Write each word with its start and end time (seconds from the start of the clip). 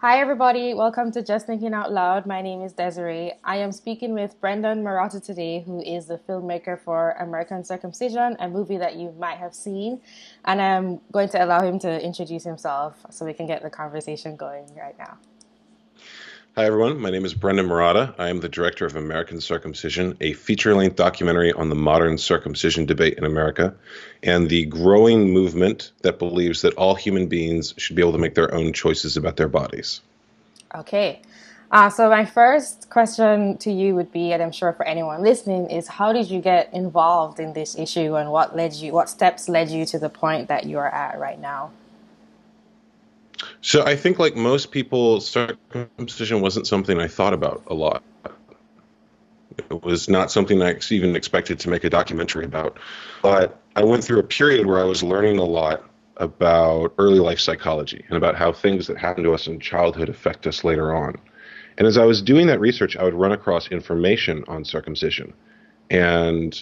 Hi, 0.00 0.20
everybody. 0.20 0.74
Welcome 0.74 1.10
to 1.10 1.24
Just 1.24 1.48
Thinking 1.48 1.74
Out 1.74 1.90
Loud. 1.92 2.24
My 2.24 2.40
name 2.40 2.62
is 2.62 2.72
Desiree. 2.72 3.32
I 3.42 3.56
am 3.56 3.72
speaking 3.72 4.14
with 4.14 4.40
Brendan 4.40 4.84
Marotta 4.84 5.20
today, 5.20 5.64
who 5.66 5.80
is 5.80 6.06
the 6.06 6.18
filmmaker 6.18 6.78
for 6.78 7.16
American 7.18 7.64
Circumcision, 7.64 8.36
a 8.38 8.48
movie 8.48 8.76
that 8.76 8.94
you 8.94 9.12
might 9.18 9.38
have 9.38 9.52
seen. 9.52 10.00
And 10.44 10.62
I'm 10.62 11.00
going 11.10 11.28
to 11.30 11.44
allow 11.44 11.62
him 11.62 11.80
to 11.80 12.00
introduce 12.00 12.44
himself 12.44 13.04
so 13.10 13.26
we 13.26 13.32
can 13.32 13.48
get 13.48 13.64
the 13.64 13.70
conversation 13.70 14.36
going 14.36 14.72
right 14.76 14.96
now. 14.96 15.18
Hi, 16.58 16.64
everyone. 16.64 16.98
My 16.98 17.10
name 17.10 17.24
is 17.24 17.34
Brendan 17.34 17.68
Marotta. 17.68 18.16
I 18.18 18.30
am 18.30 18.40
the 18.40 18.48
director 18.48 18.84
of 18.84 18.96
American 18.96 19.40
Circumcision, 19.40 20.16
a 20.20 20.32
feature 20.32 20.74
length 20.74 20.96
documentary 20.96 21.52
on 21.52 21.68
the 21.68 21.76
modern 21.76 22.18
circumcision 22.18 22.84
debate 22.84 23.16
in 23.16 23.22
America 23.22 23.76
and 24.24 24.48
the 24.48 24.66
growing 24.66 25.32
movement 25.32 25.92
that 26.02 26.18
believes 26.18 26.62
that 26.62 26.74
all 26.74 26.96
human 26.96 27.28
beings 27.28 27.74
should 27.76 27.94
be 27.94 28.02
able 28.02 28.10
to 28.10 28.18
make 28.18 28.34
their 28.34 28.52
own 28.52 28.72
choices 28.72 29.16
about 29.16 29.36
their 29.36 29.46
bodies. 29.46 30.00
Okay. 30.74 31.22
Uh, 31.70 31.90
so, 31.90 32.10
my 32.10 32.24
first 32.24 32.90
question 32.90 33.56
to 33.58 33.70
you 33.70 33.94
would 33.94 34.10
be, 34.10 34.32
and 34.32 34.42
I'm 34.42 34.50
sure 34.50 34.72
for 34.72 34.84
anyone 34.84 35.22
listening, 35.22 35.70
is 35.70 35.86
how 35.86 36.12
did 36.12 36.28
you 36.28 36.40
get 36.40 36.74
involved 36.74 37.38
in 37.38 37.52
this 37.52 37.78
issue 37.78 38.16
and 38.16 38.32
what 38.32 38.56
led 38.56 38.74
you, 38.74 38.92
what 38.92 39.08
steps 39.08 39.48
led 39.48 39.70
you 39.70 39.86
to 39.86 39.98
the 40.00 40.08
point 40.08 40.48
that 40.48 40.64
you 40.64 40.78
are 40.78 40.92
at 40.92 41.20
right 41.20 41.38
now? 41.38 41.70
So 43.60 43.84
I 43.84 43.96
think, 43.96 44.18
like 44.18 44.36
most 44.36 44.70
people, 44.70 45.20
circumcision 45.20 46.40
wasn't 46.40 46.66
something 46.66 47.00
I 47.00 47.08
thought 47.08 47.34
about 47.34 47.62
a 47.68 47.74
lot. 47.74 48.02
It 49.58 49.82
was 49.82 50.08
not 50.08 50.30
something 50.30 50.62
I 50.62 50.76
even 50.90 51.16
expected 51.16 51.58
to 51.60 51.70
make 51.70 51.84
a 51.84 51.90
documentary 51.90 52.44
about. 52.44 52.78
But 53.22 53.60
I 53.76 53.84
went 53.84 54.04
through 54.04 54.20
a 54.20 54.24
period 54.24 54.66
where 54.66 54.80
I 54.80 54.84
was 54.84 55.02
learning 55.02 55.38
a 55.38 55.44
lot 55.44 55.84
about 56.16 56.94
early 56.98 57.20
life 57.20 57.38
psychology 57.38 58.04
and 58.08 58.16
about 58.16 58.34
how 58.34 58.52
things 58.52 58.86
that 58.88 58.98
happen 58.98 59.22
to 59.24 59.34
us 59.34 59.46
in 59.46 59.60
childhood 59.60 60.08
affect 60.08 60.46
us 60.46 60.64
later 60.64 60.94
on. 60.94 61.16
And 61.76 61.86
as 61.86 61.96
I 61.96 62.04
was 62.04 62.22
doing 62.22 62.48
that 62.48 62.58
research, 62.58 62.96
I 62.96 63.04
would 63.04 63.14
run 63.14 63.32
across 63.32 63.68
information 63.68 64.44
on 64.48 64.64
circumcision. 64.64 65.32
And, 65.90 66.60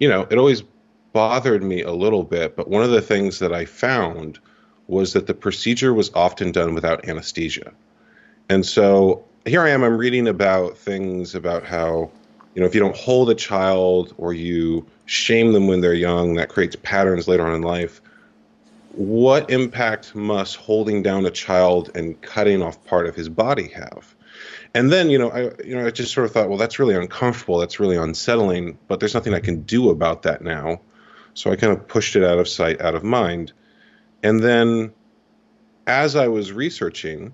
you 0.00 0.08
know, 0.08 0.26
it 0.30 0.36
always 0.36 0.64
bothered 1.12 1.62
me 1.62 1.82
a 1.82 1.92
little 1.92 2.24
bit. 2.24 2.56
But 2.56 2.68
one 2.68 2.82
of 2.82 2.90
the 2.90 3.00
things 3.00 3.38
that 3.38 3.52
I 3.52 3.64
found 3.64 4.40
was 4.88 5.12
that 5.12 5.26
the 5.26 5.34
procedure 5.34 5.94
was 5.94 6.10
often 6.14 6.50
done 6.50 6.74
without 6.74 7.08
anesthesia. 7.08 7.72
And 8.48 8.64
so 8.66 9.24
here 9.44 9.62
I 9.62 9.70
am, 9.70 9.84
I'm 9.84 9.96
reading 9.96 10.26
about 10.26 10.76
things 10.76 11.34
about 11.34 11.64
how, 11.64 12.10
you 12.54 12.60
know, 12.60 12.66
if 12.66 12.74
you 12.74 12.80
don't 12.80 12.96
hold 12.96 13.30
a 13.30 13.34
child 13.34 14.14
or 14.16 14.32
you 14.32 14.86
shame 15.06 15.52
them 15.52 15.68
when 15.68 15.80
they're 15.80 15.94
young, 15.94 16.34
that 16.34 16.48
creates 16.48 16.76
patterns 16.82 17.28
later 17.28 17.46
on 17.46 17.54
in 17.54 17.62
life. 17.62 18.00
What 18.92 19.50
impact 19.50 20.14
must 20.14 20.56
holding 20.56 21.02
down 21.02 21.24
a 21.26 21.30
child 21.30 21.90
and 21.94 22.20
cutting 22.20 22.62
off 22.62 22.82
part 22.84 23.06
of 23.06 23.14
his 23.14 23.28
body 23.28 23.68
have? 23.68 24.14
And 24.74 24.90
then, 24.90 25.10
you 25.10 25.18
know, 25.18 25.30
I 25.30 25.50
you 25.64 25.76
know, 25.76 25.86
I 25.86 25.90
just 25.90 26.12
sort 26.12 26.26
of 26.26 26.32
thought, 26.32 26.48
well, 26.48 26.58
that's 26.58 26.78
really 26.78 26.94
uncomfortable, 26.94 27.58
that's 27.58 27.78
really 27.78 27.96
unsettling, 27.96 28.78
but 28.88 29.00
there's 29.00 29.14
nothing 29.14 29.34
I 29.34 29.40
can 29.40 29.62
do 29.62 29.90
about 29.90 30.22
that 30.22 30.42
now. 30.42 30.80
So 31.34 31.50
I 31.52 31.56
kind 31.56 31.72
of 31.72 31.86
pushed 31.86 32.16
it 32.16 32.24
out 32.24 32.38
of 32.38 32.48
sight, 32.48 32.80
out 32.80 32.94
of 32.94 33.04
mind. 33.04 33.52
And 34.22 34.40
then 34.40 34.92
as 35.86 36.16
I 36.16 36.28
was 36.28 36.52
researching, 36.52 37.32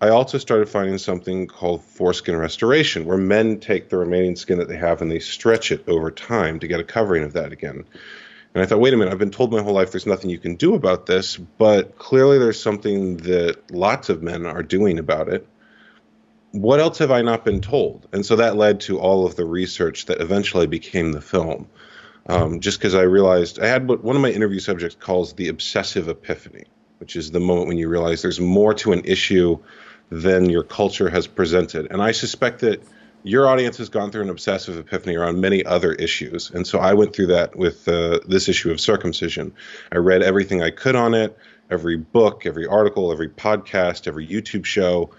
I 0.00 0.10
also 0.10 0.38
started 0.38 0.68
finding 0.68 0.98
something 0.98 1.48
called 1.48 1.82
foreskin 1.82 2.36
restoration, 2.36 3.04
where 3.04 3.18
men 3.18 3.58
take 3.58 3.88
the 3.88 3.96
remaining 3.96 4.36
skin 4.36 4.58
that 4.58 4.68
they 4.68 4.76
have 4.76 5.02
and 5.02 5.10
they 5.10 5.18
stretch 5.18 5.72
it 5.72 5.88
over 5.88 6.10
time 6.10 6.60
to 6.60 6.68
get 6.68 6.78
a 6.78 6.84
covering 6.84 7.24
of 7.24 7.32
that 7.32 7.52
again. 7.52 7.84
And 8.54 8.62
I 8.62 8.66
thought, 8.66 8.80
wait 8.80 8.94
a 8.94 8.96
minute, 8.96 9.10
I've 9.10 9.18
been 9.18 9.30
told 9.30 9.52
my 9.52 9.62
whole 9.62 9.74
life 9.74 9.90
there's 9.90 10.06
nothing 10.06 10.30
you 10.30 10.38
can 10.38 10.54
do 10.54 10.74
about 10.74 11.06
this, 11.06 11.36
but 11.36 11.98
clearly 11.98 12.38
there's 12.38 12.62
something 12.62 13.18
that 13.18 13.70
lots 13.70 14.08
of 14.08 14.22
men 14.22 14.46
are 14.46 14.62
doing 14.62 14.98
about 14.98 15.28
it. 15.28 15.46
What 16.52 16.80
else 16.80 16.98
have 16.98 17.10
I 17.10 17.22
not 17.22 17.44
been 17.44 17.60
told? 17.60 18.08
And 18.12 18.24
so 18.24 18.36
that 18.36 18.56
led 18.56 18.80
to 18.82 18.98
all 18.98 19.26
of 19.26 19.36
the 19.36 19.44
research 19.44 20.06
that 20.06 20.20
eventually 20.20 20.66
became 20.66 21.12
the 21.12 21.20
film. 21.20 21.68
Um, 22.28 22.60
just 22.60 22.78
because 22.78 22.94
I 22.94 23.02
realized 23.02 23.58
I 23.58 23.66
had 23.66 23.88
what 23.88 24.04
one 24.04 24.14
of 24.14 24.22
my 24.22 24.30
interview 24.30 24.60
subjects 24.60 24.96
calls 25.00 25.32
the 25.32 25.48
obsessive 25.48 26.08
epiphany, 26.08 26.64
which 26.98 27.16
is 27.16 27.30
the 27.30 27.40
moment 27.40 27.68
when 27.68 27.78
you 27.78 27.88
realize 27.88 28.20
there's 28.20 28.40
more 28.40 28.74
to 28.74 28.92
an 28.92 29.02
issue 29.04 29.58
than 30.10 30.50
your 30.50 30.62
culture 30.62 31.08
has 31.08 31.26
presented. 31.26 31.90
And 31.90 32.02
I 32.02 32.12
suspect 32.12 32.60
that 32.60 32.82
your 33.22 33.48
audience 33.48 33.78
has 33.78 33.88
gone 33.88 34.10
through 34.10 34.22
an 34.22 34.30
obsessive 34.30 34.76
epiphany 34.76 35.16
around 35.16 35.40
many 35.40 35.64
other 35.64 35.92
issues. 35.92 36.50
And 36.50 36.66
so 36.66 36.78
I 36.78 36.94
went 36.94 37.14
through 37.14 37.28
that 37.28 37.56
with 37.56 37.88
uh, 37.88 38.20
this 38.26 38.48
issue 38.48 38.70
of 38.70 38.80
circumcision. 38.80 39.52
I 39.90 39.96
read 39.96 40.22
everything 40.22 40.62
I 40.62 40.70
could 40.70 40.96
on 40.96 41.14
it, 41.14 41.36
every 41.70 41.96
book, 41.96 42.46
every 42.46 42.66
article, 42.66 43.10
every 43.10 43.28
podcast, 43.28 44.06
every 44.06 44.26
YouTube 44.26 44.64
show, 44.64 45.10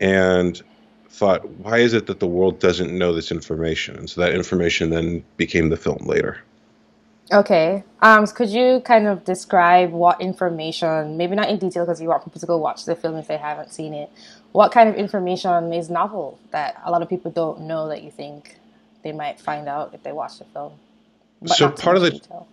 and 0.00 0.60
thought, 1.10 1.48
why 1.48 1.78
is 1.78 1.94
it 1.94 2.06
that 2.06 2.18
the 2.20 2.26
world 2.26 2.58
doesn't 2.58 2.96
know 2.96 3.14
this 3.14 3.30
information? 3.30 3.96
And 3.96 4.10
so 4.10 4.22
that 4.22 4.34
information 4.34 4.90
then 4.90 5.24
became 5.36 5.68
the 5.68 5.76
film 5.76 6.06
later. 6.06 6.42
Okay. 7.32 7.84
Um, 8.02 8.26
could 8.26 8.50
you 8.50 8.80
kind 8.84 9.06
of 9.06 9.24
describe 9.24 9.90
what 9.92 10.20
information, 10.20 11.16
maybe 11.16 11.34
not 11.34 11.48
in 11.48 11.58
detail 11.58 11.84
because 11.84 12.00
you 12.00 12.08
want 12.08 12.24
people 12.24 12.40
to 12.40 12.46
go 12.46 12.58
watch 12.58 12.84
the 12.84 12.94
film 12.94 13.16
if 13.16 13.26
they 13.26 13.38
haven't 13.38 13.72
seen 13.72 13.94
it, 13.94 14.10
what 14.52 14.72
kind 14.72 14.88
of 14.88 14.94
information 14.96 15.72
is 15.72 15.90
novel 15.90 16.38
that 16.50 16.80
a 16.84 16.90
lot 16.90 17.02
of 17.02 17.08
people 17.08 17.30
don't 17.30 17.62
know 17.62 17.88
that 17.88 18.02
you 18.02 18.10
think 18.10 18.56
they 19.02 19.12
might 19.12 19.40
find 19.40 19.68
out 19.68 19.94
if 19.94 20.02
they 20.02 20.12
watch 20.12 20.38
the 20.38 20.44
film? 20.44 20.72
so 21.46 21.70
part 21.70 21.96
of 21.96 22.02
the 22.02 22.10
detail. 22.10 22.46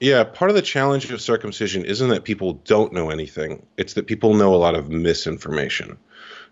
yeah 0.00 0.24
part 0.24 0.50
of 0.50 0.54
the 0.54 0.62
challenge 0.62 1.10
of 1.10 1.20
circumcision 1.20 1.84
isn't 1.84 2.10
that 2.10 2.24
people 2.24 2.54
don't 2.64 2.92
know 2.92 3.10
anything 3.10 3.64
it's 3.76 3.94
that 3.94 4.06
people 4.06 4.34
know 4.34 4.54
a 4.54 4.56
lot 4.56 4.74
of 4.74 4.88
misinformation 4.90 5.96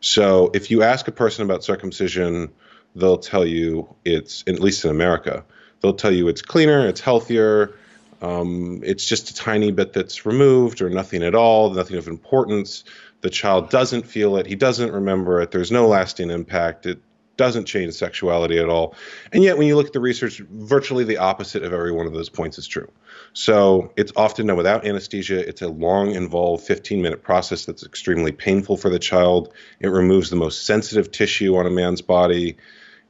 so 0.00 0.50
if 0.54 0.70
you 0.70 0.82
ask 0.82 1.08
a 1.08 1.12
person 1.12 1.44
about 1.44 1.62
circumcision 1.64 2.50
they'll 2.94 3.18
tell 3.18 3.46
you 3.46 3.88
it's 4.04 4.42
at 4.46 4.60
least 4.60 4.84
in 4.84 4.90
america 4.90 5.44
they'll 5.80 5.94
tell 5.94 6.12
you 6.12 6.28
it's 6.28 6.42
cleaner, 6.42 6.86
it's 6.86 7.00
healthier, 7.00 7.74
um, 8.22 8.80
it's 8.84 9.06
just 9.06 9.30
a 9.30 9.34
tiny 9.34 9.70
bit 9.70 9.92
that's 9.92 10.26
removed 10.26 10.80
or 10.80 10.90
nothing 10.90 11.22
at 11.22 11.34
all, 11.34 11.70
nothing 11.70 11.96
of 11.96 12.08
importance. 12.08 12.84
The 13.20 13.30
child 13.30 13.70
doesn't 13.70 14.06
feel 14.06 14.36
it, 14.36 14.46
he 14.46 14.54
doesn't 14.54 14.92
remember 14.92 15.40
it, 15.40 15.50
there's 15.50 15.72
no 15.72 15.86
lasting 15.86 16.30
impact, 16.30 16.86
it 16.86 17.00
doesn't 17.36 17.66
change 17.66 17.94
sexuality 17.94 18.58
at 18.58 18.68
all. 18.68 18.94
And 19.32 19.42
yet, 19.42 19.58
when 19.58 19.66
you 19.66 19.76
look 19.76 19.86
at 19.86 19.92
the 19.92 20.00
research, 20.00 20.38
virtually 20.38 21.04
the 21.04 21.18
opposite 21.18 21.62
of 21.62 21.72
every 21.72 21.92
one 21.92 22.06
of 22.06 22.12
those 22.12 22.28
points 22.28 22.58
is 22.58 22.66
true. 22.66 22.90
So 23.32 23.92
it's 23.96 24.12
often 24.16 24.46
done 24.46 24.56
without 24.56 24.86
anesthesia. 24.86 25.46
It's 25.46 25.62
a 25.62 25.68
long, 25.68 26.14
involved 26.14 26.64
15 26.64 27.02
minute 27.02 27.22
process 27.22 27.64
that's 27.64 27.84
extremely 27.84 28.32
painful 28.32 28.76
for 28.76 28.88
the 28.88 28.98
child. 28.98 29.52
It 29.80 29.88
removes 29.88 30.30
the 30.30 30.36
most 30.36 30.64
sensitive 30.64 31.10
tissue 31.10 31.56
on 31.56 31.66
a 31.66 31.70
man's 31.70 32.02
body. 32.02 32.56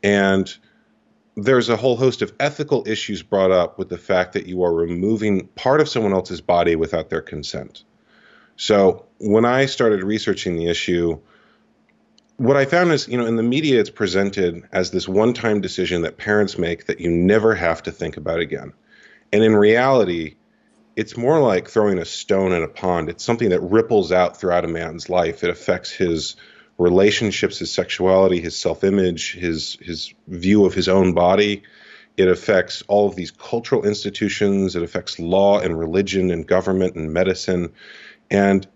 And 0.02 0.52
there's 1.36 1.68
a 1.68 1.76
whole 1.76 1.96
host 1.96 2.22
of 2.22 2.32
ethical 2.40 2.82
issues 2.86 3.22
brought 3.22 3.50
up 3.50 3.78
with 3.78 3.90
the 3.90 3.98
fact 3.98 4.32
that 4.32 4.46
you 4.46 4.64
are 4.64 4.72
removing 4.72 5.46
part 5.48 5.80
of 5.80 5.88
someone 5.88 6.14
else's 6.14 6.40
body 6.40 6.76
without 6.76 7.10
their 7.10 7.20
consent. 7.20 7.84
So 8.56 9.04
when 9.18 9.44
I 9.44 9.66
started 9.66 10.02
researching 10.02 10.56
the 10.56 10.68
issue, 10.68 11.20
what 12.38 12.56
I 12.56 12.64
found 12.64 12.90
is, 12.92 13.06
you 13.06 13.18
know, 13.18 13.26
in 13.26 13.36
the 13.36 13.42
media, 13.42 13.78
it's 13.78 13.90
presented 13.90 14.66
as 14.72 14.90
this 14.90 15.06
one 15.06 15.34
time 15.34 15.60
decision 15.60 16.02
that 16.02 16.16
parents 16.16 16.56
make 16.56 16.86
that 16.86 17.00
you 17.00 17.10
never 17.10 17.54
have 17.54 17.82
to 17.82 17.92
think 17.92 18.16
about 18.16 18.40
again. 18.40 18.72
And 19.30 19.44
in 19.44 19.54
reality, 19.54 20.36
it's 20.96 21.18
more 21.18 21.40
like 21.40 21.68
throwing 21.68 21.98
a 21.98 22.06
stone 22.06 22.52
in 22.52 22.62
a 22.62 22.68
pond. 22.68 23.10
It's 23.10 23.24
something 23.24 23.50
that 23.50 23.60
ripples 23.60 24.10
out 24.10 24.38
throughout 24.38 24.64
a 24.64 24.68
man's 24.68 25.10
life. 25.10 25.44
It 25.44 25.50
affects 25.50 25.90
his 25.90 26.36
relationships, 26.78 27.58
his 27.58 27.70
sexuality, 27.70 28.40
his 28.40 28.56
self-image, 28.56 29.34
his 29.34 29.78
his 29.80 30.12
view 30.28 30.64
of 30.64 30.74
his 30.74 30.88
own 30.88 31.14
body. 31.14 31.62
It 32.16 32.28
affects 32.28 32.82
all 32.88 33.08
of 33.08 33.14
these 33.14 33.30
cultural 33.30 33.84
institutions. 33.84 34.74
It 34.74 34.82
affects 34.82 35.18
law 35.18 35.60
and 35.60 35.78
religion 35.78 36.30
and 36.30 36.46
government 36.46 36.94
and 36.94 37.12
medicine. 37.12 37.72
And 38.30 38.66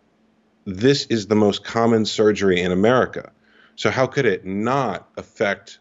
this 0.67 1.07
is 1.07 1.27
the 1.27 1.37
most 1.37 1.65
common 1.65 2.05
surgery 2.05 2.61
in 2.61 2.71
America. 2.71 3.33
So 3.77 3.91
how 3.91 4.07
could 4.07 4.27
it 4.27 4.45
not 4.45 5.09
affect 5.17 5.79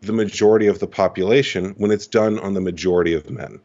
the 0.00 0.12
majority 0.12 0.66
of 0.66 0.80
the 0.80 0.88
population 0.88 1.76
when 1.78 1.92
it's 1.92 2.08
done 2.08 2.40
on 2.40 2.54
the 2.54 2.60
majority 2.60 3.14
of 3.14 3.30
men? 3.30 3.60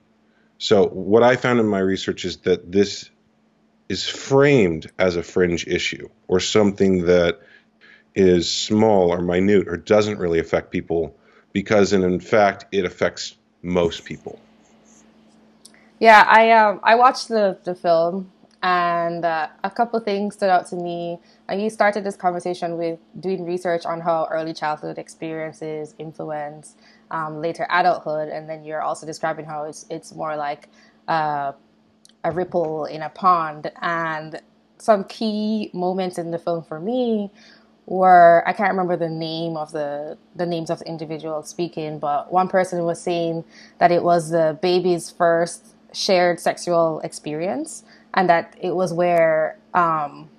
So 0.60 0.88
what 0.88 1.24
I 1.24 1.36
found 1.36 1.60
in 1.60 1.68
my 1.68 1.80
research 1.80 2.24
is 2.24 2.38
that 2.38 2.72
this 2.72 3.10
is 3.90 4.08
framed 4.08 4.92
as 5.00 5.16
a 5.16 5.24
fringe 5.24 5.66
issue 5.66 6.10
or 6.28 6.40
something 6.40 7.06
that 7.06 7.40
is 8.18 8.52
small 8.52 9.12
or 9.14 9.22
minute 9.22 9.68
or 9.68 9.78
doesn't 9.78 10.18
really 10.18 10.40
affect 10.40 10.72
people 10.72 11.16
because 11.54 11.94
in, 11.94 12.20
fact 12.20 12.66
it 12.72 12.84
affects 12.84 13.38
most 13.62 14.06
people. 14.06 14.40
Yeah 16.00 16.26
i 16.28 16.52
um 16.52 16.80
i 16.84 16.96
watched 16.96 17.28
the 17.28 17.58
the 17.64 17.76
film 17.76 18.32
and 18.64 19.24
uh, 19.24 19.48
a 19.64 19.70
couple 19.70 20.00
things 20.00 20.34
stood 20.34 20.50
out 20.50 20.66
to 20.68 20.76
me. 20.76 21.20
And 21.48 21.62
you 21.62 21.70
started 21.70 22.04
this 22.04 22.16
conversation 22.16 22.76
with 22.76 23.00
doing 23.20 23.46
research 23.46 23.86
on 23.86 24.02
how 24.02 24.28
early 24.32 24.54
childhood 24.54 24.98
experiences 24.98 25.94
influence 26.00 26.76
um, 27.12 27.40
later 27.40 27.68
adulthood 27.70 28.30
and 28.30 28.50
then 28.50 28.64
you're 28.64 28.82
also 28.82 29.06
describing 29.06 29.46
how 29.46 29.66
it's 29.66 29.86
it's 29.90 30.14
more 30.16 30.36
like 30.36 30.70
uh, 31.08 31.52
a 32.24 32.32
ripple 32.32 32.86
in 32.86 33.04
a 33.04 33.10
pond. 33.10 33.72
And 33.82 34.42
some 34.80 35.04
key 35.06 35.70
moments 35.74 36.18
in 36.18 36.32
the 36.32 36.40
film 36.40 36.64
for 36.64 36.80
me 36.80 37.32
were 37.88 38.44
I 38.46 38.52
can't 38.54 38.70
remember 38.70 38.98
the 38.98 39.10
name 39.10 39.56
of 39.58 39.72
the 39.72 40.18
the 40.36 40.46
names 40.46 40.70
of 40.70 40.80
the 40.80 40.88
individuals 40.88 41.50
speaking, 41.50 42.00
but 42.00 42.32
one 42.32 42.50
person 42.50 42.84
was 42.84 43.02
saying 43.02 43.46
that 43.80 43.92
it 43.92 44.04
was 44.04 44.30
the 44.30 44.60
baby's 44.62 45.10
first 45.10 45.74
shared 45.94 46.40
sexual 46.40 47.00
experience, 47.00 47.84
and 48.14 48.30
that 48.30 48.56
it 48.62 48.76
was 48.76 48.94
where 48.94 49.58
um, 49.74 50.30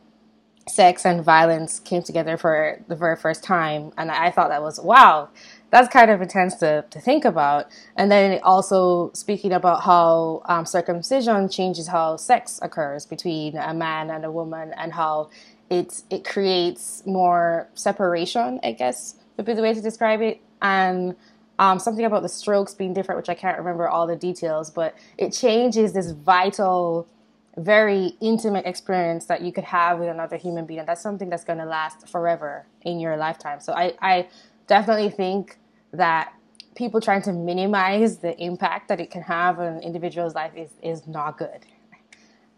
sex 0.69 1.07
and 1.07 1.25
violence 1.25 1.81
came 1.81 2.03
together 2.03 2.37
for 2.37 2.79
the 2.87 2.95
very 2.95 3.17
first 3.17 3.43
time. 3.43 3.93
And 3.97 4.11
I 4.11 4.31
thought 4.31 4.51
that 4.51 4.63
was 4.63 4.79
wow, 4.79 5.31
that's 5.71 5.89
kind 5.89 6.11
of 6.11 6.21
intense 6.21 6.57
to, 6.57 6.85
to 6.91 7.01
think 7.01 7.25
about. 7.25 7.69
And 7.97 8.11
then 8.11 8.41
also 8.43 9.11
speaking 9.15 9.53
about 9.53 9.85
how 9.85 10.43
um, 10.45 10.67
circumcision 10.67 11.49
changes 11.49 11.89
how 11.89 12.17
sex 12.19 12.61
occurs 12.63 13.07
between 13.07 13.57
a 13.57 13.73
man 13.73 14.11
and 14.11 14.25
a 14.27 14.31
woman, 14.31 14.75
and 14.77 14.93
how 14.93 15.31
it 15.71 16.03
it 16.11 16.25
creates 16.25 17.03
more 17.07 17.69
separation. 17.75 18.61
I 18.63 18.73
guess 18.73 19.17
would 19.37 19.47
be 19.47 19.55
the 19.55 19.63
way 19.63 19.73
to 19.73 19.81
describe 19.81 20.21
it. 20.21 20.41
And 20.61 21.17
um, 21.59 21.79
something 21.79 22.05
about 22.05 22.23
the 22.23 22.29
strokes 22.29 22.75
being 22.75 22.93
different, 22.93 23.17
which 23.17 23.29
I 23.29 23.35
can't 23.35 23.59
remember 23.59 23.89
all 23.89 24.07
the 24.07 24.17
details, 24.17 24.71
but 24.71 24.95
it 25.17 25.31
changes 25.31 25.93
this 25.93 26.11
vital 26.11 27.09
very 27.57 28.13
intimate 28.21 28.65
experience 28.67 29.27
that 29.27 29.43
you 29.43 29.53
could 29.53 29.65
have 29.65 29.99
with 29.99 30.09
another 30.09 30.37
human 30.37 30.65
being. 30.65 30.79
And 30.81 30.89
that's 30.89 31.03
something 31.03 31.29
that's 31.29 31.45
going 31.45 31.59
to 31.59 31.65
last 31.65 32.09
forever 32.09 32.67
in 32.83 33.01
your 33.01 33.17
lifetime. 33.17 33.61
So 33.61 33.73
I, 33.73 33.95
I 34.01 34.29
definitely 34.69 35.11
think 35.11 35.59
that 35.93 36.33
people 36.77 37.01
trying 37.01 37.23
to 37.23 37.33
minimize 37.33 38.19
the 38.19 38.39
impact 38.41 38.89
that 38.89 39.01
it 39.01 39.11
can 39.11 39.23
have 39.23 39.59
on 39.59 39.67
an 39.67 39.81
individual's 39.81 40.37
life 40.37 40.53
is, 40.55 40.71
is 40.83 41.09
not 41.09 41.37
good. 41.37 41.67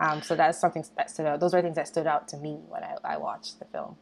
Um, 0.00 0.22
so 0.22 0.34
that's 0.34 0.58
something 0.58 0.84
that 0.96 1.10
stood 1.10 1.26
out. 1.26 1.40
Those 1.40 1.54
are 1.54 1.62
things 1.62 1.76
that 1.76 1.86
stood 1.86 2.06
out 2.06 2.28
to 2.28 2.38
me 2.38 2.58
when 2.68 2.82
I, 2.82 2.96
I 3.04 3.16
watched 3.18 3.58
the 3.58 3.66
film. 3.66 3.96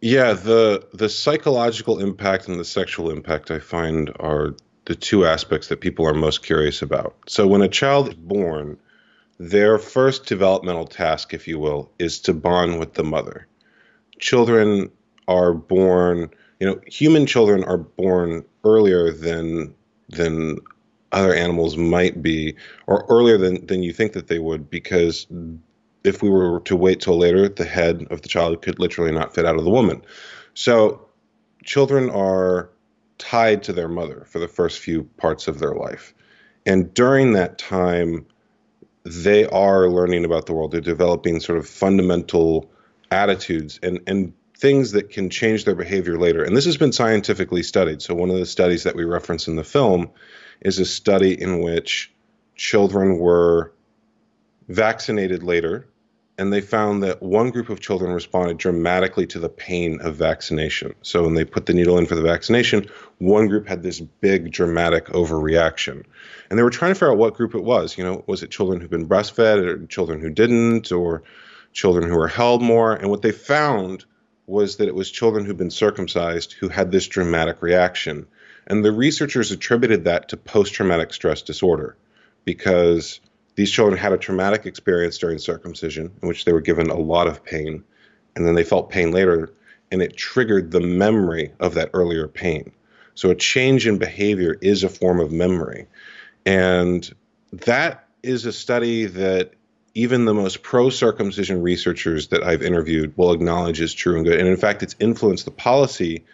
Yeah, 0.00 0.32
the 0.32 0.86
the 0.92 1.08
psychological 1.08 2.00
impact 2.00 2.48
and 2.48 2.58
the 2.58 2.64
sexual 2.64 3.10
impact 3.10 3.50
I 3.50 3.58
find 3.58 4.10
are 4.18 4.56
the 4.86 4.94
two 4.94 5.26
aspects 5.26 5.68
that 5.68 5.80
people 5.80 6.06
are 6.06 6.14
most 6.14 6.42
curious 6.42 6.82
about. 6.82 7.14
So 7.28 7.46
when 7.46 7.62
a 7.62 7.68
child 7.68 8.08
is 8.08 8.14
born, 8.14 8.78
their 9.38 9.78
first 9.78 10.26
developmental 10.26 10.86
task, 10.86 11.32
if 11.32 11.46
you 11.46 11.58
will, 11.58 11.90
is 11.98 12.20
to 12.20 12.34
bond 12.34 12.78
with 12.78 12.94
the 12.94 13.04
mother. 13.04 13.46
Children 14.18 14.90
are 15.28 15.52
born, 15.52 16.30
you 16.58 16.66
know, 16.66 16.80
human 16.86 17.26
children 17.26 17.62
are 17.64 17.78
born 17.78 18.44
earlier 18.64 19.12
than 19.12 19.74
than 20.08 20.58
other 21.12 21.34
animals 21.34 21.76
might 21.76 22.22
be, 22.22 22.54
or 22.86 23.04
earlier 23.08 23.36
than, 23.36 23.66
than 23.66 23.82
you 23.82 23.92
think 23.92 24.12
that 24.12 24.28
they 24.28 24.38
would, 24.38 24.70
because 24.70 25.26
if 26.04 26.22
we 26.22 26.30
were 26.30 26.60
to 26.60 26.76
wait 26.76 27.00
till 27.00 27.18
later, 27.18 27.48
the 27.48 27.64
head 27.64 28.06
of 28.10 28.22
the 28.22 28.28
child 28.28 28.62
could 28.62 28.78
literally 28.78 29.12
not 29.12 29.34
fit 29.34 29.44
out 29.44 29.56
of 29.56 29.64
the 29.64 29.70
woman. 29.70 30.02
So 30.54 31.06
children 31.64 32.10
are 32.10 32.70
tied 33.18 33.62
to 33.64 33.72
their 33.72 33.88
mother 33.88 34.24
for 34.26 34.38
the 34.38 34.48
first 34.48 34.78
few 34.78 35.04
parts 35.18 35.46
of 35.46 35.58
their 35.58 35.74
life. 35.74 36.14
And 36.64 36.92
during 36.94 37.32
that 37.32 37.58
time, 37.58 38.26
they 39.04 39.46
are 39.46 39.88
learning 39.88 40.24
about 40.24 40.46
the 40.46 40.52
world. 40.52 40.72
They're 40.72 40.80
developing 40.80 41.40
sort 41.40 41.58
of 41.58 41.68
fundamental 41.68 42.70
attitudes 43.10 43.78
and, 43.82 44.00
and 44.06 44.32
things 44.56 44.92
that 44.92 45.10
can 45.10 45.30
change 45.30 45.64
their 45.64 45.74
behavior 45.74 46.18
later. 46.18 46.42
And 46.42 46.56
this 46.56 46.66
has 46.66 46.76
been 46.76 46.92
scientifically 46.92 47.62
studied. 47.62 48.02
So, 48.02 48.14
one 48.14 48.30
of 48.30 48.36
the 48.36 48.46
studies 48.46 48.84
that 48.84 48.94
we 48.94 49.04
reference 49.04 49.48
in 49.48 49.56
the 49.56 49.64
film 49.64 50.10
is 50.60 50.78
a 50.78 50.84
study 50.84 51.40
in 51.40 51.60
which 51.60 52.12
children 52.54 53.18
were 53.18 53.72
vaccinated 54.68 55.42
later 55.42 55.86
and 56.40 56.50
they 56.50 56.62
found 56.62 57.02
that 57.02 57.22
one 57.22 57.50
group 57.50 57.68
of 57.68 57.80
children 57.80 58.12
responded 58.12 58.56
dramatically 58.56 59.26
to 59.26 59.38
the 59.38 59.50
pain 59.50 60.00
of 60.00 60.16
vaccination. 60.16 60.94
So 61.02 61.22
when 61.22 61.34
they 61.34 61.44
put 61.44 61.66
the 61.66 61.74
needle 61.74 61.98
in 61.98 62.06
for 62.06 62.14
the 62.14 62.22
vaccination, 62.22 62.88
one 63.18 63.46
group 63.46 63.68
had 63.68 63.82
this 63.82 64.00
big 64.00 64.50
dramatic 64.50 65.08
overreaction. 65.08 66.02
And 66.48 66.58
they 66.58 66.62
were 66.62 66.70
trying 66.70 66.92
to 66.92 66.94
figure 66.94 67.12
out 67.12 67.18
what 67.18 67.34
group 67.34 67.54
it 67.54 67.62
was. 67.62 67.98
You 67.98 68.04
know, 68.04 68.24
was 68.26 68.42
it 68.42 68.50
children 68.50 68.80
who'd 68.80 68.88
been 68.88 69.06
breastfed 69.06 69.66
or 69.66 69.84
children 69.88 70.18
who 70.18 70.30
didn't 70.30 70.90
or 70.90 71.24
children 71.74 72.08
who 72.08 72.16
were 72.16 72.26
held 72.26 72.62
more? 72.62 72.94
And 72.94 73.10
what 73.10 73.20
they 73.20 73.32
found 73.32 74.06
was 74.46 74.78
that 74.78 74.88
it 74.88 74.94
was 74.94 75.10
children 75.10 75.44
who'd 75.44 75.58
been 75.58 75.70
circumcised 75.70 76.54
who 76.54 76.70
had 76.70 76.90
this 76.90 77.06
dramatic 77.06 77.60
reaction. 77.60 78.26
And 78.66 78.84
the 78.84 78.92
researchers 78.92 79.50
attributed 79.50 80.04
that 80.04 80.28
to 80.28 80.36
post 80.36 80.74
traumatic 80.74 81.12
stress 81.12 81.42
disorder 81.42 81.96
because 82.44 83.20
these 83.56 83.70
children 83.70 83.98
had 83.98 84.12
a 84.12 84.18
traumatic 84.18 84.66
experience 84.66 85.18
during 85.18 85.38
circumcision 85.38 86.12
in 86.22 86.28
which 86.28 86.44
they 86.44 86.52
were 86.52 86.60
given 86.60 86.88
a 86.88 86.96
lot 86.96 87.26
of 87.26 87.44
pain, 87.44 87.84
and 88.34 88.46
then 88.46 88.54
they 88.54 88.64
felt 88.64 88.90
pain 88.90 89.10
later, 89.10 89.52
and 89.90 90.02
it 90.02 90.16
triggered 90.16 90.70
the 90.70 90.80
memory 90.80 91.52
of 91.60 91.74
that 91.74 91.90
earlier 91.92 92.28
pain. 92.28 92.72
So 93.14 93.30
a 93.30 93.34
change 93.34 93.86
in 93.86 93.98
behavior 93.98 94.56
is 94.62 94.84
a 94.84 94.88
form 94.88 95.20
of 95.20 95.32
memory. 95.32 95.88
And 96.46 97.08
that 97.52 98.08
is 98.22 98.46
a 98.46 98.52
study 98.52 99.06
that 99.06 99.52
even 99.94 100.24
the 100.24 100.34
most 100.34 100.62
pro 100.62 100.88
circumcision 100.88 101.62
researchers 101.62 102.28
that 102.28 102.44
I've 102.44 102.62
interviewed 102.62 103.16
will 103.16 103.32
acknowledge 103.32 103.80
is 103.80 103.92
true 103.92 104.16
and 104.16 104.24
good. 104.24 104.38
And 104.38 104.48
in 104.48 104.56
fact, 104.56 104.82
it's 104.82 104.96
influenced 105.00 105.44
the 105.44 105.50
policy 105.50 106.24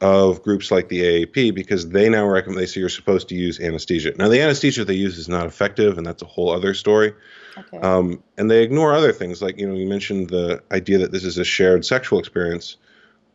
of 0.00 0.42
groups 0.42 0.70
like 0.70 0.88
the 0.88 1.00
AAP 1.00 1.54
because 1.54 1.88
they 1.88 2.08
now 2.08 2.26
recommend 2.26 2.60
they 2.60 2.66
say 2.66 2.80
you're 2.80 2.88
supposed 2.88 3.28
to 3.28 3.34
use 3.34 3.60
anesthesia. 3.60 4.12
Now 4.16 4.28
the 4.28 4.40
anesthesia 4.40 4.84
they 4.84 4.94
use 4.94 5.18
is 5.18 5.28
not 5.28 5.46
effective, 5.46 5.98
and 5.98 6.06
that's 6.06 6.22
a 6.22 6.26
whole 6.26 6.50
other 6.50 6.74
story. 6.74 7.14
Okay. 7.56 7.78
Um, 7.78 8.22
and 8.36 8.50
they 8.50 8.62
ignore 8.62 8.92
other 8.92 9.12
things 9.12 9.42
like 9.42 9.58
you 9.58 9.68
know 9.68 9.74
you 9.74 9.88
mentioned 9.88 10.30
the 10.30 10.62
idea 10.70 10.98
that 10.98 11.12
this 11.12 11.24
is 11.24 11.38
a 11.38 11.44
shared 11.44 11.84
sexual 11.84 12.18
experience. 12.18 12.76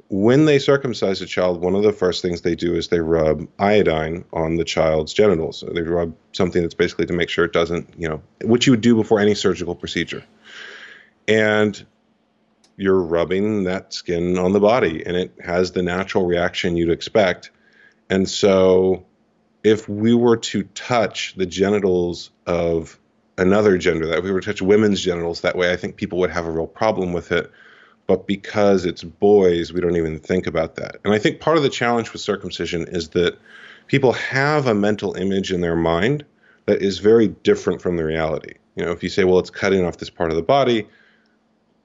When 0.10 0.46
they 0.46 0.60
circumcise 0.60 1.22
a 1.22 1.26
child, 1.26 1.62
one 1.62 1.76
of 1.76 1.82
the 1.82 1.94
first 1.94 2.22
things 2.22 2.42
they 2.42 2.56
do 2.56 2.76
is 2.76 2.90
they 2.90 3.00
rub 3.00 3.48
iodine 3.58 4.26
on 4.32 4.58
the 4.58 4.64
child's 4.64 5.12
genitals. 5.12 5.58
So 5.58 5.68
they 5.68 5.82
rub 5.82 6.14
something 6.34 6.62
that's 6.62 6.76
basically 6.76 7.08
to 7.08 7.14
make 7.14 7.30
sure 7.30 7.46
it 7.46 7.54
doesn't, 7.54 7.90
you 7.98 8.08
know, 8.08 8.22
what 8.44 8.68
you 8.68 8.74
would 8.74 8.82
do 8.82 8.96
before 8.96 9.20
any 9.20 9.34
surgical 9.34 9.74
procedure. 9.74 10.24
And 11.28 11.84
you're 12.78 13.02
rubbing 13.02 13.64
that 13.64 13.94
skin 13.94 14.38
on 14.38 14.54
the 14.54 14.60
body 14.60 15.06
and 15.06 15.16
it 15.16 15.34
has 15.44 15.72
the 15.72 15.84
natural 15.84 16.26
reaction 16.26 16.76
you'd 16.76 16.90
expect. 16.90 17.52
And 18.10 18.28
so 18.30 19.06
if 19.64 19.88
we 19.88 20.14
were 20.14 20.38
to 20.38 20.64
touch 20.64 21.36
the 21.36 21.46
genitals 21.46 22.32
of 22.46 23.00
another 23.38 23.78
gender, 23.78 24.08
that 24.08 24.20
if 24.20 24.24
we 24.24 24.32
were 24.32 24.42
to 24.42 24.46
touch 24.46 24.62
women's 24.62 25.02
genitals 25.02 25.42
that 25.42 25.56
way, 25.56 25.72
I 25.72 25.78
think 25.78 25.96
people 25.96 26.20
would 26.20 26.32
have 26.32 26.46
a 26.46 26.52
real 26.52 26.68
problem 26.68 27.14
with 27.14 27.32
it. 27.32 27.52
But 28.06 28.28
because 28.28 28.86
it's 28.86 29.04
boys, 29.04 29.72
we 29.72 29.80
don't 29.80 29.96
even 29.96 30.20
think 30.20 30.46
about 30.46 30.76
that. 30.76 30.98
And 31.06 31.14
I 31.14 31.20
think 31.20 31.40
part 31.40 31.58
of 31.58 31.64
the 31.64 31.70
challenge 31.70 32.12
with 32.12 32.22
circumcision 32.22 32.86
is 32.90 33.10
that 33.10 33.38
people 33.88 34.12
have 34.14 34.68
a 34.68 34.74
mental 34.74 35.14
image 35.16 35.52
in 35.52 35.62
their 35.62 35.76
mind 35.76 36.26
that 36.66 36.82
is 36.82 37.00
very 37.00 37.30
different 37.30 37.82
from 37.82 37.96
the 37.96 38.04
reality. 38.04 38.56
You 38.76 38.84
know, 38.86 38.92
if 38.92 39.04
you 39.04 39.10
say, 39.10 39.24
well, 39.24 39.40
it's 39.40 39.50
cutting 39.50 39.86
off 39.86 39.98
this 39.98 40.10
part 40.10 40.32
of 40.32 40.36
the 40.36 40.44
body, 40.44 40.88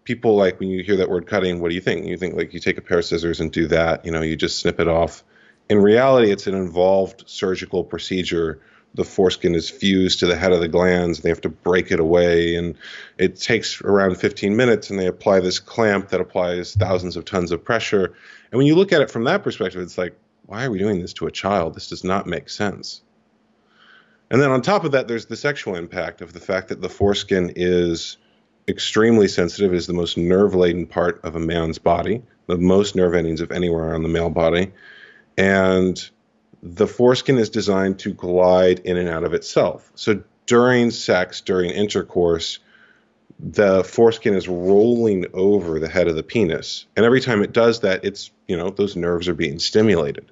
people 0.09 0.37
like 0.37 0.59
when 0.59 0.71
you 0.71 0.83
hear 0.83 0.97
that 0.97 1.11
word 1.11 1.27
cutting, 1.27 1.61
what 1.61 1.69
do 1.69 1.75
you 1.75 1.83
think? 1.83 2.07
You 2.07 2.17
think 2.17 2.35
like 2.35 2.55
you 2.55 2.61
take 2.61 2.79
a 2.79 2.81
pair 2.81 3.01
of 3.01 3.05
scissors 3.05 3.41
and 3.41 3.53
do 3.53 3.67
that, 3.67 4.07
you 4.07 4.11
know, 4.11 4.23
you 4.23 4.37
just 4.37 4.59
snip 4.59 4.81
it 4.81 4.89
off. 4.89 5.23
In 5.69 5.83
reality, 5.83 6.33
it's 6.33 6.47
an 6.47 6.55
involved 6.55 7.25
surgical 7.27 7.85
procedure. 7.85 8.59
The 8.95 9.05
foreskin 9.05 9.55
is 9.55 9.69
fused 9.69 10.21
to 10.21 10.27
the 10.27 10.35
head 10.35 10.53
of 10.53 10.61
the 10.61 10.69
glans, 10.69 11.17
and 11.17 11.17
they 11.17 11.29
have 11.29 11.43
to 11.43 11.51
break 11.51 11.91
it 11.91 12.01
away. 12.01 12.55
And 12.55 12.75
it 13.19 13.39
takes 13.39 13.83
around 13.83 14.17
15 14.17 14.57
minutes, 14.57 14.89
and 14.89 14.99
they 14.99 15.09
apply 15.09 15.41
this 15.41 15.59
clamp 15.59 16.09
that 16.09 16.23
applies 16.23 16.73
thousands 16.73 17.19
of 17.19 17.27
tons 17.27 17.53
of 17.53 17.63
pressure. 17.63 18.15
And 18.51 18.57
when 18.57 18.67
you 18.67 18.77
look 18.77 18.95
at 18.95 19.03
it 19.03 19.11
from 19.11 19.25
that 19.25 19.43
perspective, 19.43 19.83
it's 19.83 19.99
like, 19.99 20.17
why 20.47 20.65
are 20.65 20.71
we 20.71 20.79
doing 20.79 21.03
this 21.03 21.13
to 21.15 21.27
a 21.27 21.31
child? 21.31 21.75
This 21.75 21.91
does 21.91 22.03
not 22.03 22.27
make 22.27 22.49
sense. 22.49 23.03
And 24.31 24.41
then 24.41 24.51
on 24.51 24.63
top 24.63 24.85
of 24.85 24.93
that, 24.93 25.07
there's 25.07 25.27
the 25.27 25.37
sexual 25.37 25.75
impact 25.75 26.23
of 26.23 26.33
the 26.33 26.41
fact 26.41 26.69
that 26.69 26.81
the 26.81 26.89
foreskin 26.89 27.53
is 27.57 28.17
extremely 28.69 29.29
sensitive 29.29 29.75
is 29.75 29.87
the 29.87 29.93
most 29.93 30.17
nerve 30.17 30.55
laden 30.55 30.87
part 30.87 31.21
of 31.25 31.35
a 31.35 31.41
man's 31.41 31.79
body, 31.79 32.23
the 32.47 32.59
most 32.59 32.95
nerve 32.95 33.15
endings 33.15 33.41
of 33.41 33.51
anywhere 33.51 33.95
on 33.95 34.03
the 34.03 34.09
male 34.09 34.31
body. 34.31 34.73
And 35.37 35.99
the 36.63 36.87
foreskin 36.87 37.39
is 37.39 37.51
designed 37.51 37.99
to 38.01 38.13
glide 38.13 38.81
in 38.81 38.97
and 38.97 39.09
out 39.09 39.25
of 39.25 39.35
itself. 39.35 39.91
So 39.95 40.23
during 40.47 40.91
sex, 40.91 41.41
during 41.41 41.71
intercourse, 41.71 42.59
the 43.39 43.85
foreskin 43.85 44.35
is 44.35 44.49
rolling 44.49 45.27
over 45.33 45.79
the 45.79 45.89
head 45.89 46.09
of 46.09 46.17
the 46.17 46.23
penis. 46.23 46.87
And 46.97 47.07
every 47.07 47.21
time 47.21 47.43
it 47.43 47.53
does 47.53 47.81
that, 47.81 48.05
it's, 48.05 48.31
you 48.49 48.57
know, 48.57 48.71
those 48.71 48.97
nerves 48.97 49.29
are 49.29 49.35
being 49.35 49.59
stimulated. 49.61 50.31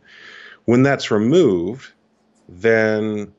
When 0.65 0.83
that's 0.83 1.13
removed, 1.13 1.93
then 2.49 3.33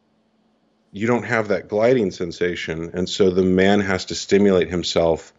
you 0.92 1.08
don't 1.08 1.24
have 1.24 1.50
that 1.50 1.68
gliding 1.68 2.12
sensation, 2.12 2.92
and 2.94 3.08
so 3.08 3.30
the 3.30 3.44
man 3.44 3.80
has 3.82 4.06
to 4.06 4.16
stimulate 4.16 4.70
himself 4.70 5.34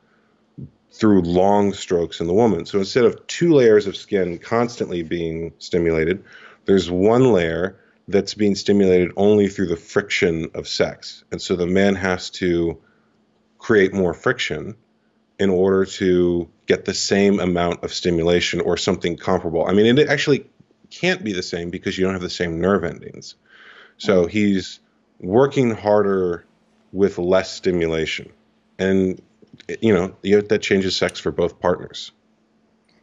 through 0.92 1.22
long 1.22 1.72
strokes 1.72 2.20
in 2.20 2.26
the 2.26 2.32
woman. 2.32 2.66
So 2.66 2.78
instead 2.78 3.04
of 3.04 3.26
two 3.26 3.52
layers 3.52 3.86
of 3.86 3.96
skin 3.96 4.38
constantly 4.38 5.02
being 5.02 5.52
stimulated, 5.58 6.24
there's 6.64 6.90
one 6.90 7.32
layer 7.32 7.78
that's 8.08 8.34
being 8.34 8.54
stimulated 8.54 9.12
only 9.16 9.48
through 9.48 9.68
the 9.68 9.76
friction 9.76 10.50
of 10.54 10.66
sex. 10.66 11.24
And 11.30 11.40
so 11.40 11.56
the 11.56 11.66
man 11.66 11.94
has 11.94 12.30
to 12.30 12.78
create 13.58 13.92
more 13.92 14.14
friction 14.14 14.76
in 15.38 15.50
order 15.50 15.84
to 15.84 16.48
get 16.66 16.84
the 16.84 16.94
same 16.94 17.38
amount 17.38 17.84
of 17.84 17.92
stimulation 17.92 18.60
or 18.60 18.76
something 18.76 19.16
comparable. 19.16 19.66
I 19.66 19.72
mean, 19.72 19.98
it 19.98 20.08
actually 20.08 20.46
can't 20.90 21.22
be 21.22 21.32
the 21.32 21.42
same 21.42 21.70
because 21.70 21.96
you 21.96 22.04
don't 22.04 22.14
have 22.14 22.22
the 22.22 22.30
same 22.30 22.60
nerve 22.60 22.82
endings. 22.82 23.34
So 23.98 24.26
he's 24.26 24.80
working 25.20 25.72
harder 25.72 26.44
with 26.92 27.18
less 27.18 27.52
stimulation. 27.52 28.32
And, 28.78 29.20
you 29.80 29.92
know, 29.92 30.14
that 30.40 30.62
changes 30.62 30.96
sex 30.96 31.18
for 31.18 31.30
both 31.30 31.60
partners. 31.60 32.12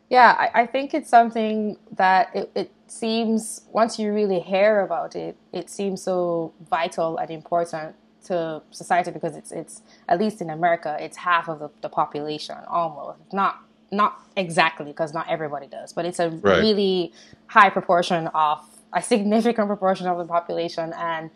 Yeah, 0.10 0.36
I, 0.38 0.62
I 0.62 0.65
think 0.67 0.93
it's 0.93 1.10
something 1.10 1.77
that 1.98 2.29
it, 2.36 2.51
it 2.55 2.72
seems, 2.88 3.62
once 3.72 3.98
you 4.00 4.13
really 4.13 4.39
hear 4.39 4.81
about 4.81 5.15
it, 5.15 5.36
it 5.51 5.69
seems 5.69 6.03
so 6.03 6.53
vital 6.69 7.17
and 7.17 7.29
important 7.31 7.95
to 8.25 8.62
society 8.72 9.12
because 9.12 9.36
it's 9.36 9.51
it's 9.51 9.81
at 10.10 10.19
least 10.19 10.41
in 10.41 10.50
America 10.50 10.98
it's 11.00 11.17
half 11.17 11.48
of 11.48 11.60
the, 11.60 11.69
the 11.81 11.89
population 11.89 12.57
almost 12.67 13.19
not 13.31 13.62
not 13.91 14.19
exactly 14.36 14.86
because 14.86 15.13
not 15.13 15.27
everybody 15.29 15.67
does 15.67 15.93
but 15.93 16.05
it's 16.05 16.19
a 16.19 16.29
right. 16.29 16.60
really 16.60 17.13
high 17.48 17.69
proportion 17.69 18.27
of 18.27 18.60
a 18.93 19.01
significant 19.01 19.67
proportion 19.67 20.07
of 20.07 20.17
the 20.17 20.25
population 20.25 20.93
and 20.98 21.29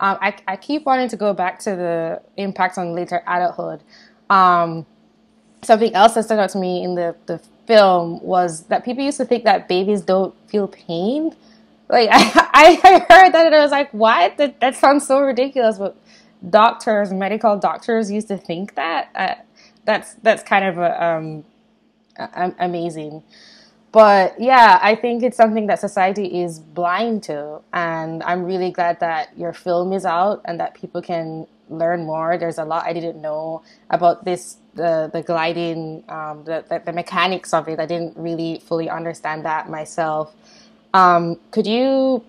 um, 0.00 0.18
I, 0.20 0.36
I 0.46 0.56
keep 0.56 0.84
wanting 0.84 1.08
to 1.08 1.16
go 1.16 1.32
back 1.32 1.58
to 1.60 1.70
the 1.70 2.22
impact 2.36 2.78
on 2.78 2.94
later 2.94 3.22
adulthood 3.26 3.82
um, 4.30 4.86
something 5.62 5.94
else 5.94 6.14
that 6.14 6.24
stood 6.24 6.38
out 6.38 6.50
to 6.50 6.58
me 6.58 6.82
in 6.82 6.94
the, 6.94 7.16
the 7.26 7.38
film 7.66 8.20
was 8.22 8.64
that 8.64 8.84
people 8.84 9.04
used 9.04 9.18
to 9.18 9.24
think 9.24 9.44
that 9.44 9.68
babies 9.68 10.02
don't 10.02 10.34
feel 10.48 10.68
pain 10.68 11.34
like 11.88 12.08
I, 12.12 12.80
I 12.82 12.98
heard 13.08 13.32
that 13.32 13.46
and 13.46 13.54
I 13.54 13.60
was 13.60 13.70
like, 13.70 13.92
what? 13.92 14.36
That, 14.38 14.58
that 14.58 14.74
sounds 14.74 15.06
so 15.06 15.20
ridiculous. 15.20 15.78
But 15.78 15.96
doctors, 16.50 17.12
medical 17.12 17.56
doctors 17.58 18.10
used 18.10 18.26
to 18.26 18.36
think 18.36 18.74
that. 18.74 19.10
Uh, 19.14 19.34
that's 19.86 20.14
that's 20.14 20.42
kind 20.42 20.64
of 20.66 20.78
a, 20.78 21.04
um, 21.04 21.44
a, 22.18 22.52
amazing. 22.58 23.22
But 23.96 24.38
yeah, 24.38 24.78
I 24.82 24.94
think 24.94 25.22
it's 25.22 25.38
something 25.38 25.68
that 25.68 25.80
society 25.80 26.42
is 26.42 26.58
blind 26.58 27.22
to, 27.32 27.62
and 27.72 28.22
I'm 28.24 28.44
really 28.44 28.70
glad 28.70 29.00
that 29.00 29.32
your 29.38 29.54
film 29.54 29.94
is 29.94 30.04
out 30.04 30.42
and 30.44 30.60
that 30.60 30.74
people 30.74 31.00
can 31.00 31.46
learn 31.70 32.04
more. 32.04 32.36
There's 32.36 32.58
a 32.58 32.64
lot 32.66 32.84
I 32.84 32.92
didn't 32.92 33.22
know 33.22 33.62
about 33.88 34.26
this 34.26 34.58
the 34.74 35.08
the 35.10 35.22
gliding, 35.22 36.04
um, 36.10 36.44
the, 36.44 36.62
the, 36.68 36.82
the 36.84 36.92
mechanics 36.92 37.54
of 37.54 37.68
it. 37.68 37.80
I 37.80 37.86
didn't 37.86 38.18
really 38.18 38.60
fully 38.68 38.90
understand 38.90 39.46
that 39.46 39.70
myself. 39.70 40.34
Um, 40.92 41.40
could 41.50 41.66
you 41.66 42.22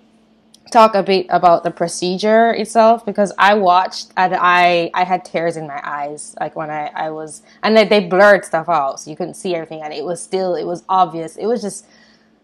talk 0.71 0.95
a 0.95 1.03
bit 1.03 1.25
about 1.29 1.63
the 1.63 1.71
procedure 1.71 2.51
itself 2.51 3.05
because 3.05 3.31
I 3.38 3.53
watched 3.53 4.12
and 4.17 4.36
I 4.36 4.89
I 4.93 5.03
had 5.03 5.25
tears 5.25 5.57
in 5.57 5.67
my 5.67 5.79
eyes 5.83 6.36
like 6.39 6.55
when 6.55 6.69
I 6.69 6.88
I 6.95 7.09
was 7.12 7.41
and 7.63 7.75
they, 7.75 7.86
they 7.86 8.07
blurred 8.07 8.45
stuff 8.45 8.69
out 8.69 9.00
so 9.00 9.09
you 9.09 9.15
couldn't 9.15 9.36
see 9.36 9.55
everything 9.55 9.81
and 9.81 9.93
it 9.93 10.03
was 10.03 10.21
still 10.21 10.55
it 10.55 10.65
was 10.65 10.83
obvious. 10.89 11.36
It 11.38 11.45
was 11.45 11.62
just 11.62 11.86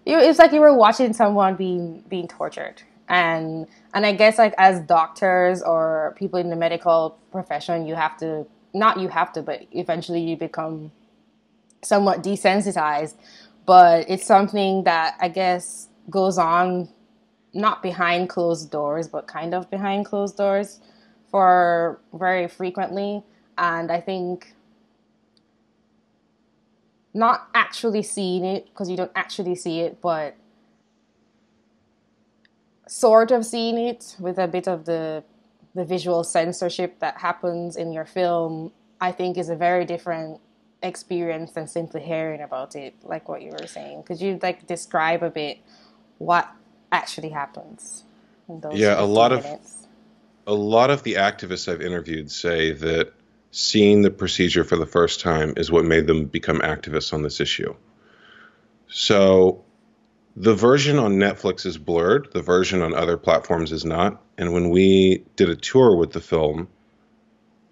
it 0.05 0.15
was 0.15 0.37
like 0.39 0.51
you 0.51 0.59
were 0.59 0.73
watching 0.73 1.13
someone 1.13 1.55
being 1.55 2.03
being 2.09 2.27
tortured. 2.27 2.81
And 3.09 3.67
and 3.93 4.05
I 4.05 4.13
guess 4.13 4.37
like 4.37 4.53
as 4.57 4.79
doctors 4.81 5.61
or 5.61 6.15
people 6.17 6.39
in 6.39 6.49
the 6.49 6.55
medical 6.55 7.17
profession 7.31 7.85
you 7.85 7.95
have 7.95 8.17
to 8.17 8.45
not 8.73 8.99
you 8.99 9.07
have 9.09 9.33
to 9.33 9.41
but 9.41 9.61
eventually 9.71 10.21
you 10.21 10.37
become 10.37 10.91
somewhat 11.83 12.23
desensitized. 12.23 13.15
But 13.65 14.09
it's 14.09 14.25
something 14.25 14.83
that 14.83 15.15
I 15.21 15.29
guess 15.29 15.87
goes 16.09 16.37
on 16.37 16.89
not 17.53 17.83
behind 17.83 18.29
closed 18.29 18.71
doors, 18.71 19.07
but 19.07 19.27
kind 19.27 19.53
of 19.53 19.69
behind 19.69 20.05
closed 20.05 20.37
doors 20.37 20.79
for 21.29 21.99
very 22.13 22.47
frequently. 22.47 23.23
And 23.57 23.91
I 23.91 24.01
think 24.01 24.53
not 27.13 27.47
actually 27.53 28.01
seeing 28.01 28.43
it 28.43 28.65
because 28.65 28.89
you 28.89 28.97
don't 28.97 29.11
actually 29.15 29.55
see 29.55 29.81
it, 29.81 30.01
but 30.01 30.35
sort 32.87 33.31
of 33.31 33.45
seeing 33.45 33.77
it 33.77 34.15
with 34.19 34.37
a 34.37 34.47
bit 34.47 34.67
of 34.67 34.85
the 34.85 35.23
the 35.75 35.83
visual 35.83 36.23
censorship 36.23 36.99
that 36.99 37.17
happens 37.17 37.77
in 37.77 37.91
your 37.91 38.05
film, 38.05 38.71
I 39.01 39.11
think 39.11 39.37
is 39.37 39.49
a 39.49 39.55
very 39.55 39.85
different 39.85 40.39
experience 40.83 41.51
than 41.53 41.67
simply 41.67 42.01
hearing 42.01 42.41
about 42.41 42.75
it, 42.75 42.93
like 43.03 43.27
what 43.27 43.41
you 43.41 43.51
were 43.51 43.65
saying. 43.65 44.03
Could 44.03 44.21
you 44.21 44.39
like 44.41 44.67
describe 44.67 45.23
a 45.23 45.31
bit 45.31 45.57
what 46.19 46.47
actually 46.93 47.29
happens. 47.29 48.03
yeah, 48.71 49.01
a 49.01 49.03
lot 49.03 49.31
minutes. 49.31 49.87
of 50.45 50.53
a 50.53 50.53
lot 50.53 50.89
of 50.89 51.03
the 51.03 51.15
activists 51.15 51.71
I've 51.71 51.81
interviewed 51.81 52.29
say 52.31 52.71
that 52.71 53.13
seeing 53.51 54.01
the 54.01 54.11
procedure 54.11 54.63
for 54.63 54.75
the 54.75 54.85
first 54.85 55.21
time 55.21 55.53
is 55.57 55.71
what 55.71 55.85
made 55.85 56.07
them 56.07 56.25
become 56.25 56.59
activists 56.59 57.13
on 57.13 57.23
this 57.23 57.39
issue. 57.39 57.75
So 58.89 59.63
the 60.35 60.55
version 60.55 60.99
on 60.99 61.13
Netflix 61.13 61.65
is 61.65 61.77
blurred, 61.77 62.29
the 62.33 62.41
version 62.41 62.81
on 62.81 62.93
other 62.93 63.17
platforms 63.17 63.71
is 63.71 63.85
not. 63.85 64.21
And 64.37 64.53
when 64.53 64.69
we 64.69 65.23
did 65.35 65.49
a 65.49 65.55
tour 65.55 65.95
with 65.95 66.11
the 66.11 66.19
film, 66.19 66.67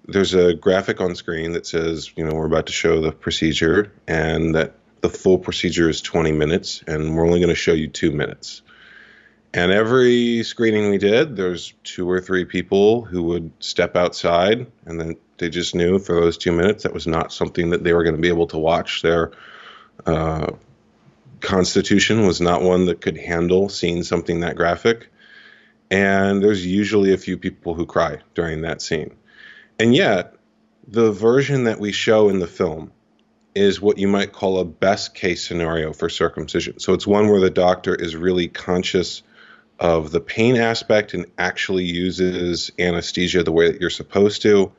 there's 0.08 0.34
a 0.34 0.54
graphic 0.54 1.02
on 1.02 1.16
screen 1.16 1.54
that 1.54 1.66
says, 1.66 2.12
you 2.16 2.26
know, 2.26 2.36
we're 2.36 2.46
about 2.46 2.68
to 2.68 2.74
show 2.74 3.02
the 3.02 3.12
procedure 3.12 3.92
and 4.08 4.56
that 4.56 4.76
the 5.02 5.10
full 5.10 5.40
procedure 5.40 5.90
is 5.90 6.02
20 6.02 6.32
minutes 6.32 6.84
and 6.88 7.16
we're 7.16 7.26
only 7.26 7.40
going 7.40 7.50
to 7.50 7.56
show 7.56 7.74
you 7.74 7.88
two 7.88 8.12
minutes. 8.12 8.62
And 9.54 9.72
every 9.72 10.44
screening 10.44 10.90
we 10.90 10.98
did, 10.98 11.36
there's 11.36 11.74
two 11.84 12.10
or 12.10 12.22
three 12.22 12.46
people 12.46 13.04
who 13.04 13.24
would 13.24 13.52
step 13.60 13.98
outside, 13.98 14.72
and 14.86 15.00
then 15.00 15.18
they 15.38 15.50
just 15.50 15.76
knew 15.76 16.00
for 16.00 16.16
those 16.16 16.38
two 16.38 16.54
minutes 16.54 16.84
that 16.84 16.94
was 16.94 17.06
not 17.06 17.34
something 17.34 17.72
that 17.72 17.84
they 17.84 17.94
were 17.94 18.04
going 18.04 18.16
to 18.16 18.22
be 18.22 18.30
able 18.30 18.48
to 18.48 18.58
watch. 18.58 19.02
Their 19.02 19.32
uh, 20.06 20.54
constitution 21.42 22.26
was 22.26 22.40
not 22.40 22.62
one 22.62 22.86
that 22.86 23.02
could 23.02 23.18
handle 23.18 23.68
seeing 23.68 24.04
something 24.04 24.40
that 24.40 24.56
graphic. 24.56 25.10
And 25.90 26.42
there's 26.42 26.66
usually 26.66 27.12
a 27.14 27.18
few 27.18 27.38
people 27.38 27.74
who 27.74 27.86
cry 27.86 28.20
during 28.34 28.62
that 28.62 28.82
scene. 28.82 29.16
And 29.78 29.94
yet, 29.94 30.36
the 30.88 31.12
version 31.12 31.66
that 31.66 31.80
we 31.80 31.92
show 31.92 32.30
in 32.30 32.40
the 32.40 32.48
film 32.48 32.94
is 33.54 33.82
what 33.82 33.98
you 33.98 34.08
might 34.08 34.32
call 34.32 34.60
a 34.60 34.66
best 34.66 35.14
case 35.14 35.46
scenario 35.46 35.92
for 35.92 36.08
circumcision. 36.08 36.80
So 36.80 36.94
it's 36.94 37.06
one 37.06 37.28
where 37.28 37.42
the 37.42 37.50
doctor 37.50 37.94
is 37.94 38.16
really 38.16 38.48
conscious 38.48 39.24
of 39.82 40.12
the 40.12 40.22
pain 40.22 40.58
aspect 40.58 41.16
and 41.16 41.26
actually 41.40 41.84
uses 41.84 42.72
anesthesia 42.78 43.42
the 43.44 43.52
way 43.52 43.72
that 43.72 43.82
you're 43.82 43.90
supposed 43.90 44.44
to. 44.44 44.72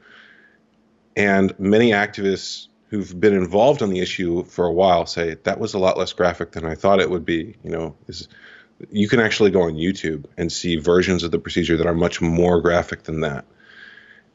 And 1.17 1.59
many 1.59 1.91
activists 1.91 2.69
who've 2.87 3.21
been 3.21 3.35
involved 3.35 3.83
on 3.83 3.91
the 3.91 3.99
issue 3.99 4.45
for 4.45 4.65
a 4.65 4.73
while 4.73 5.07
say 5.07 5.35
that 5.43 5.59
was 5.59 5.75
a 5.75 5.79
lot 5.79 5.99
less 5.99 6.13
graphic 6.13 6.53
than 6.53 6.65
I 6.65 6.77
thought 6.77 7.01
it 7.01 7.11
would 7.11 7.27
be. 7.27 7.57
You 7.65 7.71
know, 7.71 7.97
this, 8.07 8.29
you 8.93 9.09
can 9.09 9.19
actually 9.19 9.51
go 9.51 9.63
on 9.63 9.75
YouTube 9.75 10.27
and 10.37 10.53
see 10.53 10.77
versions 10.77 11.25
of 11.25 11.33
the 11.33 11.39
procedure 11.41 11.77
that 11.77 11.87
are 11.87 11.95
much 11.95 12.21
more 12.21 12.61
graphic 12.61 13.03
than 13.03 13.21
that. 13.23 13.45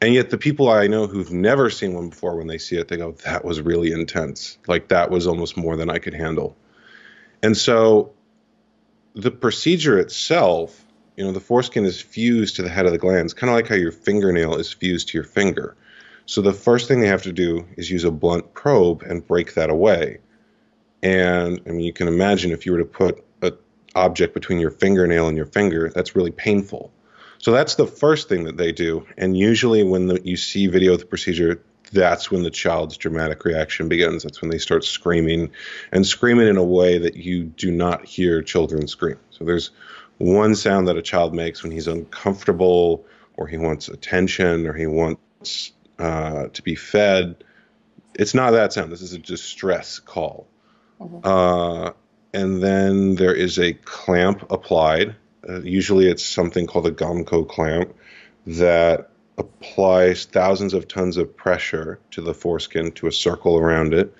And 0.02 0.12
yet, 0.12 0.28
the 0.30 0.38
people 0.38 0.68
I 0.68 0.86
know 0.86 1.06
who've 1.06 1.32
never 1.32 1.70
seen 1.70 1.94
one 1.94 2.10
before, 2.10 2.36
when 2.36 2.46
they 2.46 2.58
see 2.58 2.76
it, 2.76 2.88
they 2.88 2.98
go, 2.98 3.12
"That 3.24 3.44
was 3.44 3.60
really 3.60 3.90
intense. 3.90 4.58
Like 4.68 4.88
that 4.88 5.10
was 5.10 5.26
almost 5.26 5.56
more 5.56 5.76
than 5.76 5.90
I 5.90 5.98
could 5.98 6.14
handle." 6.14 6.56
And 7.42 7.56
so, 7.56 8.12
the 9.14 9.30
procedure 9.30 9.98
itself, 9.98 10.84
you 11.16 11.24
know, 11.24 11.32
the 11.32 11.40
foreskin 11.40 11.84
is 11.84 12.00
fused 12.00 12.56
to 12.56 12.62
the 12.62 12.68
head 12.68 12.86
of 12.86 12.92
the 12.92 12.98
glans, 12.98 13.34
kind 13.34 13.50
of 13.50 13.56
like 13.56 13.68
how 13.68 13.74
your 13.74 13.92
fingernail 13.92 14.56
is 14.56 14.72
fused 14.72 15.08
to 15.08 15.18
your 15.18 15.24
finger. 15.24 15.76
So 16.26 16.42
the 16.42 16.52
first 16.52 16.88
thing 16.88 17.00
they 17.00 17.08
have 17.08 17.22
to 17.22 17.32
do 17.32 17.66
is 17.76 17.90
use 17.90 18.04
a 18.04 18.10
blunt 18.10 18.52
probe 18.54 19.02
and 19.02 19.26
break 19.26 19.54
that 19.54 19.70
away. 19.70 20.18
And 21.02 21.60
I 21.66 21.70
mean, 21.70 21.80
you 21.80 21.92
can 21.92 22.08
imagine 22.08 22.50
if 22.50 22.66
you 22.66 22.72
were 22.72 22.78
to 22.78 22.84
put 22.84 23.24
an 23.42 23.56
object 23.94 24.34
between 24.34 24.60
your 24.60 24.70
fingernail 24.70 25.28
and 25.28 25.36
your 25.36 25.46
finger, 25.46 25.90
that's 25.94 26.14
really 26.14 26.30
painful. 26.30 26.92
So 27.38 27.52
that's 27.52 27.76
the 27.76 27.86
first 27.86 28.28
thing 28.28 28.44
that 28.44 28.56
they 28.56 28.72
do. 28.72 29.06
And 29.16 29.36
usually, 29.36 29.84
when 29.84 30.08
the, 30.08 30.20
you 30.24 30.36
see 30.36 30.66
video 30.66 30.94
of 30.94 31.00
the 31.00 31.06
procedure, 31.06 31.62
that's 31.92 32.30
when 32.30 32.42
the 32.42 32.50
child's 32.50 32.96
dramatic 32.96 33.44
reaction 33.44 33.88
begins. 33.88 34.22
That's 34.22 34.40
when 34.40 34.50
they 34.50 34.58
start 34.58 34.84
screaming 34.84 35.50
and 35.92 36.06
screaming 36.06 36.48
in 36.48 36.56
a 36.56 36.64
way 36.64 36.98
that 36.98 37.16
you 37.16 37.44
do 37.44 37.70
not 37.70 38.04
hear 38.04 38.42
children 38.42 38.88
scream. 38.88 39.18
So 39.30 39.44
there's 39.44 39.70
one 40.18 40.54
sound 40.54 40.88
that 40.88 40.96
a 40.96 41.02
child 41.02 41.34
makes 41.34 41.62
when 41.62 41.72
he's 41.72 41.86
uncomfortable 41.86 43.06
or 43.36 43.46
he 43.46 43.56
wants 43.56 43.88
attention 43.88 44.66
or 44.66 44.74
he 44.74 44.86
wants 44.86 45.72
uh, 45.98 46.48
to 46.48 46.62
be 46.62 46.74
fed. 46.74 47.44
It's 48.14 48.34
not 48.34 48.52
that 48.52 48.72
sound. 48.72 48.90
This 48.90 49.02
is 49.02 49.12
a 49.12 49.18
distress 49.18 50.00
call. 50.00 50.46
Mm-hmm. 51.00 51.20
Uh, 51.24 51.92
and 52.34 52.62
then 52.62 53.14
there 53.14 53.34
is 53.34 53.58
a 53.58 53.72
clamp 53.72 54.50
applied. 54.50 55.16
Uh, 55.48 55.60
usually 55.60 56.08
it's 56.08 56.24
something 56.24 56.66
called 56.66 56.86
a 56.86 56.90
Gomco 56.90 57.48
clamp 57.48 57.94
that 58.46 59.10
applies 59.38 60.24
thousands 60.24 60.74
of 60.74 60.88
tons 60.88 61.16
of 61.16 61.36
pressure 61.36 62.00
to 62.10 62.20
the 62.20 62.34
foreskin 62.34 62.92
to 62.92 63.06
a 63.06 63.12
circle 63.12 63.56
around 63.56 63.94
it 63.94 64.14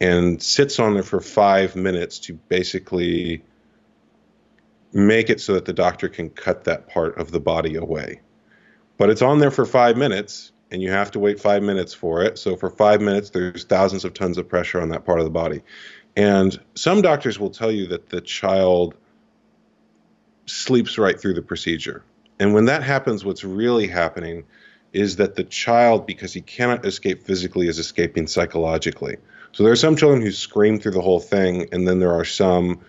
and 0.00 0.42
sits 0.42 0.78
on 0.78 0.94
there 0.94 1.02
for 1.02 1.20
five 1.20 1.76
minutes 1.76 2.18
to 2.18 2.34
basically 2.34 3.42
make 4.92 5.30
it 5.30 5.40
so 5.40 5.54
that 5.54 5.64
the 5.64 5.72
doctor 5.72 6.08
can 6.08 6.30
cut 6.30 6.64
that 6.64 6.88
part 6.88 7.18
of 7.18 7.30
the 7.30 7.40
body 7.40 7.76
away. 7.76 8.20
But 8.98 9.10
it's 9.10 9.22
on 9.22 9.38
there 9.38 9.50
for 9.50 9.66
five 9.66 9.96
minutes, 9.96 10.52
and 10.70 10.82
you 10.82 10.90
have 10.90 11.10
to 11.12 11.18
wait 11.18 11.38
five 11.38 11.62
minutes 11.62 11.92
for 11.92 12.22
it. 12.22 12.38
So 12.38 12.56
for 12.56 12.70
five 12.70 13.00
minutes, 13.00 13.30
there's 13.30 13.64
thousands 13.64 14.04
of 14.04 14.14
tons 14.14 14.38
of 14.38 14.48
pressure 14.48 14.80
on 14.80 14.88
that 14.90 15.04
part 15.04 15.18
of 15.18 15.24
the 15.24 15.30
body. 15.30 15.62
And 16.16 16.58
some 16.74 17.02
doctors 17.02 17.38
will 17.38 17.50
tell 17.50 17.70
you 17.70 17.86
that 17.88 18.08
the 18.08 18.22
child 18.22 18.94
sleeps 20.46 20.96
right 20.96 21.20
through 21.20 21.34
the 21.34 21.42
procedure. 21.42 22.02
And 22.38 22.54
when 22.54 22.66
that 22.66 22.82
happens, 22.82 23.24
what's 23.24 23.44
really 23.44 23.86
happening 23.86 24.44
is 24.92 25.16
that 25.16 25.34
the 25.34 25.44
child, 25.44 26.06
because 26.06 26.32
he 26.32 26.40
cannot 26.40 26.84
escape 26.84 27.22
physically, 27.22 27.68
is 27.68 27.78
escaping 27.78 28.26
psychologically. 28.26 29.16
So 29.52 29.62
there 29.62 29.72
are 29.72 29.76
some 29.76 29.96
children 29.96 30.22
who 30.22 30.32
scream 30.32 30.78
through 30.78 30.92
the 30.92 31.00
whole 31.00 31.20
thing, 31.20 31.68
and 31.72 31.86
then 31.86 31.98
there 31.98 32.12
are 32.12 32.24
some 32.24 32.80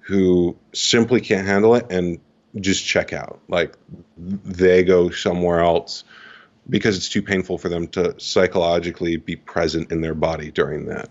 who 0.00 0.56
simply 0.72 1.20
can't 1.20 1.46
handle 1.46 1.74
it 1.74 1.86
and 1.90 2.18
just 2.60 2.84
check 2.84 3.12
out. 3.12 3.40
Like 3.48 3.76
they 4.16 4.84
go 4.84 5.10
somewhere 5.10 5.60
else 5.60 6.04
because 6.68 6.96
it's 6.96 7.08
too 7.08 7.22
painful 7.22 7.58
for 7.58 7.68
them 7.68 7.88
to 7.88 8.18
psychologically 8.18 9.16
be 9.16 9.36
present 9.36 9.92
in 9.92 10.00
their 10.00 10.14
body 10.14 10.50
during 10.50 10.86
that. 10.86 11.08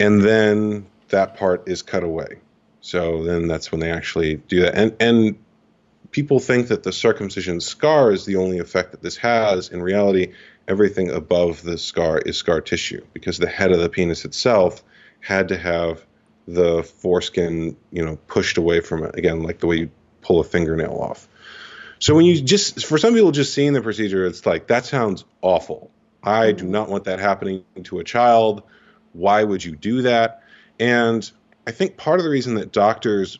And 0.00 0.22
then 0.22 0.86
that 1.08 1.36
part 1.36 1.68
is 1.68 1.82
cut 1.82 2.02
away. 2.02 2.38
So 2.80 3.24
then 3.24 3.48
that's 3.48 3.72
when 3.72 3.80
they 3.80 3.90
actually 3.90 4.36
do 4.36 4.62
that. 4.62 4.74
And 4.74 4.96
and 5.00 5.38
people 6.10 6.40
think 6.40 6.68
that 6.68 6.82
the 6.82 6.92
circumcision 6.92 7.60
scar 7.60 8.12
is 8.12 8.24
the 8.24 8.36
only 8.36 8.58
effect 8.58 8.92
that 8.92 9.02
this 9.02 9.16
has. 9.16 9.68
In 9.68 9.82
reality, 9.82 10.32
everything 10.66 11.10
above 11.10 11.62
the 11.62 11.78
scar 11.78 12.18
is 12.18 12.36
scar 12.36 12.60
tissue 12.60 13.04
because 13.12 13.38
the 13.38 13.48
head 13.48 13.72
of 13.72 13.80
the 13.80 13.88
penis 13.88 14.24
itself 14.24 14.82
had 15.20 15.48
to 15.48 15.58
have 15.58 16.04
the 16.46 16.82
foreskin, 16.82 17.76
you 17.92 18.04
know, 18.04 18.16
pushed 18.26 18.56
away 18.56 18.80
from 18.80 19.04
it. 19.04 19.16
Again, 19.16 19.42
like 19.42 19.58
the 19.58 19.66
way 19.66 19.76
you 19.76 19.90
pull 20.22 20.40
a 20.40 20.44
fingernail 20.44 20.92
off. 20.92 21.28
So 21.98 22.14
when 22.14 22.24
you 22.24 22.40
just, 22.40 22.86
for 22.86 22.96
some 22.96 23.14
people, 23.14 23.32
just 23.32 23.52
seeing 23.52 23.72
the 23.72 23.82
procedure, 23.82 24.24
it's 24.26 24.46
like 24.46 24.68
that 24.68 24.86
sounds 24.86 25.24
awful. 25.42 25.90
I 26.22 26.52
do 26.52 26.64
not 26.64 26.88
want 26.88 27.04
that 27.04 27.18
happening 27.18 27.64
to 27.84 27.98
a 27.98 28.04
child. 28.04 28.62
Why 29.12 29.42
would 29.42 29.64
you 29.64 29.74
do 29.76 30.02
that? 30.02 30.42
And 30.78 31.30
I 31.66 31.72
think 31.72 31.96
part 31.96 32.20
of 32.20 32.24
the 32.24 32.30
reason 32.30 32.54
that 32.54 32.72
doctors 32.72 33.38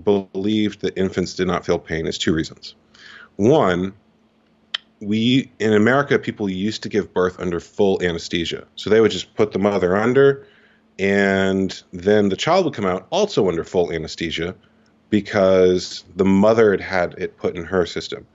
believed 0.00 0.80
that 0.80 0.96
infants 0.98 1.34
did 1.34 1.46
not 1.46 1.64
feel 1.64 1.78
pain 1.78 2.06
is 2.06 2.18
two 2.18 2.34
reasons. 2.34 2.74
One, 3.36 3.92
we 5.00 5.50
in 5.58 5.72
America, 5.72 6.18
people 6.18 6.48
used 6.48 6.82
to 6.82 6.88
give 6.88 7.12
birth 7.14 7.38
under 7.40 7.60
full 7.60 8.02
anesthesia. 8.02 8.66
So 8.76 8.90
they 8.90 9.00
would 9.00 9.10
just 9.10 9.34
put 9.34 9.52
the 9.52 9.58
mother 9.58 9.96
under, 9.96 10.46
and 10.98 11.82
then 11.92 12.28
the 12.28 12.36
child 12.36 12.66
would 12.66 12.74
come 12.74 12.86
out 12.86 13.06
also 13.10 13.48
under 13.48 13.64
full 13.64 13.92
anesthesia 13.92 14.54
because 15.08 16.04
the 16.16 16.24
mother 16.24 16.70
had 16.70 16.80
had 16.80 17.14
it 17.18 17.36
put 17.36 17.56
in 17.56 17.64
her 17.64 17.86
system. 17.86 18.26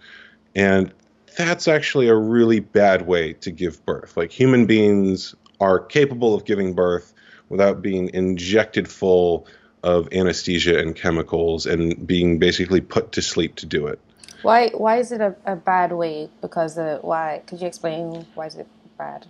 And 0.55 0.91
that's 1.37 1.67
actually 1.67 2.07
a 2.07 2.15
really 2.15 2.59
bad 2.59 3.07
way 3.07 3.33
to 3.33 3.51
give 3.51 3.85
birth. 3.85 4.17
Like 4.17 4.31
human 4.31 4.65
beings 4.65 5.35
are 5.59 5.79
capable 5.79 6.33
of 6.33 6.45
giving 6.45 6.73
birth 6.73 7.13
without 7.49 7.81
being 7.81 8.09
injected 8.13 8.87
full 8.89 9.47
of 9.85 10.09
anesthesia 10.11 10.79
and 10.79 10.95
chemicals 10.95 11.67
and 11.67 12.07
being 12.07 12.39
basically 12.39 12.81
put 12.81 13.11
to 13.11 13.21
sleep 13.21 13.55
to 13.55 13.67
do 13.67 13.85
it. 13.85 13.99
Why 14.41 14.69
why 14.69 14.97
is 14.97 15.11
it 15.11 15.21
a, 15.21 15.35
a 15.45 15.55
bad 15.55 15.91
way? 15.91 16.29
Because 16.41 16.77
uh, 16.77 16.97
why? 17.01 17.43
Could 17.45 17.61
you 17.61 17.67
explain 17.67 18.25
why 18.33 18.47
is 18.47 18.55
it 18.55 18.67
bad? 18.97 19.27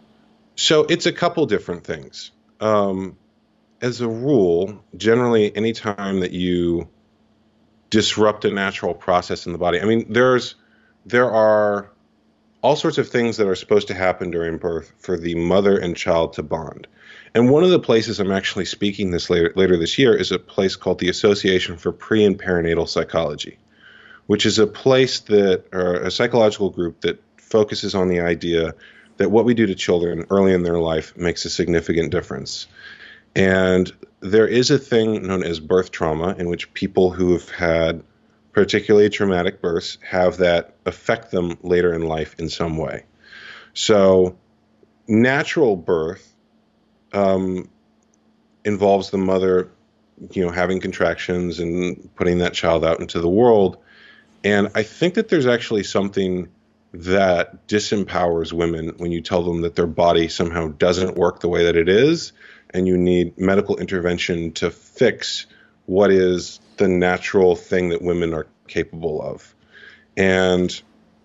So 0.56 0.86
it's 0.86 1.06
a 1.06 1.12
couple 1.12 1.46
different 1.46 1.84
things. 1.84 2.32
Um, 2.62 3.18
as 3.82 4.00
a 4.00 4.08
rule, 4.08 4.82
generally, 4.96 5.54
anytime 5.56 6.22
that 6.22 6.32
you 6.32 6.88
disrupt 7.90 8.46
a 8.46 8.52
natural 8.52 8.94
process 8.94 9.46
in 9.46 9.52
the 9.52 9.58
body, 9.58 9.82
I 9.82 9.86
mean, 9.86 10.06
there's 10.14 10.56
there 11.06 11.30
are 11.30 11.92
all 12.66 12.76
sorts 12.76 12.98
of 12.98 13.08
things 13.08 13.38
that 13.38 13.48
are 13.48 13.54
supposed 13.54 13.90
to 13.90 13.94
happen 13.94 14.32
during 14.32 14.58
birth 14.58 14.92
for 14.98 15.20
the 15.20 15.36
mother 15.36 15.78
and 15.78 15.96
child 15.96 16.34
to 16.34 16.42
bond. 16.42 16.88
And 17.36 17.52
one 17.52 17.64
of 17.64 17.70
the 17.70 17.78
places 17.78 18.20
I'm 18.20 18.32
actually 18.32 18.66
speaking 18.66 19.12
this 19.12 19.30
later, 19.30 19.54
later 19.56 19.78
this 19.78 20.00
year 20.00 20.16
is 20.16 20.32
a 20.32 20.40
place 20.40 20.76
called 20.76 20.98
the 20.98 21.10
Association 21.10 21.78
for 21.78 21.92
Pre 21.92 22.26
and 22.26 22.40
Perinatal 22.40 22.90
Psychology, 22.90 23.60
which 24.26 24.48
is 24.48 24.58
a 24.58 24.66
place 24.66 25.20
that, 25.20 25.66
or 25.72 25.94
a 25.98 26.10
psychological 26.10 26.72
group 26.72 27.02
that 27.02 27.22
focuses 27.38 27.94
on 27.94 28.08
the 28.08 28.22
idea 28.22 28.74
that 29.18 29.30
what 29.30 29.46
we 29.46 29.54
do 29.54 29.68
to 29.68 29.76
children 29.76 30.26
early 30.32 30.52
in 30.52 30.64
their 30.64 30.80
life 30.80 31.16
makes 31.16 31.46
a 31.46 31.52
significant 31.52 32.10
difference. 32.10 32.66
And 33.36 33.94
there 34.22 34.48
is 34.48 34.72
a 34.72 34.80
thing 34.80 35.28
known 35.28 35.44
as 35.44 35.60
birth 35.60 35.92
trauma, 35.92 36.34
in 36.40 36.50
which 36.50 36.74
people 36.74 37.12
who 37.12 37.34
have 37.34 37.48
had 37.48 38.02
particularly 38.56 39.10
traumatic 39.10 39.62
births 39.62 39.98
have 40.02 40.38
that 40.38 40.76
affect 40.86 41.30
them 41.30 41.58
later 41.62 41.94
in 41.94 42.02
life 42.02 42.36
in 42.40 42.48
some 42.48 42.78
way. 42.78 43.04
So, 43.74 44.38
natural 45.10 45.76
birth 45.76 46.34
um, 47.12 47.70
involves 48.64 49.10
the 49.10 49.18
mother, 49.18 49.72
you 50.32 50.46
know, 50.46 50.52
having 50.52 50.80
contractions 50.80 51.60
and 51.60 52.10
putting 52.16 52.38
that 52.38 52.54
child 52.54 52.86
out 52.86 53.02
into 53.02 53.20
the 53.20 53.28
world. 53.28 53.78
And 54.46 54.72
I 54.74 54.84
think 54.84 55.16
that 55.16 55.28
there's 55.28 55.48
actually 55.48 55.84
something 55.84 56.48
that 56.94 57.68
disempowers 57.68 58.54
women 58.54 58.94
when 59.00 59.12
you 59.12 59.20
tell 59.20 59.44
them 59.44 59.64
that 59.64 59.76
their 59.76 59.86
body 59.86 60.30
somehow 60.30 60.70
doesn't 60.70 61.18
work 61.18 61.42
the 61.42 61.50
way 61.50 61.66
that 61.66 61.76
it 61.76 61.90
is, 61.90 62.32
and 62.70 62.88
you 62.88 62.98
need 62.98 63.38
medical 63.38 63.76
intervention 63.76 64.54
to 64.54 64.72
fix 64.72 65.46
what 65.86 66.12
is 66.12 66.60
the 66.78 66.88
natural 66.88 67.56
thing 67.56 67.90
that 67.90 68.02
women 68.02 68.34
are 68.34 68.48
capable 68.68 69.22
of. 69.22 69.56
And 70.18 70.82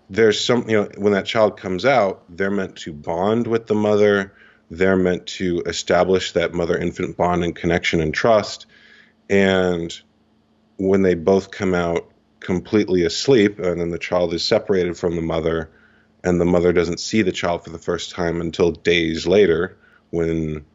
there's 0.09 0.43
some, 0.43 0.69
you 0.69 0.81
know, 0.81 0.89
when 0.97 1.13
that 1.13 1.25
child 1.25 1.57
comes 1.57 1.85
out, 1.85 2.23
they're 2.29 2.51
meant 2.51 2.75
to 2.77 2.93
bond 2.93 3.47
with 3.47 3.67
the 3.67 3.75
mother 3.75 4.33
they're 4.71 4.95
meant 4.95 5.27
to 5.27 5.61
establish 5.65 6.31
that 6.31 6.53
mother 6.53 6.77
infant 6.77 7.17
bond 7.17 7.43
and 7.43 7.53
connection 7.53 7.99
and 7.99 8.13
trust. 8.13 8.65
And 9.29 9.93
when 10.77 11.01
they 11.01 11.13
both 11.13 11.51
come 11.51 11.73
out 11.73 12.09
completely 12.39 13.03
asleep, 13.03 13.59
and 13.59 13.79
then 13.79 13.91
the 13.91 13.99
child 13.99 14.33
is 14.33 14.45
separated 14.45 14.97
from 14.97 15.17
the 15.17 15.21
mother, 15.21 15.69
and 16.23 16.39
the 16.39 16.45
mother 16.45 16.71
doesn't 16.71 17.01
see 17.01 17.21
the 17.21 17.33
child 17.33 17.65
for 17.65 17.69
the 17.69 17.77
first 17.77 18.11
time 18.11 18.39
until 18.39 18.71
days 18.71 19.27
later 19.27 19.77
when 20.09 20.65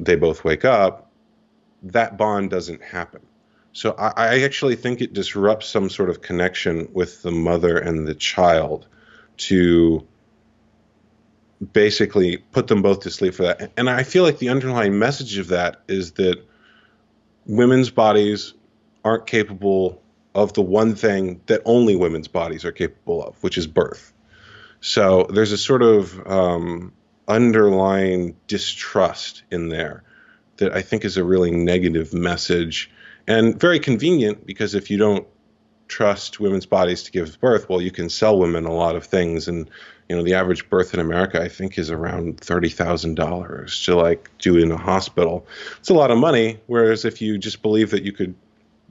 they 0.00 0.16
both 0.16 0.44
wake 0.44 0.64
up, 0.64 1.07
that 1.82 2.16
bond 2.16 2.50
doesn't 2.50 2.82
happen. 2.82 3.20
So 3.72 3.94
I, 3.98 4.12
I, 4.16 4.40
actually 4.40 4.76
think 4.76 5.00
it 5.00 5.12
disrupts 5.12 5.68
some 5.68 5.88
sort 5.88 6.10
of 6.10 6.20
connection 6.20 6.88
with 6.92 7.22
the 7.22 7.30
mother 7.30 7.78
and 7.78 8.06
the 8.06 8.14
child 8.14 8.86
to 9.38 10.06
basically 11.72 12.38
put 12.38 12.66
them 12.66 12.82
both 12.82 13.00
to 13.00 13.10
sleep 13.10 13.34
for 13.34 13.42
that. 13.44 13.72
And 13.76 13.88
I 13.88 14.02
feel 14.02 14.24
like 14.24 14.38
the 14.38 14.48
underlying 14.48 14.98
message 14.98 15.38
of 15.38 15.48
that 15.48 15.82
is 15.86 16.12
that 16.12 16.44
women's 17.46 17.90
bodies 17.90 18.54
aren't 19.04 19.26
capable 19.26 20.02
of 20.34 20.54
the 20.54 20.62
one 20.62 20.94
thing 20.94 21.40
that 21.46 21.62
only 21.64 21.96
women's 21.96 22.28
bodies 22.28 22.64
are 22.64 22.72
capable 22.72 23.22
of, 23.22 23.42
which 23.42 23.58
is 23.58 23.66
birth. 23.66 24.12
So 24.80 25.28
there's 25.32 25.52
a 25.52 25.58
sort 25.58 25.82
of 25.82 26.26
um, 26.26 26.92
underlying 27.26 28.36
distrust 28.46 29.42
in 29.50 29.68
there 29.68 30.04
that 30.58 30.74
I 30.74 30.82
think 30.82 31.04
is 31.04 31.16
a 31.16 31.24
really 31.24 31.50
negative 31.50 32.12
message 32.12 32.90
and 33.26 33.58
very 33.58 33.80
convenient 33.80 34.46
because 34.46 34.74
if 34.74 34.90
you 34.90 34.98
don't 34.98 35.26
trust 35.88 36.38
women's 36.38 36.66
bodies 36.66 37.02
to 37.04 37.10
give 37.10 37.40
birth, 37.40 37.68
well, 37.68 37.80
you 37.80 37.90
can 37.90 38.08
sell 38.08 38.38
women 38.38 38.66
a 38.66 38.72
lot 38.72 38.94
of 38.94 39.04
things. 39.04 39.48
And 39.48 39.70
you 40.08 40.16
know 40.16 40.22
the 40.22 40.34
average 40.34 40.68
birth 40.70 40.94
in 40.94 41.00
america 41.00 41.40
i 41.40 41.48
think 41.48 41.78
is 41.78 41.90
around 41.90 42.40
$30000 42.40 43.84
to 43.84 43.94
like 43.94 44.30
do 44.38 44.56
in 44.56 44.70
a 44.70 44.76
hospital. 44.76 45.46
It's 45.78 45.90
a 45.90 45.94
lot 45.94 46.10
of 46.10 46.18
money 46.18 46.60
whereas 46.66 47.04
if 47.04 47.20
you 47.20 47.38
just 47.38 47.62
believe 47.62 47.90
that 47.90 48.04
you 48.04 48.12
could 48.12 48.34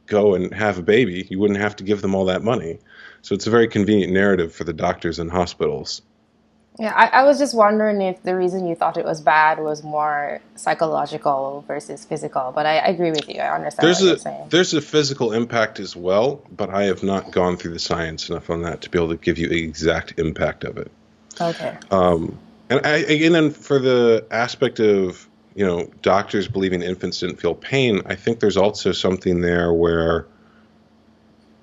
go 0.06 0.36
and 0.36 0.54
have 0.54 0.78
a 0.78 0.84
baby 0.84 1.28
you 1.30 1.40
wouldn't 1.40 1.60
have 1.60 1.76
to 1.78 1.84
give 1.84 2.02
them 2.02 2.16
all 2.16 2.26
that 2.26 2.44
money. 2.44 2.80
So 3.22 3.36
it's 3.36 3.48
a 3.48 3.52
very 3.52 3.68
convenient 3.68 4.14
narrative 4.14 4.54
for 4.54 4.64
the 4.64 4.74
doctors 4.74 5.20
and 5.20 5.32
hospitals 5.32 6.02
yeah 6.80 6.94
I, 6.96 7.22
I 7.22 7.24
was 7.24 7.38
just 7.38 7.56
wondering 7.56 8.02
if 8.02 8.24
the 8.24 8.36
reason 8.36 8.68
you 8.68 8.76
thought 8.76 8.98
it 8.98 9.06
was 9.06 9.22
bad 9.22 9.60
was 9.60 9.84
more 9.84 10.42
psychological 10.56 11.64
versus 11.68 12.06
physical 12.06 12.52
but 12.54 12.66
i, 12.66 12.78
I 12.78 12.88
agree 12.88 13.12
with 13.12 13.28
you. 13.30 13.40
I 13.42 13.54
understand 13.54 13.88
there's 13.88 14.00
what 14.00 14.06
a, 14.06 14.10
you're 14.10 14.18
saying. 14.18 14.50
there's 14.50 14.74
a 14.74 14.82
physical 14.82 15.34
impact 15.34 15.80
as 15.80 15.96
well 15.96 16.42
but 16.52 16.70
i 16.70 16.84
have 16.84 17.04
not 17.04 17.32
gone 17.32 17.58
through 17.58 17.74
the 17.74 17.80
science 17.80 18.30
enough 18.30 18.50
on 18.50 18.62
that 18.64 18.82
to 18.82 18.90
be 18.90 18.98
able 18.98 19.10
to 19.10 19.18
give 19.18 19.38
you 19.38 19.48
the 19.48 19.64
exact 19.64 20.20
impact 20.20 20.64
of 20.64 20.78
it. 20.78 20.92
Okay. 21.40 21.78
Um, 21.92 22.38
and 22.70 22.86
I, 22.86 22.98
and 22.98 23.36
then 23.36 23.52
for 23.52 23.80
the 23.80 24.26
aspect 24.32 24.80
of 24.80 25.28
you 25.56 25.66
know 25.66 25.90
doctors 26.02 26.48
believing 26.48 26.82
infants 26.82 27.20
didn't 27.20 27.38
feel 27.38 27.56
pain, 27.56 28.02
I 28.06 28.16
think 28.16 28.40
there's 28.40 28.58
also 28.58 28.92
something 28.92 29.42
there 29.42 29.74
where, 29.74 30.28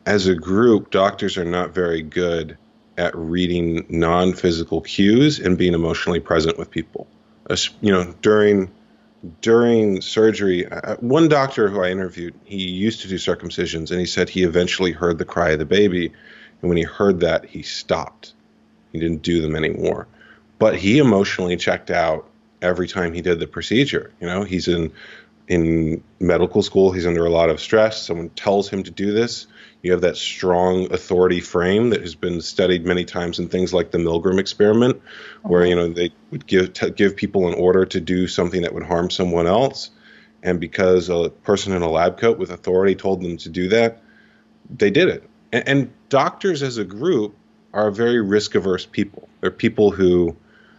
as 0.06 0.26
a 0.26 0.34
group, 0.34 0.90
doctors 0.90 1.36
are 1.36 1.44
not 1.44 1.70
very 1.70 2.02
good 2.02 2.56
at 2.96 3.14
reading 3.16 3.86
non-physical 3.88 4.80
cues 4.82 5.38
and 5.38 5.58
being 5.58 5.74
emotionally 5.74 6.20
present 6.20 6.58
with 6.58 6.70
people. 6.70 7.06
You 7.80 7.92
know, 7.92 8.14
during 8.22 8.70
during 9.40 10.02
surgery, 10.02 10.66
uh, 10.66 10.96
one 10.96 11.28
doctor 11.28 11.68
who 11.68 11.82
I 11.82 11.90
interviewed, 11.90 12.34
he 12.44 12.68
used 12.68 13.00
to 13.02 13.08
do 13.08 13.14
circumcisions, 13.16 13.90
and 13.90 13.98
he 13.98 14.06
said 14.06 14.28
he 14.28 14.44
eventually 14.44 14.92
heard 14.92 15.18
the 15.18 15.24
cry 15.24 15.50
of 15.50 15.58
the 15.58 15.64
baby, 15.64 16.12
and 16.60 16.68
when 16.68 16.76
he 16.76 16.84
heard 16.84 17.20
that, 17.20 17.46
he 17.46 17.62
stopped 17.62 18.34
he 18.92 19.00
didn't 19.00 19.22
do 19.22 19.42
them 19.42 19.56
anymore 19.56 20.06
but 20.58 20.76
he 20.76 20.98
emotionally 20.98 21.56
checked 21.56 21.90
out 21.90 22.28
every 22.62 22.88
time 22.88 23.12
he 23.12 23.20
did 23.20 23.38
the 23.38 23.46
procedure. 23.46 24.12
You 24.20 24.26
know, 24.26 24.44
he's 24.44 24.68
in 24.68 24.92
in 25.46 26.02
medical 26.20 26.62
school, 26.62 26.90
he's 26.90 27.06
under 27.06 27.26
a 27.26 27.30
lot 27.30 27.50
of 27.50 27.60
stress. 27.60 28.02
Someone 28.02 28.30
tells 28.30 28.68
him 28.68 28.82
to 28.84 28.90
do 28.90 29.12
this. 29.12 29.46
You 29.84 29.92
have 29.92 30.00
that 30.00 30.16
strong 30.16 30.90
authority 30.94 31.40
frame 31.40 31.90
that 31.90 32.00
has 32.00 32.14
been 32.14 32.40
studied 32.40 32.86
many 32.86 33.04
times 33.04 33.38
in 33.38 33.50
things 33.50 33.74
like 33.74 33.90
the 33.90 33.98
Milgram 33.98 34.38
experiment, 34.38 35.02
where 35.42 35.60
uh-huh. 35.60 35.68
you 35.68 35.76
know 35.76 35.88
they 35.90 36.10
would 36.30 36.46
give 36.46 36.72
t- 36.72 36.88
give 36.88 37.16
people 37.16 37.48
an 37.48 37.54
order 37.54 37.84
to 37.84 38.00
do 38.00 38.26
something 38.26 38.62
that 38.62 38.72
would 38.72 38.84
harm 38.84 39.10
someone 39.10 39.46
else, 39.46 39.90
and 40.42 40.58
because 40.58 41.10
a 41.10 41.28
person 41.28 41.74
in 41.74 41.82
a 41.82 41.90
lab 41.90 42.16
coat 42.16 42.38
with 42.38 42.50
authority 42.50 42.94
told 42.94 43.22
them 43.22 43.36
to 43.36 43.50
do 43.50 43.68
that, 43.68 44.02
they 44.70 44.90
did 44.90 45.10
it. 45.10 45.28
And, 45.52 45.68
and 45.68 45.92
doctors 46.08 46.62
as 46.62 46.78
a 46.78 46.84
group 46.84 47.36
are 47.74 47.90
very 47.90 48.22
risk 48.22 48.54
averse 48.54 48.86
people. 48.86 49.28
They're 49.42 49.50
people 49.50 49.90
who 49.90 50.34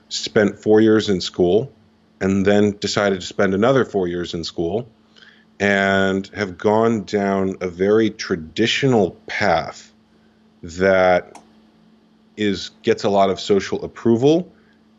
spent 0.09 0.57
four 0.57 0.81
years 0.81 1.09
in 1.09 1.21
school 1.21 1.71
and 2.19 2.43
then 2.43 2.71
decided 2.79 3.21
to 3.21 3.27
spend 3.27 3.53
another 3.53 3.85
four 3.85 4.07
years 4.07 4.33
in 4.33 4.43
school 4.43 4.89
and 5.59 6.27
have 6.27 6.57
gone 6.57 7.03
down 7.03 7.55
a 7.61 7.67
very 7.67 8.09
traditional 8.09 9.11
path 9.27 9.93
that 10.61 11.39
is 12.37 12.71
gets 12.81 13.03
a 13.03 13.09
lot 13.09 13.29
of 13.29 13.39
social 13.39 13.83
approval 13.85 14.51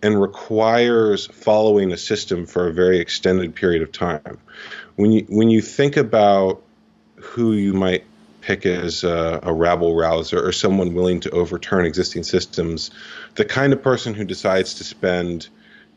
and 0.02 0.20
requires 0.20 1.26
following 1.26 1.92
a 1.92 1.96
system 1.96 2.46
for 2.46 2.68
a 2.68 2.72
very 2.72 2.98
extended 2.98 3.54
period 3.54 3.82
of 3.82 3.92
time. 3.92 4.38
When 4.96 5.12
you 5.12 5.26
when 5.28 5.50
you 5.50 5.60
think 5.60 5.96
about 5.96 6.62
who 7.16 7.52
you 7.52 7.74
might 7.74 8.04
pick 8.40 8.64
as 8.64 9.02
a, 9.02 9.40
a 9.42 9.52
rabble 9.52 9.96
rouser 9.96 10.46
or 10.46 10.52
someone 10.52 10.94
willing 10.94 11.18
to 11.20 11.30
overturn 11.30 11.84
existing 11.84 12.22
systems, 12.22 12.90
the 13.34 13.44
kind 13.44 13.72
of 13.72 13.82
person 13.82 14.14
who 14.14 14.24
decides 14.24 14.74
to 14.74 14.84
spend 14.84 15.48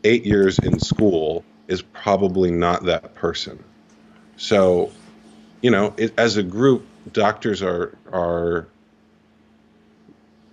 eight 0.04 0.26
years 0.26 0.58
in 0.60 0.80
school 0.80 1.46
is 1.68 1.82
probably 1.82 2.50
not 2.50 2.86
that 2.86 3.14
person. 3.14 3.64
So, 4.40 4.92
you 5.62 5.70
know, 5.70 5.94
it, 5.98 6.14
as 6.18 6.38
a 6.38 6.44
group, 6.44 6.88
doctors 7.12 7.62
are 7.62 7.96
are 8.12 8.68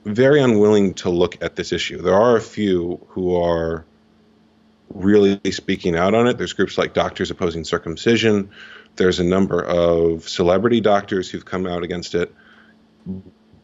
very 0.04 0.42
unwilling 0.42 0.94
to 0.94 1.10
look 1.10 1.42
at 1.42 1.56
this 1.56 1.72
issue. 1.72 2.02
There 2.02 2.14
are 2.14 2.36
a 2.36 2.40
few 2.40 3.00
who 3.08 3.36
are 3.36 3.84
really 4.92 5.40
speaking 5.52 5.96
out 5.96 6.14
on 6.14 6.26
it. 6.26 6.36
There's 6.36 6.52
groups 6.52 6.76
like 6.76 6.94
Doctors 6.94 7.30
Opposing 7.30 7.64
Circumcision. 7.64 8.50
There's 8.96 9.20
a 9.20 9.24
number 9.24 9.64
of 9.64 10.28
celebrity 10.28 10.80
doctors 10.80 11.30
who've 11.30 11.44
come 11.44 11.66
out 11.66 11.82
against 11.82 12.14
it. 12.14 12.34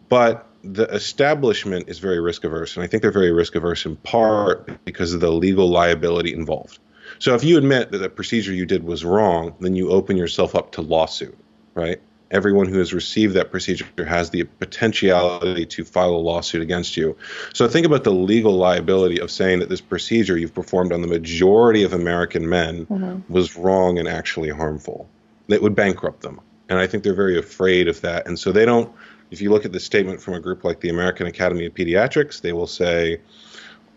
But 0.09 0.47
the 0.63 0.85
establishment 0.85 1.89
is 1.89 1.99
very 1.99 2.21
risk 2.21 2.45
averse, 2.45 2.77
and 2.77 2.85
I 2.85 2.87
think 2.87 3.03
they're 3.03 3.11
very 3.11 3.33
risk 3.33 3.57
averse 3.57 3.87
in 3.87 3.97
part 3.97 4.85
because 4.85 5.15
of 5.15 5.21
the 5.21 5.33
legal 5.33 5.69
liability 5.69 6.33
involved. 6.33 6.79
So 7.23 7.37
if 7.37 7.45
you 7.45 7.57
admit 7.57 7.93
that 7.93 7.99
the 7.99 8.09
procedure 8.09 8.53
you 8.53 8.67
did 8.67 8.83
was 8.83 9.05
wrong, 9.05 9.55
then 9.61 9.77
you 9.77 9.91
open 9.91 10.17
yourself 10.17 10.57
up 10.57 10.73
to 10.73 10.81
lawsuit, 10.83 11.39
right? 11.73 12.01
Everyone 12.33 12.67
who 12.67 12.79
has 12.79 12.93
received 12.93 13.35
that 13.35 13.53
procedure 13.53 13.87
has 14.05 14.31
the 14.31 14.43
potentiality 14.43 15.65
to 15.65 15.85
file 15.85 16.17
a 16.17 16.19
lawsuit 16.19 16.63
against 16.63 16.97
you. 16.97 17.17
So 17.55 17.69
think 17.69 17.87
about 17.87 18.03
the 18.03 18.11
legal 18.11 18.55
liability 18.55 19.21
of 19.21 19.31
saying 19.31 19.61
that 19.61 19.69
this 19.69 19.81
procedure 19.81 20.37
you've 20.37 20.53
performed 20.53 20.93
on 20.93 21.01
the 21.01 21.07
majority 21.07 21.85
of 21.85 21.93
American 21.93 22.49
men 22.49 22.87
mm-hmm. 22.87 23.33
was 23.33 23.57
wrong 23.57 24.01
and 24.01 24.09
actually 24.09 24.51
harmful. 24.51 25.09
That 25.47 25.63
would 25.63 25.77
bankrupt 25.77 26.23
them. 26.23 26.41
And 26.69 26.81
I 26.81 26.89
think 26.89 27.05
they're 27.05 27.15
very 27.15 27.39
afraid 27.39 27.87
of 27.87 28.01
that. 28.01 28.27
And 28.27 28.37
so 28.37 28.51
they 28.51 28.65
don't 28.65 28.93
if 29.31 29.41
you 29.41 29.51
look 29.51 29.65
at 29.65 29.71
the 29.71 29.81
statement 29.81 30.21
from 30.21 30.35
a 30.35 30.41
group 30.41 30.65
like 30.65 30.81
the 30.81 30.91
American 30.91 31.29
Academy 31.29 31.67
of 31.67 31.73
Pediatrics, 31.73 32.41
they 32.43 32.53
will 32.53 32.67
say, 32.67 33.21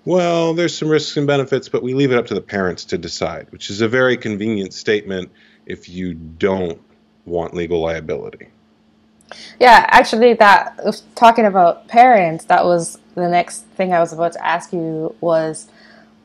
well, 0.06 0.54
there's 0.54 0.78
some 0.78 0.88
risks 0.88 1.18
and 1.18 1.28
benefits, 1.28 1.68
but 1.68 1.84
we 1.84 1.94
leave 1.94 2.12
it 2.12 2.18
up 2.18 2.28
to 2.28 2.34
the 2.34 2.42
parents 2.42 2.86
to 2.86 2.98
decide, 2.98 3.52
which 3.52 3.70
is 3.70 3.82
a 3.82 3.88
very 3.88 4.16
convenient 4.16 4.74
statement 4.74 5.32
if 5.66 5.90
you 5.90 6.14
don't 6.14 6.80
want 7.26 7.54
legal 7.54 7.82
liability. 7.82 8.48
Yeah, 9.60 9.86
actually, 9.90 10.34
that 10.36 10.80
talking 11.16 11.46
about 11.46 11.88
parents, 11.88 12.46
that 12.46 12.64
was 12.66 13.00
the 13.16 13.28
next 13.28 13.66
thing 13.76 13.92
I 13.94 14.00
was 14.00 14.14
about 14.14 14.34
to 14.34 14.46
ask 14.46 14.72
you 14.72 15.16
was 15.22 15.68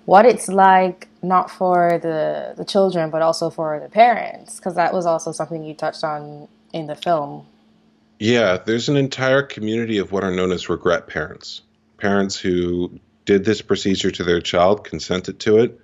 what 0.05 0.27
it's 0.27 0.49
like 0.49 1.09
not 1.23 1.51
for 1.51 1.99
the 2.03 2.55
the 2.57 2.65
children, 2.65 3.11
but 3.11 3.23
also 3.23 3.49
for 3.49 3.81
the 3.81 3.89
parents, 3.89 4.57
because 4.57 4.75
that 4.75 4.93
was 4.93 5.07
also 5.07 5.33
something 5.33 5.65
you 5.65 5.73
touched 5.73 6.05
on 6.05 6.49
in 6.73 6.87
the 6.87 6.97
film. 6.97 7.47
Yeah, 8.19 8.59
there's 8.59 8.91
an 8.91 8.99
entire 8.99 9.43
community 9.43 9.97
of 9.97 10.13
what 10.13 10.23
are 10.23 10.31
known 10.31 10.53
as 10.53 10.69
regret 10.69 11.07
parents. 11.07 11.63
Parents 11.97 12.37
who 12.37 13.01
did 13.25 13.45
this 13.45 13.63
procedure 13.63 14.11
to 14.11 14.25
their 14.25 14.41
child, 14.41 14.85
consented 14.85 15.39
to 15.41 15.59
it, 15.59 15.81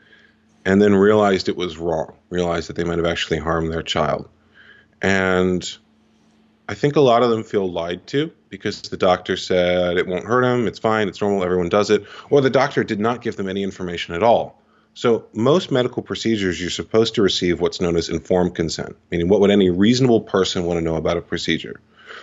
and 0.64 0.80
then 0.80 0.94
realized 0.94 1.48
it 1.48 1.56
was 1.56 1.78
wrong, 1.78 2.14
realized 2.30 2.68
that 2.68 2.76
they 2.76 2.84
might 2.84 2.98
have 2.98 3.06
actually 3.06 3.38
harmed 3.38 3.70
their 3.70 3.82
child. 3.82 4.28
And 5.00 5.78
I 6.68 6.74
think 6.74 6.96
a 6.96 7.00
lot 7.00 7.22
of 7.22 7.30
them 7.30 7.44
feel 7.44 7.70
lied 7.70 8.06
to 8.08 8.32
because 8.48 8.82
the 8.82 8.96
doctor 8.96 9.36
said 9.36 9.98
it 9.98 10.06
won't 10.06 10.24
hurt 10.24 10.42
them, 10.42 10.66
it's 10.66 10.78
fine, 10.78 11.08
it's 11.08 11.20
normal, 11.20 11.44
everyone 11.44 11.68
does 11.68 11.90
it, 11.90 12.04
or 12.30 12.40
the 12.40 12.50
doctor 12.50 12.82
did 12.82 12.98
not 12.98 13.22
give 13.22 13.36
them 13.36 13.48
any 13.48 13.62
information 13.62 14.14
at 14.14 14.22
all. 14.22 14.60
So, 14.94 15.26
most 15.34 15.70
medical 15.70 16.02
procedures, 16.02 16.58
you're 16.58 16.70
supposed 16.70 17.16
to 17.16 17.22
receive 17.22 17.60
what's 17.60 17.82
known 17.82 17.96
as 17.96 18.08
informed 18.08 18.54
consent, 18.54 18.96
meaning 19.10 19.28
what 19.28 19.40
would 19.40 19.50
any 19.50 19.68
reasonable 19.68 20.22
person 20.22 20.64
want 20.64 20.78
to 20.78 20.80
know 20.84 20.96
about 20.96 21.18
a 21.18 21.20
procedure? 21.20 21.80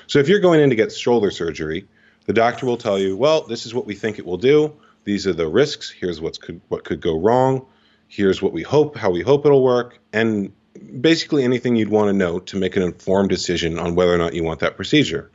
So 0.08 0.20
if 0.20 0.28
you're 0.28 0.40
going 0.40 0.60
in 0.60 0.72
to 0.72 0.76
get 0.76 0.92
shoulder 0.92 1.32
surgery, 1.32 1.88
the 2.26 2.34
doctor 2.34 2.66
will 2.66 2.78
tell 2.78 2.98
you, 2.98 3.16
well, 3.16 3.42
this 3.42 3.66
is 3.66 3.74
what 3.74 3.86
we 3.86 3.96
think 3.96 4.20
it 4.20 4.26
will 4.26 4.38
do. 4.38 4.74
These 5.04 5.28
are 5.28 5.34
the 5.34 5.48
risks. 5.48 5.90
Here's 5.90 6.22
what's 6.22 6.38
could, 6.38 6.62
what 6.70 6.84
could 6.84 7.02
go 7.02 7.20
wrong. 7.20 7.66
Here's 8.08 8.42
what 8.42 8.54
we 8.54 8.62
hope, 8.62 8.96
how 8.96 9.10
we 9.10 9.22
hope 9.22 9.46
it'll 9.46 9.64
work, 9.64 10.00
and 10.12 10.54
basically 11.02 11.44
anything 11.44 11.76
you'd 11.76 11.90
want 11.90 12.10
to 12.10 12.14
know 12.14 12.40
to 12.40 12.58
make 12.58 12.76
an 12.76 12.84
informed 12.84 13.30
decision 13.30 13.80
on 13.80 13.96
whether 13.96 14.14
or 14.14 14.18
not 14.18 14.34
you 14.34 14.44
want 14.44 14.60
that 14.60 14.76
procedure. 14.76 15.32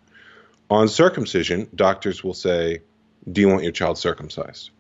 On 0.71 0.89
circumcision, 0.89 1.69
doctors 1.75 2.23
will 2.23 2.35
say, 2.35 2.83
Do 3.31 3.41
you 3.41 3.49
want 3.49 3.63
your 3.63 3.73
child 3.73 3.99
circumcised? 3.99 4.71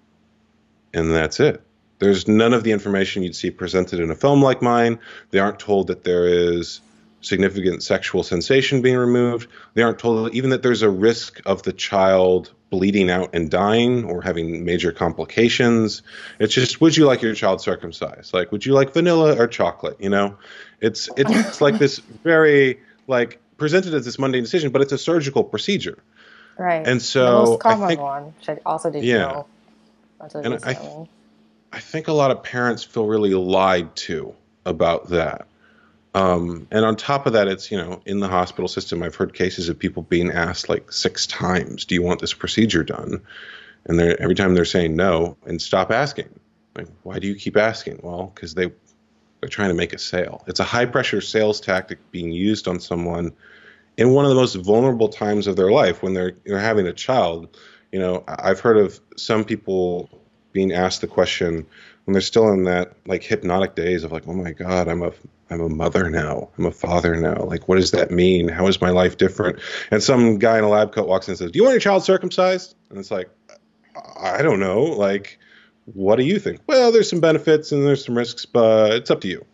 And 0.94 1.14
that's 1.14 1.40
it. 1.40 1.62
There's 1.98 2.28
none 2.28 2.54
of 2.54 2.62
the 2.62 2.72
information 2.72 3.22
you'd 3.22 3.34
see 3.34 3.50
presented 3.50 4.00
in 4.00 4.10
a 4.10 4.14
film 4.14 4.42
like 4.42 4.62
mine. 4.62 5.00
They 5.30 5.38
aren't 5.38 5.58
told 5.58 5.88
that 5.88 6.04
there 6.04 6.26
is 6.26 6.80
significant 7.20 7.82
sexual 7.82 8.22
sensation 8.22 8.82
being 8.82 8.96
removed. 8.96 9.48
They 9.74 9.82
aren't 9.82 9.98
told 9.98 10.34
even 10.34 10.50
that 10.50 10.62
there's 10.62 10.82
a 10.82 10.90
risk 10.90 11.40
of 11.46 11.62
the 11.62 11.72
child 11.72 12.52
bleeding 12.70 13.10
out 13.10 13.30
and 13.34 13.50
dying 13.50 14.04
or 14.04 14.22
having 14.22 14.64
major 14.64 14.92
complications. 14.92 16.02
It's 16.38 16.54
just, 16.54 16.80
would 16.80 16.96
you 16.96 17.06
like 17.06 17.22
your 17.22 17.34
child 17.34 17.60
circumcised? 17.60 18.34
Like, 18.34 18.52
would 18.52 18.64
you 18.64 18.72
like 18.72 18.92
vanilla 18.92 19.36
or 19.36 19.46
chocolate? 19.46 19.96
You 20.00 20.10
know, 20.10 20.38
it's 20.80 21.08
it's, 21.16 21.30
it's 21.30 21.60
like 21.60 21.78
this 21.78 21.98
very 21.98 22.80
like 23.06 23.40
presented 23.56 23.94
as 23.94 24.04
this 24.04 24.18
mundane 24.18 24.42
decision, 24.42 24.70
but 24.70 24.82
it's 24.82 24.92
a 24.92 24.98
surgical 24.98 25.42
procedure. 25.42 25.98
Right. 26.56 26.86
And 26.86 27.00
so 27.02 27.24
the 27.24 27.50
most 27.50 27.60
common 27.60 27.84
I 27.84 27.88
think, 27.88 28.00
one, 28.00 28.24
which 28.24 28.48
I 28.48 28.58
also 28.64 28.90
didn't 28.90 29.04
yeah. 29.04 29.18
know 29.18 29.46
until 30.20 30.40
and 30.40 30.64
I, 30.64 31.06
I 31.72 31.80
think 31.80 32.08
a 32.08 32.12
lot 32.12 32.30
of 32.30 32.42
parents 32.42 32.84
feel 32.84 33.06
really 33.06 33.34
lied 33.34 33.94
to 33.96 34.34
about 34.64 35.08
that. 35.10 35.47
Um, 36.18 36.66
and 36.72 36.84
on 36.84 36.96
top 36.96 37.26
of 37.26 37.34
that, 37.34 37.46
it's, 37.46 37.70
you 37.70 37.76
know, 37.76 38.02
in 38.04 38.18
the 38.18 38.26
hospital 38.26 38.66
system, 38.66 39.04
I've 39.04 39.14
heard 39.14 39.34
cases 39.34 39.68
of 39.68 39.78
people 39.78 40.02
being 40.02 40.32
asked 40.32 40.68
like 40.68 40.90
six 40.90 41.26
times, 41.28 41.84
do 41.84 41.94
you 41.94 42.02
want 42.02 42.20
this 42.20 42.34
procedure 42.34 42.82
done? 42.82 43.20
And 43.84 43.98
they're, 43.98 44.20
every 44.20 44.34
time 44.34 44.54
they're 44.54 44.64
saying 44.64 44.96
no 44.96 45.36
and 45.46 45.62
stop 45.62 45.92
asking. 45.92 46.28
Like, 46.74 46.88
why 47.04 47.20
do 47.20 47.28
you 47.28 47.36
keep 47.36 47.56
asking? 47.56 48.00
Well, 48.02 48.32
because 48.34 48.54
they, 48.54 48.72
they're 49.40 49.48
trying 49.48 49.68
to 49.68 49.76
make 49.76 49.92
a 49.92 49.98
sale. 49.98 50.42
It's 50.48 50.58
a 50.58 50.64
high 50.64 50.86
pressure 50.86 51.20
sales 51.20 51.60
tactic 51.60 51.98
being 52.10 52.32
used 52.32 52.66
on 52.66 52.80
someone 52.80 53.32
in 53.96 54.12
one 54.12 54.24
of 54.24 54.30
the 54.30 54.34
most 54.34 54.56
vulnerable 54.56 55.08
times 55.08 55.46
of 55.46 55.54
their 55.54 55.70
life 55.70 56.02
when 56.02 56.14
they're, 56.14 56.32
they're 56.44 56.58
having 56.58 56.88
a 56.88 56.92
child. 56.92 57.56
You 57.92 58.00
know, 58.00 58.24
I've 58.26 58.58
heard 58.58 58.76
of 58.76 58.98
some 59.16 59.44
people 59.44 60.10
being 60.52 60.72
asked 60.72 61.00
the 61.00 61.06
question 61.06 61.64
when 62.04 62.12
they're 62.12 62.22
still 62.22 62.48
in 62.52 62.64
that 62.64 62.94
like 63.06 63.22
hypnotic 63.22 63.76
days 63.76 64.02
of 64.02 64.10
like, 64.10 64.26
oh 64.26 64.32
my 64.32 64.50
God, 64.52 64.88
I'm 64.88 65.02
a 65.02 65.12
I'm 65.50 65.60
a 65.60 65.68
mother 65.68 66.10
now. 66.10 66.50
I'm 66.58 66.66
a 66.66 66.70
father 66.70 67.16
now. 67.16 67.44
Like, 67.44 67.68
what 67.68 67.76
does 67.76 67.90
that 67.92 68.10
mean? 68.10 68.48
How 68.48 68.66
is 68.66 68.80
my 68.80 68.90
life 68.90 69.16
different? 69.16 69.60
And 69.90 70.02
some 70.02 70.38
guy 70.38 70.58
in 70.58 70.64
a 70.64 70.68
lab 70.68 70.92
coat 70.92 71.08
walks 71.08 71.26
in 71.28 71.32
and 71.32 71.38
says, 71.38 71.50
Do 71.52 71.58
you 71.58 71.62
want 71.62 71.72
your 71.72 71.80
child 71.80 72.04
circumcised? 72.04 72.74
And 72.90 72.98
it's 72.98 73.10
like, 73.10 73.30
I 74.20 74.42
don't 74.42 74.60
know. 74.60 74.82
Like, 74.82 75.38
what 75.94 76.16
do 76.16 76.24
you 76.24 76.38
think? 76.38 76.60
Well, 76.66 76.92
there's 76.92 77.08
some 77.08 77.20
benefits 77.20 77.72
and 77.72 77.84
there's 77.84 78.04
some 78.04 78.16
risks, 78.16 78.44
but 78.44 78.92
it's 78.92 79.10
up 79.10 79.20
to 79.22 79.28
you. 79.28 79.44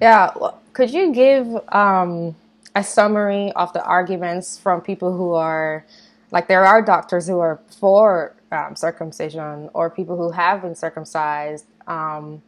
Yeah. 0.00 0.32
Could 0.72 0.90
you 0.90 1.12
give 1.12 1.46
um, 1.68 2.34
a 2.74 2.82
summary 2.82 3.52
of 3.52 3.72
the 3.74 3.84
arguments 3.84 4.58
from 4.58 4.80
people 4.80 5.16
who 5.16 5.34
are, 5.34 5.84
like, 6.30 6.48
there 6.48 6.64
are 6.64 6.80
doctors 6.80 7.28
who 7.28 7.38
are 7.38 7.60
for 7.78 8.34
um, 8.50 8.76
circumcision 8.76 9.68
or 9.74 9.90
people 9.90 10.16
who 10.16 10.30
have 10.30 10.62
been 10.62 10.74
circumcised? 10.74 11.66
Um, 11.86 12.42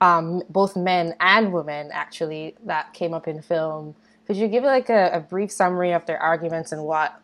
um, 0.00 0.42
both 0.48 0.76
men 0.76 1.14
and 1.20 1.52
women 1.52 1.90
actually 1.92 2.54
that 2.64 2.92
came 2.94 3.14
up 3.14 3.28
in 3.28 3.42
film. 3.42 3.94
Could 4.26 4.36
you 4.36 4.48
give 4.48 4.64
like 4.64 4.88
a, 4.90 5.10
a 5.12 5.20
brief 5.20 5.50
summary 5.50 5.92
of 5.92 6.06
their 6.06 6.18
arguments 6.18 6.72
and 6.72 6.84
what 6.84 7.20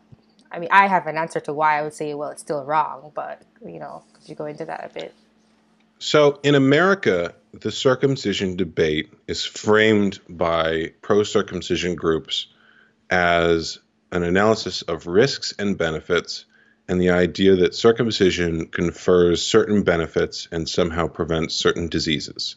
I 0.51 0.59
mean, 0.59 0.69
I 0.71 0.87
have 0.87 1.07
an 1.07 1.17
answer 1.17 1.39
to 1.41 1.53
why 1.53 1.79
I 1.79 1.81
would 1.81 1.93
say, 1.93 2.13
well, 2.13 2.29
it's 2.29 2.41
still 2.41 2.63
wrong, 2.63 3.11
but 3.13 3.41
you 3.65 3.79
know, 3.79 4.03
could 4.13 4.29
you 4.29 4.35
go 4.35 4.45
into 4.45 4.65
that 4.65 4.89
a 4.89 4.93
bit? 4.93 5.13
So 5.99 6.39
in 6.43 6.55
America, 6.55 7.33
the 7.51 7.71
circumcision 7.71 8.55
debate 8.55 9.11
is 9.27 9.43
framed 9.43 10.19
by 10.29 10.93
pro 11.01 11.23
circumcision 11.23 11.95
groups 11.95 12.47
as 13.09 13.79
an 14.11 14.23
analysis 14.23 14.81
of 14.83 15.07
risks 15.07 15.53
and 15.59 15.77
benefits 15.77 16.45
and 16.87 17.01
the 17.01 17.09
idea 17.09 17.55
that 17.55 17.75
circumcision 17.75 18.67
confers 18.67 19.41
certain 19.41 19.83
benefits 19.83 20.47
and 20.51 20.69
somehow 20.69 21.07
prevents 21.07 21.55
certain 21.55 21.87
diseases. 21.87 22.55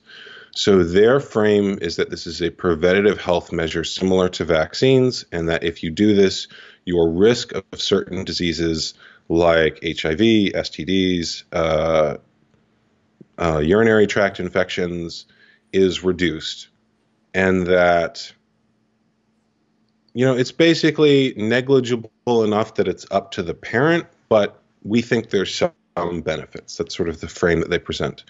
So 0.52 0.82
their 0.82 1.20
frame 1.20 1.78
is 1.80 1.96
that 1.96 2.10
this 2.10 2.26
is 2.26 2.42
a 2.42 2.50
preventative 2.50 3.20
health 3.20 3.52
measure 3.52 3.84
similar 3.84 4.28
to 4.30 4.44
vaccines, 4.44 5.24
and 5.30 5.48
that 5.48 5.62
if 5.62 5.82
you 5.82 5.90
do 5.90 6.14
this, 6.14 6.48
your 6.84 7.10
risk 7.10 7.52
of 7.52 7.64
certain 7.76 8.24
diseases 8.24 8.94
like 9.28 9.78
HIV, 9.82 10.18
STDs, 10.18 11.44
uh, 11.52 12.16
uh, 13.38 13.58
urinary 13.58 14.06
tract 14.06 14.40
infections 14.40 15.26
is 15.72 16.02
reduced, 16.02 16.68
and 17.34 17.66
that 17.66 18.32
you 20.14 20.24
know 20.24 20.36
it's 20.36 20.52
basically 20.52 21.34
negligible 21.36 22.42
enough 22.42 22.74
that 22.74 22.88
it's 22.88 23.06
up 23.10 23.32
to 23.32 23.42
the 23.42 23.54
parent, 23.54 24.06
but 24.28 24.62
we 24.82 25.02
think 25.02 25.30
there's 25.30 25.54
some 25.54 26.20
benefits. 26.22 26.76
That's 26.76 26.96
sort 26.96 27.08
of 27.08 27.20
the 27.20 27.28
frame 27.28 27.60
that 27.60 27.70
they 27.70 27.78
present. 27.78 28.24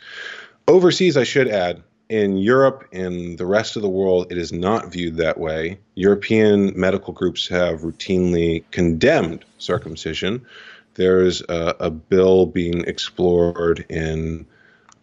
Overseas, 0.66 1.16
I 1.16 1.24
should 1.24 1.48
add, 1.48 1.82
in 2.08 2.38
Europe 2.38 2.88
in 2.92 3.36
the 3.36 3.46
rest 3.46 3.76
of 3.76 3.82
the 3.82 3.88
world, 3.88 4.32
it 4.32 4.38
is 4.38 4.52
not 4.52 4.92
viewed 4.92 5.16
that 5.16 5.38
way. 5.38 5.78
European 5.94 6.72
medical 6.78 7.12
groups 7.12 7.48
have 7.48 7.80
routinely 7.80 8.64
condemned 8.70 9.44
circumcision. 9.58 10.46
There's 10.94 11.42
a, 11.42 11.76
a 11.80 11.90
bill 11.90 12.46
being 12.46 12.84
explored 12.84 13.84
in 13.88 14.46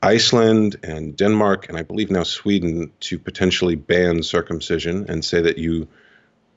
Iceland 0.01 0.77
and 0.84 1.15
Denmark, 1.15 1.69
and 1.69 1.77
I 1.77 1.84
believe 1.84 2.12
now 2.12 2.23
Sweden, 2.23 2.91
to 3.01 3.19
potentially 3.19 3.75
ban 3.75 4.23
circumcision 4.23 5.05
and 5.08 5.23
say 5.23 5.41
that 5.41 5.58
you 5.58 5.88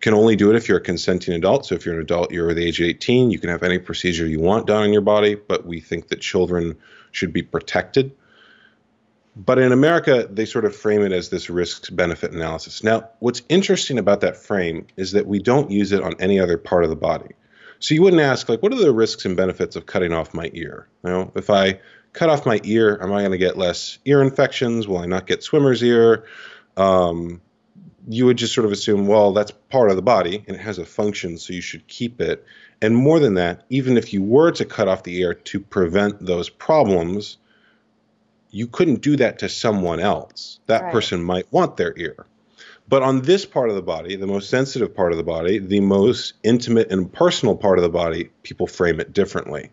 can 0.00 0.14
only 0.14 0.36
do 0.36 0.50
it 0.50 0.56
if 0.56 0.68
you're 0.68 0.78
a 0.78 0.82
consenting 0.82 1.34
adult. 1.34 1.66
So 1.66 1.74
if 1.74 1.84
you're 1.84 1.94
an 1.94 2.00
adult, 2.00 2.30
you're 2.30 2.54
the 2.54 2.64
age 2.64 2.80
of 2.80 2.86
18, 2.86 3.30
you 3.30 3.38
can 3.38 3.50
have 3.50 3.62
any 3.62 3.78
procedure 3.78 4.26
you 4.26 4.40
want 4.40 4.66
done 4.66 4.82
on 4.82 4.92
your 4.92 5.02
body, 5.02 5.34
but 5.34 5.66
we 5.66 5.80
think 5.80 6.08
that 6.08 6.20
children 6.20 6.76
should 7.10 7.32
be 7.32 7.42
protected. 7.42 8.14
But 9.34 9.58
in 9.58 9.70
America, 9.70 10.28
they 10.30 10.46
sort 10.46 10.64
of 10.64 10.74
frame 10.74 11.02
it 11.02 11.12
as 11.12 11.28
this 11.28 11.48
risk 11.48 11.94
benefit 11.94 12.32
analysis. 12.32 12.82
Now, 12.82 13.08
what's 13.20 13.42
interesting 13.48 13.98
about 13.98 14.20
that 14.22 14.36
frame 14.36 14.86
is 14.96 15.12
that 15.12 15.26
we 15.26 15.38
don't 15.38 15.70
use 15.70 15.92
it 15.92 16.02
on 16.02 16.14
any 16.18 16.40
other 16.40 16.58
part 16.58 16.82
of 16.82 16.90
the 16.90 16.96
body. 16.96 17.34
So 17.78 17.94
you 17.94 18.02
wouldn't 18.02 18.22
ask, 18.22 18.48
like, 18.48 18.62
what 18.62 18.72
are 18.72 18.78
the 18.78 18.92
risks 18.92 19.24
and 19.24 19.36
benefits 19.36 19.76
of 19.76 19.86
cutting 19.86 20.12
off 20.12 20.34
my 20.34 20.50
ear? 20.54 20.88
You 21.04 21.10
know, 21.10 21.32
if 21.36 21.50
I 21.50 21.78
cut 22.12 22.28
off 22.28 22.46
my 22.46 22.60
ear, 22.64 22.98
am 23.00 23.12
I 23.12 23.20
going 23.20 23.30
to 23.30 23.38
get 23.38 23.56
less 23.56 23.98
ear 24.04 24.22
infections? 24.22 24.88
Will 24.88 24.98
I 24.98 25.06
not 25.06 25.28
get 25.28 25.44
swimmer's 25.44 25.84
ear? 25.84 26.24
Um, 26.76 27.40
you 28.08 28.24
would 28.24 28.38
just 28.38 28.54
sort 28.54 28.64
of 28.64 28.72
assume, 28.72 29.06
well, 29.06 29.32
that's 29.32 29.50
part 29.50 29.90
of 29.90 29.96
the 29.96 30.02
body 30.02 30.42
and 30.46 30.56
it 30.56 30.60
has 30.60 30.78
a 30.78 30.84
function, 30.84 31.36
so 31.36 31.52
you 31.52 31.60
should 31.60 31.86
keep 31.86 32.20
it. 32.20 32.44
And 32.80 32.96
more 32.96 33.20
than 33.20 33.34
that, 33.34 33.64
even 33.68 33.96
if 33.96 34.12
you 34.12 34.22
were 34.22 34.50
to 34.52 34.64
cut 34.64 34.88
off 34.88 35.02
the 35.02 35.18
ear 35.18 35.34
to 35.34 35.60
prevent 35.60 36.24
those 36.24 36.48
problems, 36.48 37.36
you 38.50 38.66
couldn't 38.66 39.02
do 39.02 39.16
that 39.16 39.40
to 39.40 39.48
someone 39.48 40.00
else. 40.00 40.58
That 40.66 40.84
right. 40.84 40.92
person 40.92 41.22
might 41.22 41.52
want 41.52 41.76
their 41.76 41.92
ear. 41.98 42.26
But 42.88 43.02
on 43.02 43.20
this 43.20 43.44
part 43.44 43.68
of 43.68 43.74
the 43.74 43.82
body, 43.82 44.16
the 44.16 44.26
most 44.26 44.48
sensitive 44.48 44.96
part 44.96 45.12
of 45.12 45.18
the 45.18 45.24
body, 45.24 45.58
the 45.58 45.80
most 45.80 46.32
intimate 46.42 46.90
and 46.90 47.12
personal 47.12 47.54
part 47.54 47.78
of 47.78 47.82
the 47.82 47.90
body, 47.90 48.30
people 48.42 48.66
frame 48.66 49.00
it 49.00 49.12
differently. 49.12 49.70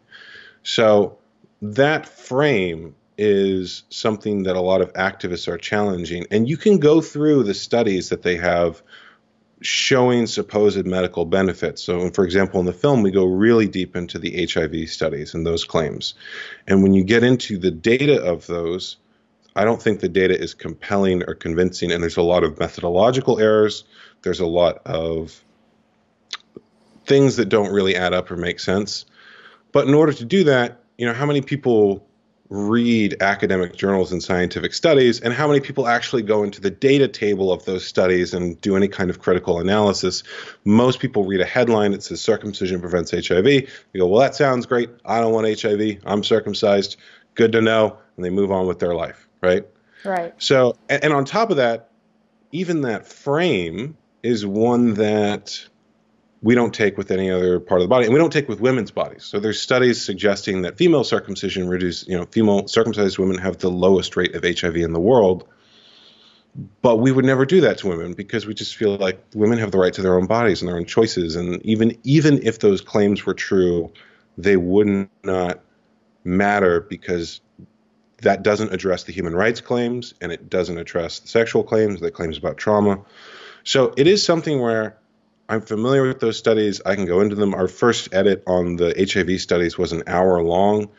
So 0.64 1.18
that 1.62 2.06
frame 2.06 2.96
is 3.18 3.84
something 3.90 4.44
that 4.44 4.56
a 4.56 4.62
lot 4.62 4.82
of 4.82 4.92
activists 4.94 5.48
are 5.48 5.58
challenging. 5.58 6.26
And 6.32 6.50
you 6.50 6.58
can 6.58 6.80
go 6.80 7.02
through 7.02 7.44
the 7.44 7.54
studies 7.54 8.10
that 8.10 8.22
they 8.22 8.36
have 8.38 8.82
showing 9.62 10.28
supposed 10.28 10.86
medical 10.86 11.26
benefits. 11.26 11.82
So, 11.82 12.10
for 12.12 12.26
example, 12.26 12.60
in 12.60 12.66
the 12.66 12.74
film, 12.74 13.02
we 13.02 13.12
go 13.12 13.26
really 13.26 13.68
deep 13.68 13.96
into 13.96 14.20
the 14.20 14.46
HIV 14.46 14.90
studies 14.90 15.34
and 15.34 15.46
those 15.46 15.64
claims. 15.64 16.14
And 16.68 16.84
when 16.84 16.94
you 16.94 17.04
get 17.04 17.24
into 17.24 17.58
the 17.58 17.72
data 17.72 18.22
of 18.22 18.46
those, 18.48 18.98
I 19.56 19.64
don't 19.64 19.82
think 19.82 20.02
the 20.02 20.10
data 20.10 20.38
is 20.38 20.54
compelling 20.54 21.24
or 21.24 21.34
convincing. 21.34 21.92
And 21.92 22.04
there's 22.04 22.18
a 22.18 22.22
lot 22.22 22.44
of 22.44 22.60
methodological 22.60 23.40
errors, 23.40 23.86
there's 24.22 24.42
a 24.42 24.46
lot 24.46 24.82
of 24.86 25.42
things 27.06 27.38
that 27.38 27.50
don't 27.50 27.72
really 27.72 27.96
add 27.96 28.14
up 28.14 28.30
or 28.32 28.36
make 28.36 28.60
sense. 28.60 29.06
But 29.72 29.88
in 29.88 29.94
order 29.94 30.14
to 30.14 30.26
do 30.26 30.46
that, 30.46 30.82
you 30.98 31.06
know, 31.06 31.14
how 31.14 31.26
many 31.26 31.42
people 31.42 32.05
read 32.50 33.18
academic 33.22 33.76
journals 33.76 34.12
and 34.12 34.22
scientific 34.22 34.74
studies 34.74 35.20
and 35.20 35.34
how 35.34 35.48
many 35.48 35.60
people 35.60 35.88
actually 35.88 36.22
go 36.22 36.44
into 36.44 36.62
the 36.62 36.70
data 36.70 37.08
table 37.08 37.52
of 37.52 37.66
those 37.66 37.86
studies 37.86 38.34
and 38.34 38.60
do 38.62 38.76
any 38.76 38.88
kind 38.88 39.10
of 39.10 39.20
critical 39.20 39.60
analysis. 39.60 40.22
Most 40.64 41.00
people 41.00 41.24
read 41.26 41.42
a 41.42 41.46
headline 41.46 41.92
that 41.92 42.04
says 42.04 42.22
circumcision 42.22 42.80
prevents 42.80 43.12
HIV. 43.12 43.44
They 43.44 43.68
go, 43.98 44.08
well, 44.08 44.22
that 44.22 44.36
sounds 44.36 44.66
great. 44.66 44.90
I 45.06 45.20
don't 45.20 45.34
want 45.34 45.60
HIV. 45.60 46.02
I'm 46.06 46.24
circumcised. 46.24 46.98
Good 47.34 47.52
to 47.54 47.62
know. 47.62 47.98
And 48.16 48.24
they 48.24 48.30
move 48.30 48.52
on 48.52 48.68
with 48.68 48.80
their 48.80 48.94
life, 48.94 49.28
right? 49.42 49.66
Right. 50.04 50.34
So, 50.38 50.76
and, 50.88 51.04
and 51.04 51.14
on 51.14 51.26
top 51.26 51.50
of 51.50 51.58
that, 51.58 51.90
even 52.52 52.82
that 52.82 53.08
frame 53.08 53.98
is 54.22 54.46
one 54.46 54.94
that 54.96 55.68
we 56.46 56.54
don't 56.54 56.76
take 56.76 56.96
with 56.96 57.10
any 57.10 57.32
other 57.32 57.60
part 57.60 57.82
of 57.82 57.86
the 57.86 57.90
body, 57.90 58.06
and 58.06 58.14
we 58.14 58.20
don't 58.20 58.32
take 58.32 58.48
with 58.48 58.60
women's 58.62 58.92
bodies. 58.92 59.26
So 59.26 59.40
there's 59.40 59.60
studies 59.60 60.06
suggesting 60.06 60.62
that 60.62 60.78
female 60.78 61.04
circumcision 61.04 61.68
reduce, 61.68 62.08
you 62.08 62.16
know, 62.16 62.28
female 62.28 62.68
circumcised 62.68 63.18
women 63.18 63.40
have 63.40 63.58
the 63.58 63.72
lowest 63.72 64.16
rate 64.16 64.36
of 64.36 64.44
HIV 64.44 64.76
in 64.76 64.94
the 64.94 65.00
world. 65.00 65.48
But 66.84 66.98
we 66.98 67.12
would 67.12 67.26
never 67.26 67.48
do 67.48 67.62
that 67.62 67.80
to 67.80 67.88
women 67.88 68.14
because 68.14 68.46
we 68.46 68.54
just 68.54 68.76
feel 68.76 68.96
like 68.96 69.20
women 69.34 69.58
have 69.58 69.72
the 69.72 69.80
right 69.80 69.92
to 69.94 70.04
their 70.04 70.20
own 70.20 70.28
bodies 70.28 70.62
and 70.62 70.70
their 70.70 70.78
own 70.78 70.86
choices. 70.86 71.36
And 71.36 71.66
even 71.66 71.98
even 72.04 72.40
if 72.44 72.60
those 72.60 72.80
claims 72.80 73.26
were 73.26 73.34
true, 73.34 73.92
they 74.38 74.56
would 74.56 75.10
not 75.24 75.62
matter 76.24 76.80
because 76.80 77.42
that 78.22 78.44
doesn't 78.44 78.72
address 78.72 79.04
the 79.06 79.14
human 79.14 79.36
rights 79.36 79.62
claims 79.62 80.14
and 80.22 80.32
it 80.32 80.48
doesn't 80.48 80.78
address 80.78 81.22
the 81.22 81.28
sexual 81.28 81.64
claims, 81.64 82.02
the 82.02 82.12
claims 82.12 82.38
about 82.38 82.58
trauma. 82.58 83.04
So 83.64 83.96
it 83.98 84.06
is 84.06 84.24
something 84.24 84.62
where 84.62 84.96
I'm 85.48 85.62
familiar 85.62 86.08
with 86.08 86.20
those 86.20 86.38
studies. 86.38 86.82
I 86.86 86.96
can 86.96 87.06
go 87.06 87.22
into 87.22 87.36
them. 87.36 87.54
Our 87.54 87.68
first 87.68 88.14
edit 88.14 88.44
on 88.48 88.78
the 88.78 88.94
HIV 88.98 89.40
studies 89.42 89.78
was 89.78 89.92
an 89.92 90.04
hour 90.08 90.42
long, 90.42 90.90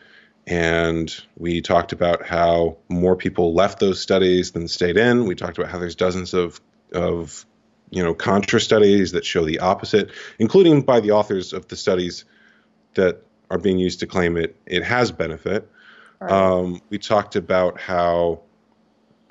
and 0.45 1.13
we 1.37 1.61
talked 1.61 1.91
about 1.91 2.25
how 2.25 2.77
more 2.87 3.17
people 3.17 3.53
left 3.53 3.79
those 3.79 4.01
studies 4.01 4.51
than 4.51 4.67
stayed 4.67 4.97
in. 4.97 5.25
We 5.25 5.35
talked 5.35 5.57
about 5.57 5.69
how 5.69 5.79
there's 5.79 5.95
dozens 5.95 6.33
of 6.33 6.61
of 6.93 7.45
you 7.89 8.01
know 8.01 8.13
contra 8.13 8.61
studies 8.61 9.11
that 9.11 9.25
show 9.25 9.43
the 9.43 9.59
opposite, 9.59 10.11
including 10.39 10.83
by 10.83 11.01
the 11.01 11.11
authors 11.11 11.51
of 11.51 11.67
the 11.67 11.75
studies 11.75 12.23
that 12.93 13.21
are 13.51 13.57
being 13.57 13.79
used 13.79 13.99
to 13.99 14.07
claim 14.07 14.37
it 14.37 14.55
it 14.65 14.83
has 14.83 15.11
benefit. 15.11 15.69
Right. 16.21 16.31
Um, 16.31 16.81
we 16.89 16.99
talked 16.99 17.35
about 17.35 17.81
how 17.81 18.41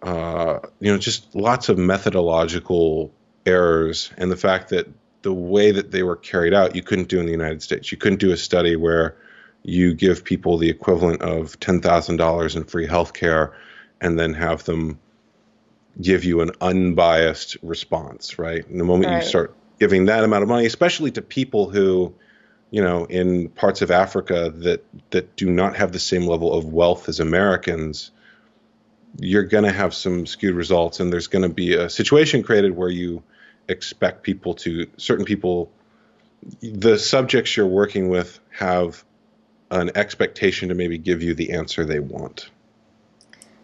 uh, 0.03 0.59
you 0.79 0.93
know 0.93 0.99
just 0.99 1.35
lots 1.35 1.71
of 1.71 1.79
methodological 1.79 3.13
errors 3.47 4.13
and 4.19 4.31
the 4.31 4.37
fact 4.37 4.69
that 4.71 4.89
the 5.27 5.33
way 5.33 5.73
that 5.73 5.91
they 5.91 6.05
were 6.05 6.15
carried 6.15 6.55
out, 6.55 6.77
you 6.77 6.85
couldn't 6.85 7.09
do 7.09 7.19
in 7.19 7.27
the 7.27 7.33
United 7.33 7.61
States. 7.61 7.91
You 7.91 7.99
couldn't 7.99 8.21
do 8.21 8.31
a 8.31 8.37
study 8.37 8.77
where 8.77 9.17
you 9.65 9.93
give 9.93 10.25
people 10.25 10.57
the 10.57 10.71
equivalent 10.71 11.21
of 11.21 11.59
$10,000 11.59 12.57
in 12.57 12.63
free 12.63 12.87
health 12.87 13.13
care 13.13 13.53
and 14.01 14.17
then 14.17 14.35
have 14.35 14.63
them 14.63 15.01
give 16.01 16.23
you 16.23 16.43
an 16.43 16.53
unbiased 16.61 17.57
response, 17.61 18.39
right? 18.39 18.65
And 18.69 18.79
the 18.79 18.85
moment 18.85 19.11
right. 19.11 19.25
you 19.25 19.29
start 19.29 19.57
giving 19.81 20.05
that 20.05 20.23
amount 20.23 20.45
of 20.45 20.49
money, 20.49 20.65
especially 20.65 21.11
to 21.11 21.23
people 21.23 21.71
who, 21.71 22.15
you 22.71 22.81
know, 22.81 23.07
in 23.07 23.49
parts 23.49 23.83
of 23.83 23.91
Africa 23.91 24.53
that 24.59 24.85
that 25.11 25.35
do 25.35 25.51
not 25.51 25.75
have 25.75 25.91
the 25.91 25.99
same 25.99 26.29
level 26.29 26.55
of 26.55 26.67
wealth 26.67 27.09
as 27.09 27.19
Americans, 27.19 28.13
you're 29.19 29.43
going 29.43 29.65
to 29.65 29.73
have 29.73 29.93
some 29.93 30.25
skewed 30.25 30.55
results 30.55 31.01
and 31.01 31.13
there's 31.13 31.27
going 31.27 31.43
to 31.43 31.53
be 31.53 31.75
a 31.75 31.91
situation 31.91 32.45
created 32.45 32.77
where 32.77 32.89
you 32.89 33.25
expect 33.69 34.23
people 34.23 34.55
to 34.55 34.87
certain 34.97 35.25
people 35.25 35.71
the 36.61 36.99
subjects 36.99 37.57
you're 37.57 37.67
working 37.67 38.09
with 38.09 38.39
have 38.51 39.05
an 39.71 39.91
expectation 39.95 40.69
to 40.69 40.75
maybe 40.75 40.99
give 40.99 41.23
you 41.23 41.35
the 41.35 41.53
answer 41.53 41.85
they 41.85 41.99
want. 41.99 42.51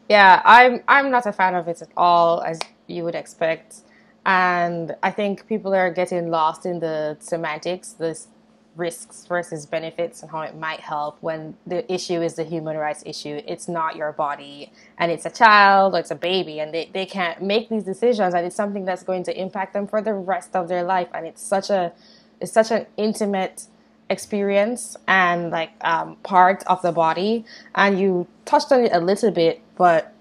Yeah, 0.08 0.42
I'm 0.44 0.82
I'm 0.88 1.10
not 1.10 1.26
a 1.26 1.32
fan 1.32 1.54
of 1.54 1.68
it 1.68 1.80
at 1.80 1.88
all, 1.96 2.42
as 2.42 2.58
you 2.86 3.04
would 3.04 3.14
expect. 3.14 3.76
And 4.24 4.94
I 5.02 5.10
think 5.10 5.46
people 5.48 5.74
are 5.74 5.90
getting 5.90 6.30
lost 6.30 6.66
in 6.66 6.80
the 6.80 7.16
semantics, 7.20 7.92
this 7.92 8.28
risks 8.76 9.26
versus 9.26 9.66
benefits 9.66 10.22
and 10.22 10.30
how 10.30 10.40
it 10.40 10.56
might 10.56 10.80
help 10.80 11.18
when 11.20 11.54
the 11.66 11.90
issue 11.92 12.22
is 12.22 12.34
the 12.34 12.44
human 12.44 12.76
rights 12.76 13.02
issue. 13.06 13.40
It's 13.46 13.68
not 13.68 13.96
your 13.96 14.12
body 14.12 14.72
and 14.98 15.12
it's 15.12 15.26
a 15.26 15.30
child 15.30 15.94
or 15.94 15.98
it's 15.98 16.10
a 16.10 16.16
baby 16.16 16.60
and 16.60 16.72
they, 16.72 16.90
they 16.92 17.06
can't 17.06 17.42
make 17.42 17.68
these 17.68 17.84
decisions 17.84 18.34
and 18.34 18.46
it's 18.46 18.56
something 18.56 18.84
that's 18.84 19.02
going 19.02 19.24
to 19.24 19.40
impact 19.40 19.74
them 19.74 19.86
for 19.86 20.00
the 20.00 20.14
rest 20.14 20.56
of 20.56 20.68
their 20.68 20.82
life 20.82 21.08
and 21.14 21.26
it's 21.26 21.42
such 21.42 21.70
a 21.70 21.92
it's 22.40 22.52
such 22.52 22.72
an 22.72 22.86
intimate 22.96 23.66
experience 24.10 24.96
and 25.08 25.50
like 25.50 25.70
um, 25.80 26.16
part 26.22 26.62
of 26.66 26.82
the 26.82 26.92
body, 26.92 27.44
and 27.74 27.98
you 27.98 28.26
touched 28.44 28.70
on 28.70 28.84
it 28.84 28.92
a 28.92 29.00
little 29.00 29.30
bit, 29.30 29.60
but 29.76 30.12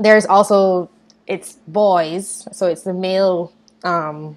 there's 0.00 0.26
also 0.26 0.90
it's 1.26 1.58
boys, 1.68 2.48
so 2.50 2.66
it's 2.66 2.82
the 2.82 2.94
male 2.94 3.52
um, 3.84 4.36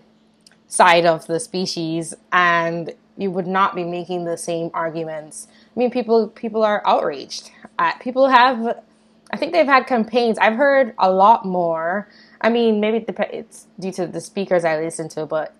side 0.67 1.05
of 1.05 1.25
the 1.27 1.39
species, 1.39 2.13
and 2.31 2.93
you 3.17 3.31
would 3.31 3.47
not 3.47 3.75
be 3.75 3.83
making 3.83 4.25
the 4.25 4.37
same 4.37 4.71
arguments. 4.73 5.47
I 5.75 5.79
mean, 5.79 5.91
people 5.91 6.27
people 6.29 6.63
are 6.63 6.81
outraged. 6.85 7.51
Uh, 7.77 7.93
people 7.99 8.27
have, 8.27 8.83
I 9.31 9.37
think 9.37 9.51
they've 9.51 9.65
had 9.65 9.87
campaigns. 9.87 10.37
I've 10.37 10.55
heard 10.55 10.93
a 10.97 11.11
lot 11.11 11.45
more. 11.45 12.09
I 12.41 12.49
mean, 12.49 12.79
maybe 12.79 13.05
it's 13.07 13.67
due 13.79 13.91
to 13.93 14.07
the 14.07 14.21
speakers 14.21 14.63
I 14.65 14.79
listen 14.79 15.09
to, 15.09 15.25
but 15.25 15.55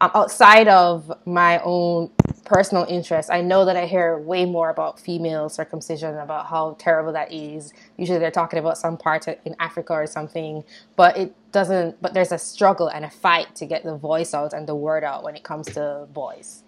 um, 0.00 0.10
outside 0.14 0.68
of 0.68 1.12
my 1.26 1.60
own 1.62 2.10
personal 2.44 2.86
interest, 2.88 3.30
I 3.30 3.42
know 3.42 3.64
that 3.66 3.76
I 3.76 3.86
hear 3.86 4.18
way 4.18 4.44
more 4.44 4.70
about 4.70 4.98
female 4.98 5.48
circumcision, 5.48 6.16
about 6.16 6.46
how 6.46 6.76
terrible 6.78 7.12
that 7.12 7.32
is. 7.32 7.72
Usually 7.96 8.18
they're 8.18 8.30
talking 8.30 8.58
about 8.58 8.78
some 8.78 8.96
part 8.96 9.28
in 9.28 9.54
Africa 9.58 9.92
or 9.92 10.06
something, 10.06 10.64
but 10.96 11.16
it 11.16 11.34
doesn't, 11.52 12.00
but 12.00 12.14
there's 12.14 12.32
a 12.32 12.38
struggle 12.38 12.88
and 12.88 13.04
a 13.04 13.10
fight 13.10 13.54
to 13.56 13.66
get 13.66 13.84
the 13.84 13.96
voice 13.96 14.32
out 14.32 14.52
and 14.52 14.66
the 14.66 14.74
word 14.74 15.04
out 15.04 15.22
when 15.22 15.36
it 15.36 15.42
comes 15.42 15.66
to 15.74 16.06
boys. 16.12 16.62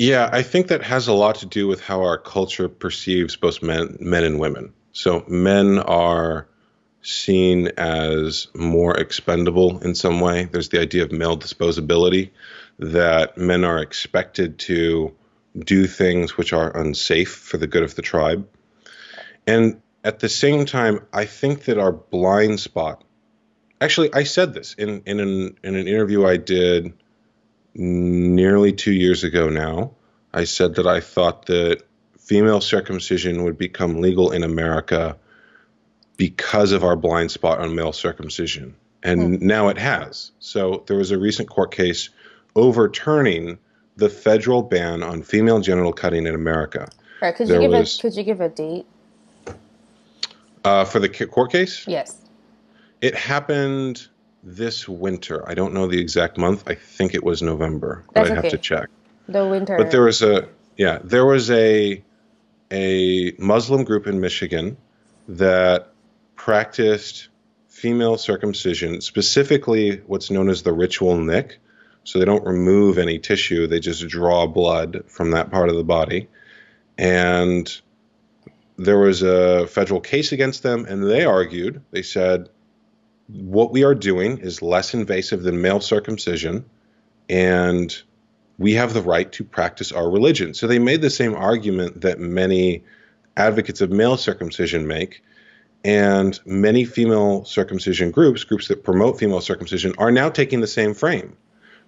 Yeah, 0.00 0.30
I 0.32 0.42
think 0.42 0.68
that 0.68 0.82
has 0.82 1.08
a 1.08 1.12
lot 1.12 1.34
to 1.40 1.46
do 1.46 1.68
with 1.68 1.82
how 1.82 2.00
our 2.04 2.16
culture 2.16 2.70
perceives 2.70 3.36
both 3.36 3.62
men, 3.62 3.98
men 4.00 4.24
and 4.24 4.40
women. 4.40 4.72
So 4.92 5.26
men 5.28 5.78
are 5.78 6.48
seen 7.02 7.68
as 7.76 8.46
more 8.54 8.96
expendable 8.96 9.78
in 9.80 9.94
some 9.94 10.20
way. 10.20 10.44
There's 10.44 10.70
the 10.70 10.80
idea 10.80 11.02
of 11.02 11.12
male 11.12 11.36
disposability, 11.36 12.30
that 12.78 13.36
men 13.36 13.62
are 13.62 13.78
expected 13.78 14.58
to 14.60 15.14
do 15.58 15.86
things 15.86 16.34
which 16.34 16.54
are 16.54 16.74
unsafe 16.74 17.34
for 17.34 17.58
the 17.58 17.66
good 17.66 17.82
of 17.82 17.94
the 17.94 18.00
tribe. 18.00 18.48
And 19.46 19.82
at 20.02 20.20
the 20.20 20.30
same 20.30 20.64
time, 20.64 21.06
I 21.12 21.26
think 21.26 21.64
that 21.64 21.76
our 21.76 21.92
blind 21.92 22.58
spot. 22.58 23.04
Actually, 23.82 24.14
I 24.14 24.24
said 24.24 24.54
this 24.54 24.72
in 24.72 25.02
in 25.04 25.20
an 25.20 25.58
in 25.62 25.74
an 25.74 25.86
interview 25.86 26.24
I 26.24 26.38
did 26.38 26.94
nearly 27.74 28.72
two 28.72 28.92
years 28.92 29.24
ago 29.24 29.48
now. 29.48 29.92
I 30.32 30.44
said 30.44 30.76
that 30.76 30.86
I 30.86 31.00
thought 31.00 31.46
that 31.46 31.82
female 32.18 32.60
circumcision 32.60 33.44
would 33.44 33.58
become 33.58 34.00
legal 34.00 34.30
in 34.30 34.44
America 34.44 35.16
because 36.16 36.72
of 36.72 36.84
our 36.84 36.96
blind 36.96 37.30
spot 37.30 37.58
on 37.58 37.74
male 37.74 37.92
circumcision. 37.92 38.76
And 39.02 39.40
hmm. 39.40 39.46
now 39.46 39.68
it 39.68 39.78
has. 39.78 40.30
So 40.38 40.84
there 40.86 40.96
was 40.96 41.10
a 41.10 41.18
recent 41.18 41.48
court 41.48 41.72
case 41.72 42.10
overturning 42.54 43.58
the 43.96 44.08
federal 44.08 44.62
ban 44.62 45.02
on 45.02 45.22
female 45.22 45.60
genital 45.60 45.92
cutting 45.92 46.26
in 46.26 46.34
America. 46.34 46.88
Right. 47.20 47.34
Could 47.34 47.48
you 47.48 47.60
give 47.60 47.70
was, 47.70 47.98
a 47.98 48.02
Could 48.02 48.16
you 48.16 48.22
give 48.22 48.40
a 48.40 48.48
date? 48.48 48.86
Uh, 50.64 50.84
for 50.84 51.00
the 51.00 51.08
court 51.08 51.50
case? 51.50 51.86
Yes. 51.86 52.16
It 53.00 53.14
happened 53.14 54.06
this 54.42 54.88
winter. 54.88 55.48
I 55.48 55.54
don't 55.54 55.74
know 55.74 55.86
the 55.86 56.00
exact 56.00 56.38
month. 56.38 56.64
I 56.66 56.74
think 56.74 57.14
it 57.14 57.22
was 57.22 57.42
November, 57.42 58.04
but 58.06 58.14
That's 58.14 58.30
I 58.30 58.34
have 58.34 58.44
okay. 58.46 58.50
to 58.50 58.58
check. 58.58 58.88
The 59.28 59.46
winter. 59.46 59.76
But 59.76 59.90
there 59.90 60.02
was 60.02 60.22
a 60.22 60.48
yeah, 60.76 60.98
there 61.04 61.26
was 61.26 61.50
a 61.50 62.02
a 62.70 63.32
Muslim 63.38 63.84
group 63.84 64.06
in 64.06 64.20
Michigan 64.20 64.76
that 65.28 65.92
practiced 66.36 67.28
female 67.68 68.16
circumcision, 68.18 69.00
specifically 69.00 69.96
what's 70.06 70.30
known 70.30 70.48
as 70.48 70.62
the 70.62 70.72
ritual 70.72 71.16
nick. 71.16 71.58
So 72.04 72.18
they 72.18 72.24
don't 72.24 72.46
remove 72.46 72.98
any 72.98 73.18
tissue, 73.18 73.66
they 73.66 73.78
just 73.78 74.08
draw 74.08 74.46
blood 74.46 75.04
from 75.06 75.32
that 75.32 75.50
part 75.50 75.68
of 75.68 75.76
the 75.76 75.84
body. 75.84 76.28
And 76.96 77.70
there 78.78 78.98
was 78.98 79.22
a 79.22 79.66
federal 79.66 80.00
case 80.00 80.32
against 80.32 80.62
them, 80.62 80.86
and 80.86 81.04
they 81.04 81.24
argued, 81.24 81.82
they 81.90 82.02
said, 82.02 82.48
what 83.32 83.72
we 83.72 83.84
are 83.84 83.94
doing 83.94 84.38
is 84.38 84.62
less 84.62 84.94
invasive 84.94 85.42
than 85.42 85.60
male 85.60 85.80
circumcision, 85.80 86.64
and 87.28 88.02
we 88.58 88.74
have 88.74 88.92
the 88.92 89.02
right 89.02 89.30
to 89.32 89.44
practice 89.44 89.92
our 89.92 90.10
religion. 90.10 90.54
So 90.54 90.66
they 90.66 90.78
made 90.78 91.00
the 91.00 91.10
same 91.10 91.34
argument 91.34 92.02
that 92.02 92.18
many 92.18 92.84
advocates 93.36 93.80
of 93.80 93.90
male 93.90 94.16
circumcision 94.16 94.86
make 94.86 95.22
and 95.82 96.38
many 96.44 96.84
female 96.84 97.44
circumcision 97.44 98.10
groups, 98.10 98.44
groups 98.44 98.68
that 98.68 98.84
promote 98.84 99.18
female 99.18 99.40
circumcision, 99.40 99.94
are 99.98 100.10
now 100.10 100.28
taking 100.28 100.60
the 100.60 100.66
same 100.66 100.92
frame. 100.92 101.36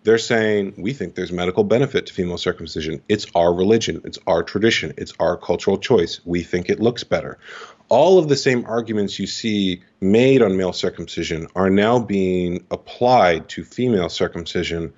They're 0.05 0.19
saying, 0.19 0.75
we 0.77 0.93
think 0.93 1.15
there's 1.15 1.31
medical 1.31 1.63
benefit 1.63 2.07
to 2.07 2.15
female 2.15 2.39
circumcision. 2.39 3.03
It's 3.09 3.27
our 3.35 3.55
religion, 3.55 4.01
it's 4.05 4.19
our 4.27 4.43
tradition, 4.43 4.95
it's 4.97 5.13
our 5.21 5.37
cultural 5.37 5.79
choice. 5.79 6.21
We 6.25 6.43
think 6.43 6.69
it 6.69 6.81
looks 6.81 7.05
better. 7.05 7.39
All 7.93 8.19
of 8.19 8.31
the 8.31 8.37
same 8.37 8.65
arguments 8.67 9.19
you 9.19 9.27
see 9.27 9.83
made 10.01 10.41
on 10.41 10.57
male 10.57 10.73
circumcision 10.73 11.47
are 11.55 11.69
now 11.69 11.99
being 11.99 12.65
applied 12.71 13.51
to 13.51 13.65
female 13.65 14.09
circumcision. 14.09 14.95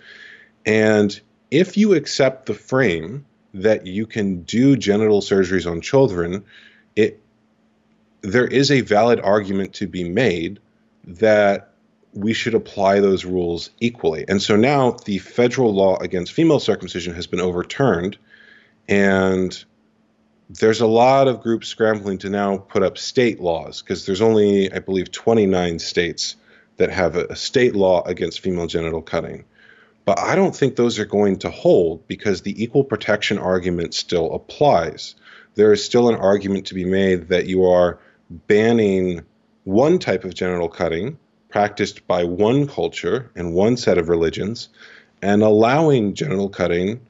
And 0.64 1.20
if 1.50 1.76
you 1.76 1.94
accept 1.94 2.46
the 2.46 2.54
frame 2.54 3.26
that 3.52 3.88
you 3.88 4.06
can 4.06 4.42
do 4.42 4.76
genital 4.76 5.22
surgeries 5.22 5.68
on 5.68 5.80
children, 5.80 6.44
it 6.94 7.20
there 8.20 8.46
is 8.46 8.70
a 8.70 8.82
valid 8.82 9.18
argument 9.18 9.74
to 9.74 9.88
be 9.88 10.08
made 10.08 10.60
that 11.02 11.72
we 12.12 12.32
should 12.32 12.54
apply 12.54 13.00
those 13.00 13.24
rules 13.24 13.70
equally. 13.80 14.24
And 14.28 14.40
so 14.40 14.54
now 14.54 14.92
the 15.04 15.18
federal 15.18 15.74
law 15.74 15.98
against 15.98 16.32
female 16.32 16.60
circumcision 16.60 17.12
has 17.14 17.26
been 17.26 17.40
overturned, 17.40 18.18
and 18.88 19.64
there's 20.50 20.80
a 20.80 20.86
lot 20.86 21.28
of 21.28 21.40
groups 21.40 21.68
scrambling 21.68 22.18
to 22.18 22.30
now 22.30 22.58
put 22.58 22.82
up 22.82 22.98
state 22.98 23.40
laws 23.40 23.82
because 23.82 24.06
there's 24.06 24.20
only, 24.20 24.72
I 24.72 24.78
believe, 24.78 25.10
29 25.10 25.78
states 25.78 26.36
that 26.76 26.90
have 26.90 27.16
a, 27.16 27.26
a 27.26 27.36
state 27.36 27.74
law 27.74 28.02
against 28.04 28.40
female 28.40 28.66
genital 28.66 29.02
cutting. 29.02 29.44
But 30.04 30.18
I 30.18 30.36
don't 30.36 30.54
think 30.54 30.76
those 30.76 30.98
are 30.98 31.06
going 31.06 31.38
to 31.40 31.50
hold 31.50 32.06
because 32.08 32.42
the 32.42 32.62
equal 32.62 32.84
protection 32.84 33.38
argument 33.38 33.94
still 33.94 34.32
applies. 34.34 35.14
There 35.54 35.72
is 35.72 35.84
still 35.84 36.08
an 36.08 36.16
argument 36.16 36.66
to 36.66 36.74
be 36.74 36.84
made 36.84 37.28
that 37.28 37.46
you 37.46 37.64
are 37.64 37.98
banning 38.30 39.22
one 39.64 39.98
type 39.98 40.24
of 40.24 40.34
genital 40.34 40.68
cutting 40.68 41.18
practiced 41.48 42.06
by 42.06 42.24
one 42.24 42.66
culture 42.66 43.30
and 43.34 43.54
one 43.54 43.76
set 43.76 43.96
of 43.96 44.08
religions 44.08 44.68
and 45.22 45.42
allowing 45.42 46.12
genital 46.12 46.50
cutting 46.50 47.00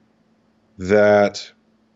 that 0.78 1.50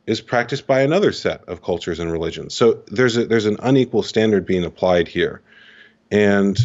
is 0.09 0.21
practiced 0.23 0.67
by 0.67 0.81
another 0.81 1.13
set 1.13 1.45
of 1.45 1.63
cultures 1.63 2.01
and 2.01 2.11
religions. 2.11 2.55
So 2.55 2.83
there's 2.87 3.17
a, 3.17 3.27
there's 3.27 3.45
an 3.45 3.59
unequal 3.61 4.03
standard 4.03 4.47
being 4.47 4.65
applied 4.65 5.07
here. 5.07 5.43
And 6.11 6.59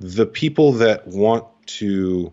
the 0.00 0.26
people 0.26 0.72
that 0.72 1.06
want 1.06 1.46
to 1.66 2.32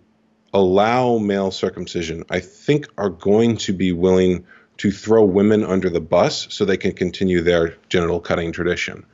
allow 0.54 1.20
male 1.20 1.52
circumcision, 1.52 2.24
I 2.32 2.40
think, 2.40 2.88
are 2.98 3.10
going 3.10 3.58
to 3.58 3.74
be 3.74 3.92
willing 3.92 4.48
to 4.78 4.92
throw 4.92 5.24
women 5.24 5.64
under 5.64 5.90
the 5.90 6.02
bus 6.02 6.48
so 6.50 6.66
they 6.66 6.78
can 6.78 6.94
continue 6.94 7.42
their 7.42 7.76
genital 7.90 8.20
cutting 8.20 8.52
tradition 8.52 9.06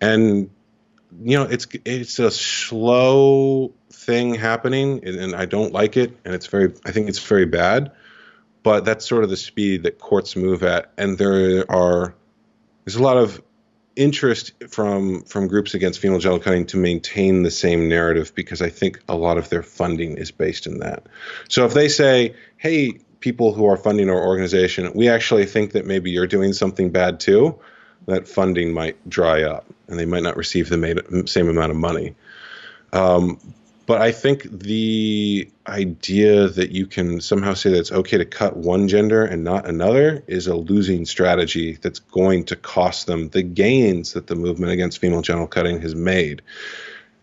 and 0.00 0.50
you 1.22 1.36
know 1.36 1.44
it's 1.44 1.66
it's 1.84 2.18
a 2.18 2.30
slow 2.30 3.72
thing 3.90 4.34
happening 4.34 5.02
and 5.04 5.34
i 5.34 5.44
don't 5.46 5.72
like 5.72 5.96
it 5.96 6.16
and 6.24 6.34
it's 6.34 6.46
very 6.46 6.72
i 6.84 6.90
think 6.90 7.08
it's 7.08 7.20
very 7.20 7.46
bad 7.46 7.92
but 8.66 8.84
that's 8.84 9.06
sort 9.06 9.22
of 9.22 9.30
the 9.30 9.36
speed 9.36 9.84
that 9.84 10.00
courts 10.00 10.34
move 10.34 10.64
at 10.64 10.90
and 10.98 11.18
there 11.18 11.64
are 11.70 12.12
there's 12.84 12.96
a 12.96 13.02
lot 13.02 13.16
of 13.16 13.40
interest 13.94 14.52
from 14.68 15.22
from 15.22 15.46
groups 15.46 15.74
against 15.74 16.00
female 16.00 16.18
genital 16.18 16.42
cutting 16.42 16.66
to 16.66 16.76
maintain 16.76 17.44
the 17.44 17.50
same 17.50 17.88
narrative 17.88 18.34
because 18.34 18.60
i 18.60 18.68
think 18.68 19.00
a 19.08 19.14
lot 19.14 19.38
of 19.38 19.48
their 19.50 19.62
funding 19.62 20.16
is 20.16 20.32
based 20.32 20.66
in 20.66 20.80
that 20.80 21.06
so 21.48 21.64
if 21.64 21.74
they 21.74 21.86
say 21.86 22.34
hey 22.56 22.98
people 23.20 23.54
who 23.54 23.66
are 23.66 23.76
funding 23.76 24.10
our 24.10 24.26
organization 24.26 24.90
we 24.94 25.08
actually 25.08 25.46
think 25.46 25.70
that 25.70 25.86
maybe 25.86 26.10
you're 26.10 26.26
doing 26.26 26.52
something 26.52 26.90
bad 26.90 27.20
too 27.20 27.56
that 28.06 28.26
funding 28.26 28.72
might 28.72 28.96
dry 29.08 29.42
up 29.42 29.64
and 29.88 29.96
they 29.96 30.06
might 30.06 30.22
not 30.22 30.36
receive 30.36 30.68
the 30.68 31.24
same 31.26 31.48
amount 31.48 31.70
of 31.70 31.76
money. 31.76 32.14
Um, 32.92 33.38
but 33.86 34.02
I 34.02 34.10
think 34.10 34.42
the 34.50 35.48
idea 35.68 36.48
that 36.48 36.72
you 36.72 36.86
can 36.86 37.20
somehow 37.20 37.54
say 37.54 37.70
that 37.70 37.78
it's 37.78 37.92
okay 37.92 38.18
to 38.18 38.24
cut 38.24 38.56
one 38.56 38.88
gender 38.88 39.24
and 39.24 39.44
not 39.44 39.66
another 39.66 40.24
is 40.26 40.48
a 40.48 40.56
losing 40.56 41.06
strategy 41.06 41.78
that's 41.80 42.00
going 42.00 42.44
to 42.46 42.56
cost 42.56 43.06
them 43.06 43.28
the 43.28 43.42
gains 43.42 44.12
that 44.14 44.26
the 44.26 44.34
movement 44.34 44.72
against 44.72 44.98
female 44.98 45.22
genital 45.22 45.46
cutting 45.46 45.80
has 45.80 45.94
made. 45.94 46.42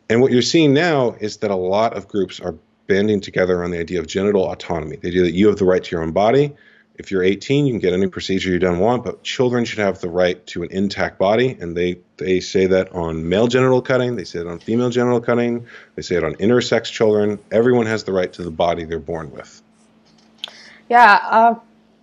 And 0.09 0.21
what 0.21 0.31
you're 0.31 0.41
seeing 0.41 0.73
now 0.73 1.15
is 1.19 1.37
that 1.37 1.51
a 1.51 1.55
lot 1.55 1.97
of 1.97 2.07
groups 2.07 2.39
are 2.39 2.55
banding 2.87 3.19
together 3.19 3.63
on 3.63 3.71
the 3.71 3.79
idea 3.79 3.99
of 3.99 4.07
genital 4.07 4.49
autonomy, 4.49 4.95
the 4.95 5.09
idea 5.09 5.23
that 5.23 5.33
you 5.33 5.47
have 5.47 5.57
the 5.57 5.65
right 5.65 5.83
to 5.83 5.91
your 5.91 6.03
own 6.03 6.11
body, 6.11 6.53
if 6.95 7.09
you're 7.09 7.23
18, 7.23 7.65
you 7.65 7.73
can 7.73 7.79
get 7.79 7.93
any 7.93 8.07
procedure 8.07 8.51
you 8.51 8.59
don't 8.59 8.79
want, 8.79 9.03
but 9.03 9.23
children 9.23 9.65
should 9.65 9.79
have 9.79 9.99
the 9.99 10.09
right 10.09 10.45
to 10.47 10.63
an 10.63 10.71
intact 10.71 11.17
body, 11.17 11.57
and 11.59 11.75
they 11.75 11.99
they 12.17 12.39
say 12.39 12.67
that 12.67 12.91
on 12.91 13.27
male 13.27 13.47
genital 13.47 13.81
cutting, 13.81 14.15
they 14.15 14.23
say 14.23 14.39
it 14.39 14.47
on 14.47 14.59
female 14.59 14.89
genital 14.89 15.19
cutting, 15.19 15.65
they 15.95 16.03
say 16.03 16.15
it 16.15 16.23
on 16.23 16.35
intersex 16.35 16.91
children. 16.91 17.39
Everyone 17.51 17.87
has 17.87 18.03
the 18.03 18.13
right 18.13 18.31
to 18.33 18.43
the 18.43 18.51
body 18.51 18.83
they're 18.83 18.99
born 18.99 19.31
with. 19.31 19.61
Yeah, 20.89 21.19
uh, 21.23 21.55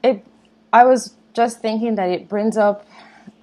it. 0.02 0.24
I 0.72 0.84
was 0.84 1.14
just 1.34 1.60
thinking 1.60 1.94
that 1.94 2.10
it 2.10 2.28
brings 2.28 2.56
up 2.56 2.86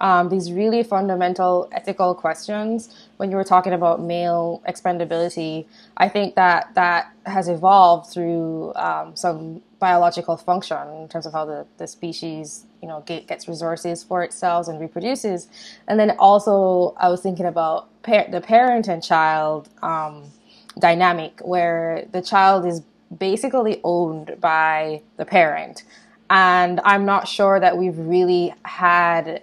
um, 0.00 0.28
these 0.28 0.52
really 0.52 0.82
fundamental 0.82 1.68
ethical 1.72 2.14
questions 2.14 2.94
when 3.16 3.30
you 3.30 3.36
were 3.36 3.44
talking 3.44 3.72
about 3.72 4.00
male 4.02 4.62
expendability. 4.68 5.66
I 5.96 6.08
think 6.08 6.34
that 6.34 6.74
that 6.74 7.12
has 7.24 7.48
evolved 7.48 8.12
through 8.12 8.74
um, 8.74 9.16
some 9.16 9.62
biological 9.78 10.36
function 10.36 10.88
in 11.00 11.08
terms 11.08 11.26
of 11.26 11.32
how 11.32 11.44
the, 11.44 11.66
the 11.78 11.86
species 11.86 12.64
you 12.82 12.88
know 12.88 13.02
get, 13.06 13.26
gets 13.26 13.48
resources 13.48 14.02
for 14.02 14.22
itself 14.22 14.68
and 14.68 14.80
reproduces. 14.80 15.48
And 15.86 15.98
then 15.98 16.16
also 16.18 16.94
I 16.98 17.08
was 17.08 17.20
thinking 17.20 17.46
about 17.46 17.88
par- 18.02 18.26
the 18.30 18.40
parent 18.40 18.88
and 18.88 19.02
child 19.02 19.68
um, 19.82 20.24
dynamic 20.78 21.40
where 21.42 22.06
the 22.12 22.22
child 22.22 22.66
is 22.66 22.82
basically 23.16 23.80
owned 23.84 24.36
by 24.40 25.02
the 25.16 25.24
parent. 25.24 25.84
And 26.30 26.80
I'm 26.84 27.06
not 27.06 27.26
sure 27.26 27.58
that 27.58 27.76
we've 27.76 27.98
really 27.98 28.54
had 28.64 29.42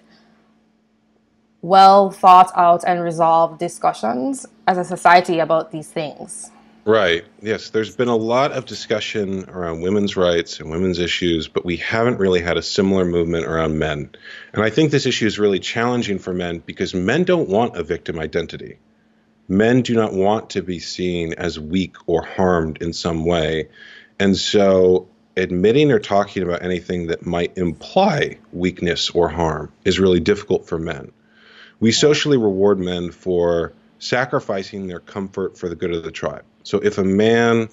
well 1.61 2.11
thought 2.11 2.51
out 2.55 2.83
and 2.85 3.01
resolved 3.03 3.59
discussions 3.59 4.45
as 4.67 4.77
a 4.77 4.83
society 4.83 5.39
about 5.39 5.71
these 5.71 5.89
things. 5.89 6.51
Right. 6.85 7.25
Yes. 7.41 7.71
There's 7.71 7.95
been 7.95 8.09
a 8.09 8.15
lot 8.15 8.51
of 8.51 8.65
discussion 8.65 9.49
around 9.49 9.81
women's 9.81 10.15
rights 10.15 10.59
and 10.59 10.69
women's 10.69 10.99
issues, 10.99 11.47
but 11.47 11.65
we 11.65 11.77
haven't 11.77 12.19
really 12.19 12.41
had 12.41 12.57
a 12.57 12.61
similar 12.61 13.05
movement 13.05 13.47
around 13.47 13.79
men. 13.79 14.11
And 14.53 14.63
I 14.63 14.69
think 14.69 14.91
this 14.91 15.07
issue 15.07 15.25
is 15.25 15.39
really 15.39 15.59
challenging 15.59 16.19
for 16.19 16.31
men 16.31 16.59
because 16.63 16.93
men 16.93 17.23
don't 17.23 17.49
want 17.49 17.75
a 17.75 17.83
victim 17.83 18.19
identity. 18.19 18.77
Men 19.47 19.81
do 19.81 19.95
not 19.95 20.13
want 20.13 20.51
to 20.51 20.61
be 20.61 20.77
seen 20.77 21.33
as 21.33 21.59
weak 21.59 21.95
or 22.05 22.23
harmed 22.23 22.83
in 22.83 22.93
some 22.93 23.25
way. 23.25 23.69
And 24.19 24.37
so 24.37 25.07
admitting 25.35 25.91
or 25.91 25.99
talking 25.99 26.43
about 26.43 26.63
anything 26.63 27.07
that 27.07 27.25
might 27.25 27.57
imply 27.57 28.37
weakness 28.53 29.09
or 29.09 29.27
harm 29.27 29.71
is 29.85 29.99
really 29.99 30.19
difficult 30.19 30.67
for 30.67 30.77
men. 30.77 31.11
We 31.79 31.91
socially 31.91 32.37
reward 32.37 32.79
men 32.79 33.11
for 33.11 33.73
sacrificing 33.99 34.87
their 34.87 34.99
comfort 34.99 35.57
for 35.57 35.69
the 35.69 35.75
good 35.75 35.93
of 35.93 36.03
the 36.03 36.11
tribe. 36.11 36.43
So 36.63 36.79
if 36.79 36.97
a 36.97 37.03
man 37.03 37.69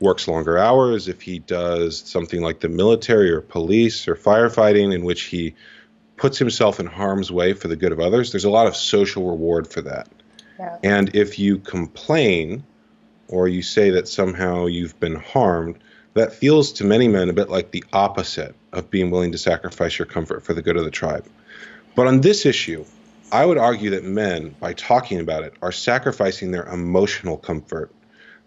works 0.00 0.26
longer 0.26 0.58
hours, 0.58 1.08
if 1.08 1.22
he 1.22 1.38
does 1.38 2.00
something 2.00 2.42
like 2.42 2.60
the 2.60 2.68
military 2.68 3.30
or 3.30 3.40
police 3.40 4.08
or 4.08 4.16
firefighting 4.16 4.94
in 4.94 5.04
which 5.04 5.22
he 5.22 5.54
puts 6.16 6.38
himself 6.38 6.80
in 6.80 6.86
harm's 6.86 7.30
way 7.30 7.52
for 7.52 7.68
the 7.68 7.76
good 7.76 7.92
of 7.92 8.00
others, 8.00 8.32
there's 8.32 8.44
a 8.44 8.50
lot 8.50 8.66
of 8.66 8.76
social 8.76 9.30
reward 9.30 9.66
for 9.66 9.80
that. 9.82 10.08
Yeah. 10.58 10.78
And 10.82 11.14
if 11.14 11.38
you 11.38 11.58
complain 11.58 12.64
or 13.28 13.48
you 13.48 13.62
say 13.62 13.90
that 13.90 14.08
somehow 14.08 14.66
you've 14.66 14.98
been 15.00 15.16
harmed, 15.16 15.78
that 16.14 16.32
feels 16.32 16.72
to 16.72 16.84
many 16.84 17.08
men 17.08 17.30
a 17.30 17.32
bit 17.32 17.48
like 17.48 17.70
the 17.70 17.84
opposite 17.92 18.54
of 18.72 18.90
being 18.90 19.10
willing 19.10 19.32
to 19.32 19.38
sacrifice 19.38 19.98
your 19.98 20.06
comfort 20.06 20.42
for 20.44 20.52
the 20.52 20.62
good 20.62 20.76
of 20.76 20.84
the 20.84 20.90
tribe. 20.90 21.26
But 21.94 22.06
on 22.06 22.20
this 22.20 22.44
issue, 22.44 22.84
I 23.32 23.46
would 23.46 23.56
argue 23.56 23.88
that 23.90 24.04
men, 24.04 24.54
by 24.60 24.74
talking 24.74 25.18
about 25.18 25.42
it, 25.42 25.54
are 25.62 25.72
sacrificing 25.72 26.50
their 26.50 26.66
emotional 26.66 27.38
comfort. 27.38 27.90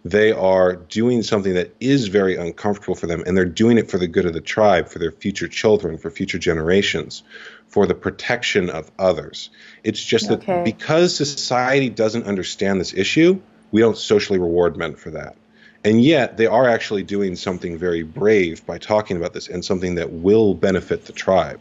They 0.06 0.32
are 0.32 0.76
doing 0.76 1.24
something 1.24 1.56
that 1.56 1.76
is 1.80 2.08
very 2.08 2.36
uncomfortable 2.36 2.94
for 2.94 3.08
them, 3.08 3.24
and 3.26 3.36
they're 3.36 3.46
doing 3.46 3.80
it 3.80 3.90
for 3.90 3.98
the 3.98 4.06
good 4.06 4.28
of 4.28 4.34
the 4.34 4.42
tribe, 4.42 4.88
for 4.88 5.00
their 5.00 5.12
future 5.12 5.48
children, 5.48 5.98
for 5.98 6.12
future 6.12 6.38
generations, 6.38 7.24
for 7.68 7.88
the 7.88 7.96
protection 7.96 8.70
of 8.70 8.92
others. 9.00 9.50
It's 9.84 10.04
just 10.04 10.30
okay. 10.30 10.54
that 10.54 10.64
because 10.64 11.16
society 11.16 11.90
doesn't 11.90 12.28
understand 12.28 12.80
this 12.80 12.94
issue, 12.94 13.42
we 13.72 13.82
don't 13.82 13.98
socially 13.98 14.38
reward 14.38 14.78
men 14.78 14.94
for 14.94 15.10
that. 15.10 15.36
And 15.84 16.04
yet, 16.04 16.38
they 16.38 16.46
are 16.46 16.70
actually 16.70 17.02
doing 17.02 17.36
something 17.36 17.76
very 17.76 18.04
brave 18.04 18.64
by 18.68 18.78
talking 18.78 19.18
about 19.18 19.34
this 19.34 19.48
and 19.48 19.66
something 19.66 19.96
that 19.96 20.12
will 20.12 20.54
benefit 20.54 21.06
the 21.06 21.14
tribe. 21.14 21.60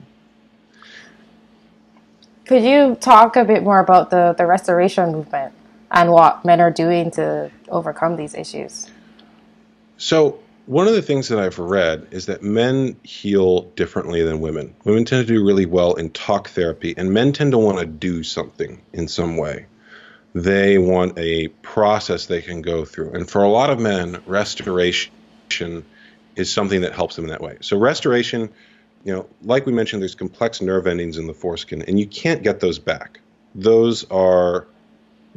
Could 2.46 2.62
you 2.62 2.94
talk 2.96 3.36
a 3.36 3.44
bit 3.44 3.62
more 3.62 3.78
about 3.78 4.10
the, 4.10 4.34
the 4.36 4.44
restoration 4.44 5.12
movement 5.12 5.54
and 5.90 6.10
what 6.10 6.44
men 6.44 6.60
are 6.60 6.70
doing 6.70 7.10
to 7.12 7.50
overcome 7.68 8.16
these 8.16 8.34
issues? 8.34 8.90
So, 9.96 10.40
one 10.66 10.86
of 10.88 10.94
the 10.94 11.02
things 11.02 11.28
that 11.28 11.38
I've 11.38 11.58
read 11.58 12.08
is 12.10 12.26
that 12.26 12.42
men 12.42 12.96
heal 13.02 13.62
differently 13.76 14.22
than 14.22 14.40
women. 14.40 14.74
Women 14.84 15.04
tend 15.04 15.26
to 15.26 15.32
do 15.34 15.44
really 15.44 15.66
well 15.66 15.94
in 15.94 16.10
talk 16.10 16.48
therapy, 16.48 16.94
and 16.96 17.12
men 17.12 17.32
tend 17.32 17.52
to 17.52 17.58
want 17.58 17.78
to 17.78 17.86
do 17.86 18.22
something 18.22 18.82
in 18.92 19.08
some 19.08 19.36
way. 19.36 19.66
They 20.34 20.78
want 20.78 21.18
a 21.18 21.48
process 21.48 22.26
they 22.26 22.42
can 22.42 22.60
go 22.60 22.84
through. 22.84 23.12
And 23.12 23.28
for 23.28 23.42
a 23.42 23.48
lot 23.48 23.70
of 23.70 23.78
men, 23.78 24.22
restoration 24.26 25.12
is 26.34 26.52
something 26.52 26.80
that 26.80 26.92
helps 26.92 27.16
them 27.16 27.26
in 27.26 27.30
that 27.30 27.42
way. 27.42 27.58
So, 27.60 27.78
restoration 27.78 28.50
you 29.04 29.12
know, 29.12 29.28
like 29.42 29.66
we 29.66 29.72
mentioned, 29.72 30.02
there's 30.02 30.14
complex 30.14 30.60
nerve 30.60 30.86
endings 30.86 31.18
in 31.18 31.26
the 31.26 31.34
foreskin, 31.34 31.82
and 31.82 32.00
you 32.00 32.06
can't 32.06 32.42
get 32.42 32.60
those 32.60 32.78
back. 32.78 33.20
Those 33.54 34.04
are 34.10 34.66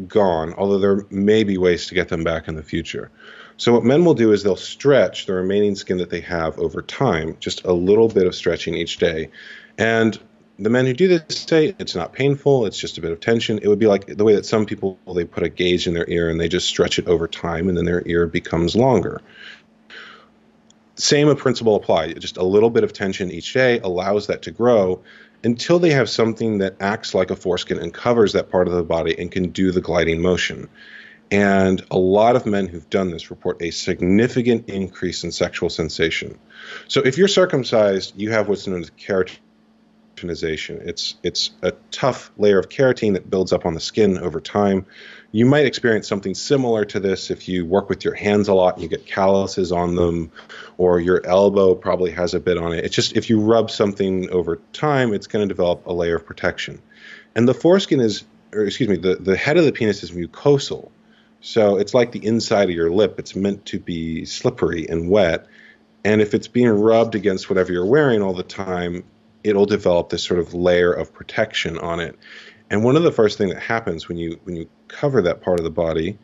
gone, 0.07 0.53
although 0.53 0.80
there 0.80 1.05
may 1.09 1.43
be 1.43 1.57
ways 1.57 1.88
to 1.88 1.95
get 1.95 2.07
them 2.09 2.24
back 2.24 2.47
in 2.47 2.55
the 2.55 2.63
future. 2.63 3.11
So, 3.57 3.74
what 3.74 3.84
men 3.84 4.05
will 4.05 4.13
do 4.13 4.32
is 4.32 4.43
they'll 4.43 4.55
stretch 4.55 5.26
the 5.26 5.34
remaining 5.34 5.76
skin 5.76 5.97
that 5.97 6.09
they 6.09 6.22
have 6.22 6.57
over 6.59 6.82
time, 6.82 7.38
just 7.39 7.65
a 7.65 7.74
little 7.74 8.07
bit 8.07 8.26
of 8.26 8.36
stretching 8.36 8.76
each 8.76 8.97
day. 8.97 9.32
And 9.78 10.18
the 10.59 10.70
men 10.70 10.86
who 10.86 10.93
do 10.93 11.07
this 11.07 11.24
say 11.28 11.76
it's 11.78 11.95
not 11.95 12.13
painful, 12.13 12.65
it's 12.65 12.80
just 12.80 12.97
a 12.97 13.01
bit 13.01 13.11
of 13.11 13.20
tension. 13.20 13.59
It 13.61 13.68
would 13.68 13.80
be 13.80 13.88
like 13.88 14.05
the 14.05 14.24
way 14.24 14.36
that 14.36 14.45
some 14.45 14.65
people 14.65 14.97
they 15.13 15.26
put 15.26 15.43
a 15.43 15.49
gauge 15.49 15.88
in 15.88 15.93
their 15.93 16.09
ear 16.09 16.30
and 16.30 16.39
they 16.39 16.47
just 16.47 16.68
stretch 16.68 16.99
it 16.99 17.07
over 17.07 17.28
time, 17.28 17.68
and 17.68 17.78
then 17.78 17.86
their 17.86 18.03
ear 18.05 18.28
becomes 18.28 18.76
longer. 18.76 19.22
Same 20.97 21.33
principle 21.35 21.75
apply. 21.75 22.13
Just 22.13 22.37
a 22.37 22.43
little 22.43 22.69
bit 22.69 22.83
of 22.83 22.91
tension 22.91 23.31
each 23.31 23.53
day 23.53 23.79
allows 23.79 24.27
that 24.27 24.43
to 24.43 24.51
grow 24.51 25.03
until 25.43 25.79
they 25.79 25.91
have 25.91 26.09
something 26.09 26.57
that 26.57 26.75
acts 26.79 27.13
like 27.13 27.29
a 27.29 27.35
foreskin 27.35 27.77
and 27.79 27.93
covers 27.93 28.33
that 28.33 28.49
part 28.49 28.67
of 28.67 28.73
the 28.73 28.83
body 28.83 29.17
and 29.17 29.31
can 29.31 29.49
do 29.51 29.71
the 29.71 29.81
gliding 29.81 30.21
motion. 30.21 30.67
And 31.29 31.85
a 31.91 31.97
lot 31.97 32.35
of 32.35 32.45
men 32.45 32.67
who've 32.67 32.89
done 32.89 33.11
this 33.11 33.29
report 33.29 33.61
a 33.61 33.71
significant 33.71 34.69
increase 34.69 35.23
in 35.23 35.31
sexual 35.31 35.69
sensation. 35.69 36.39
So 36.87 37.01
if 37.01 37.17
you're 37.17 37.27
circumcised, 37.27 38.13
you 38.15 38.31
have 38.31 38.47
what's 38.47 38.65
known 38.65 38.81
as 38.81 38.91
keratinization. 38.91 40.87
It's 40.87 41.15
it's 41.23 41.51
a 41.61 41.73
tough 41.91 42.31
layer 42.37 42.59
of 42.59 42.69
keratin 42.69 43.13
that 43.13 43.29
builds 43.29 43.51
up 43.53 43.65
on 43.65 43.73
the 43.73 43.79
skin 43.79 44.17
over 44.17 44.39
time. 44.39 44.85
You 45.38 45.45
might 45.45 45.67
experience 45.67 46.07
something 46.07 46.33
similar 46.33 46.83
to 46.85 46.99
this 46.99 47.29
if 47.29 47.47
you 47.47 47.63
work 47.63 47.89
with 47.89 48.03
your 48.03 48.15
hands 48.15 48.47
a 48.47 48.55
lot 48.55 48.73
and 48.73 48.81
you 48.81 48.89
get 48.89 49.05
calluses 49.05 49.71
on 49.71 49.93
them, 49.93 50.31
or 50.79 50.99
your 50.99 51.23
elbow 51.27 51.75
probably 51.75 52.09
has 52.09 52.33
a 52.33 52.39
bit 52.39 52.57
on 52.57 52.73
it. 52.73 52.83
It's 52.83 52.95
just 52.95 53.15
if 53.15 53.29
you 53.29 53.39
rub 53.39 53.69
something 53.69 54.31
over 54.31 54.59
time, 54.73 55.13
it's 55.13 55.27
going 55.27 55.47
to 55.47 55.53
develop 55.53 55.85
a 55.85 55.93
layer 55.93 56.15
of 56.15 56.25
protection. 56.25 56.81
And 57.35 57.47
the 57.47 57.53
foreskin 57.53 57.99
is, 57.99 58.23
or 58.51 58.63
excuse 58.63 58.89
me, 58.89 58.97
the, 58.97 59.17
the 59.17 59.38
head 59.38 59.57
of 59.57 59.65
the 59.65 59.71
penis 59.71 60.01
is 60.01 60.09
mucosal. 60.09 60.89
So 61.41 61.77
it's 61.77 61.93
like 61.93 62.13
the 62.13 62.25
inside 62.25 62.69
of 62.69 62.75
your 62.75 62.89
lip. 62.89 63.19
It's 63.19 63.35
meant 63.35 63.63
to 63.67 63.79
be 63.79 64.25
slippery 64.25 64.88
and 64.89 65.07
wet. 65.07 65.45
And 66.03 66.19
if 66.19 66.33
it's 66.33 66.47
being 66.47 66.69
rubbed 66.69 67.13
against 67.13 67.47
whatever 67.47 67.71
you're 67.71 67.85
wearing 67.85 68.23
all 68.23 68.33
the 68.33 68.41
time, 68.41 69.03
it'll 69.43 69.67
develop 69.67 70.09
this 70.09 70.23
sort 70.23 70.39
of 70.39 70.55
layer 70.55 70.91
of 70.91 71.13
protection 71.13 71.77
on 71.77 71.99
it. 71.99 72.17
And 72.70 72.84
one 72.84 72.95
of 72.95 73.03
the 73.03 73.11
first 73.11 73.38
things 73.38 73.53
that 73.53 73.61
happens 73.61 74.07
when 74.07 74.18
you 74.18 74.39
when 74.43 74.55
you 74.55 74.68
cover 74.88 75.22
that 75.22 75.41
part 75.41 75.59
of 75.59 75.63
the 75.63 75.72
body 75.72 76.18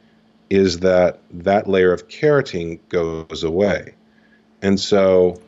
is 0.50 0.80
that 0.80 1.20
that 1.32 1.68
layer 1.68 1.94
of 1.94 2.08
keratin 2.08 2.80
goes 2.90 3.44
away. 3.44 3.96
And 4.62 4.80
so 4.80 5.42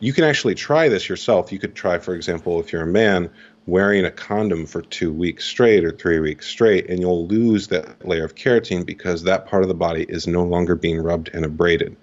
you 0.00 0.12
can 0.12 0.24
actually 0.24 0.54
try 0.54 0.88
this 0.88 1.08
yourself. 1.08 1.52
You 1.52 1.58
could 1.58 1.74
try, 1.74 1.98
for 1.98 2.14
example, 2.14 2.60
if 2.60 2.72
you're 2.72 2.82
a 2.82 2.86
man, 2.86 3.30
wearing 3.66 4.04
a 4.04 4.10
condom 4.10 4.66
for 4.66 4.82
two 4.82 5.12
weeks 5.12 5.44
straight 5.44 5.84
or 5.84 5.90
three 5.90 6.20
weeks 6.20 6.46
straight, 6.46 6.88
and 6.88 7.00
you'll 7.00 7.26
lose 7.26 7.68
that 7.68 8.06
layer 8.06 8.24
of 8.24 8.34
keratin 8.34 8.86
because 8.86 9.24
that 9.24 9.46
part 9.46 9.62
of 9.62 9.68
the 9.68 9.74
body 9.74 10.06
is 10.08 10.26
no 10.26 10.44
longer 10.44 10.74
being 10.74 11.00
rubbed 11.00 11.30
and 11.32 11.44
abraded. 11.44 11.96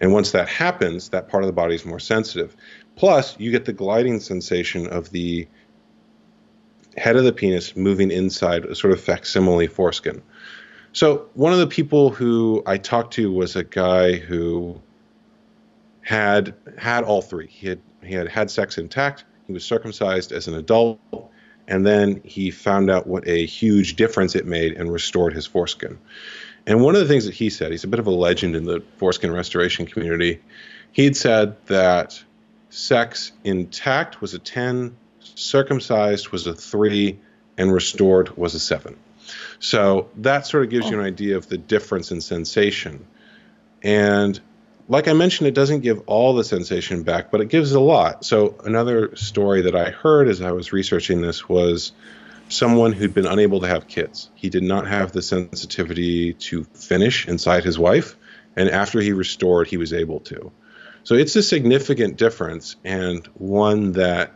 And 0.00 0.12
once 0.12 0.32
that 0.32 0.48
happens, 0.48 1.10
that 1.10 1.28
part 1.28 1.42
of 1.44 1.46
the 1.46 1.52
body 1.52 1.74
is 1.74 1.84
more 1.84 2.00
sensitive. 2.00 2.56
Plus, 2.96 3.38
you 3.38 3.50
get 3.50 3.64
the 3.64 3.72
gliding 3.72 4.20
sensation 4.20 4.86
of 4.88 5.10
the 5.10 5.46
head 6.96 7.16
of 7.16 7.24
the 7.24 7.32
penis 7.32 7.76
moving 7.76 8.10
inside 8.10 8.64
a 8.64 8.74
sort 8.74 8.92
of 8.92 9.00
facsimile 9.00 9.66
foreskin. 9.66 10.22
So 10.92 11.28
one 11.34 11.52
of 11.52 11.58
the 11.58 11.66
people 11.66 12.10
who 12.10 12.62
I 12.66 12.76
talked 12.76 13.14
to 13.14 13.32
was 13.32 13.56
a 13.56 13.64
guy 13.64 14.16
who 14.16 14.80
had 16.02 16.54
had 16.76 17.04
all 17.04 17.22
three. 17.22 17.46
He 17.46 17.68
had 17.68 17.80
he 18.02 18.14
had 18.14 18.28
had 18.28 18.50
sex 18.50 18.78
intact. 18.78 19.24
He 19.46 19.52
was 19.52 19.64
circumcised 19.64 20.32
as 20.32 20.48
an 20.48 20.54
adult, 20.54 21.00
and 21.68 21.86
then 21.86 22.20
he 22.24 22.50
found 22.50 22.90
out 22.90 23.06
what 23.06 23.26
a 23.26 23.46
huge 23.46 23.96
difference 23.96 24.34
it 24.34 24.46
made 24.46 24.72
and 24.72 24.92
restored 24.92 25.32
his 25.32 25.46
foreskin. 25.46 25.98
And 26.66 26.82
one 26.82 26.94
of 26.94 27.00
the 27.00 27.08
things 27.08 27.24
that 27.24 27.34
he 27.34 27.50
said, 27.50 27.70
he's 27.70 27.84
a 27.84 27.88
bit 27.88 28.00
of 28.00 28.06
a 28.06 28.10
legend 28.10 28.54
in 28.54 28.64
the 28.64 28.82
foreskin 28.98 29.32
restoration 29.32 29.86
community. 29.86 30.40
He'd 30.92 31.16
said 31.16 31.56
that 31.66 32.22
sex 32.70 33.32
intact 33.44 34.20
was 34.20 34.34
a 34.34 34.38
10, 34.38 34.96
circumcised 35.34 36.30
was 36.30 36.46
a 36.46 36.54
three, 36.54 37.18
and 37.58 37.72
restored 37.72 38.36
was 38.36 38.54
a 38.54 38.60
seven. 38.60 38.96
So 39.58 40.10
that 40.16 40.46
sort 40.46 40.64
of 40.64 40.70
gives 40.70 40.88
you 40.88 40.98
an 40.98 41.04
oh. 41.04 41.08
idea 41.08 41.36
of 41.36 41.48
the 41.48 41.58
difference 41.58 42.10
in 42.10 42.20
sensation. 42.20 43.06
And 43.82 44.40
like 44.88 45.08
I 45.08 45.12
mentioned, 45.12 45.48
it 45.48 45.54
doesn't 45.54 45.80
give 45.80 46.02
all 46.06 46.34
the 46.34 46.44
sensation 46.44 47.02
back, 47.02 47.30
but 47.30 47.40
it 47.40 47.48
gives 47.48 47.72
a 47.72 47.80
lot. 47.80 48.24
So 48.24 48.56
another 48.64 49.14
story 49.16 49.62
that 49.62 49.76
I 49.76 49.90
heard 49.90 50.28
as 50.28 50.42
I 50.42 50.52
was 50.52 50.72
researching 50.72 51.20
this 51.20 51.48
was 51.48 51.92
someone 52.48 52.92
who'd 52.92 53.14
been 53.14 53.26
unable 53.26 53.60
to 53.60 53.68
have 53.68 53.88
kids. 53.88 54.30
He 54.34 54.50
did 54.50 54.62
not 54.62 54.86
have 54.86 55.12
the 55.12 55.22
sensitivity 55.22 56.34
to 56.34 56.64
finish 56.64 57.26
inside 57.28 57.64
his 57.64 57.78
wife, 57.78 58.16
and 58.56 58.68
after 58.68 59.00
he 59.00 59.12
restored, 59.12 59.68
he 59.68 59.76
was 59.76 59.92
able 59.92 60.20
to. 60.20 60.52
So 61.04 61.14
it's 61.14 61.34
a 61.36 61.42
significant 61.42 62.16
difference, 62.16 62.76
and 62.84 63.26
one 63.34 63.92
that 63.92 64.32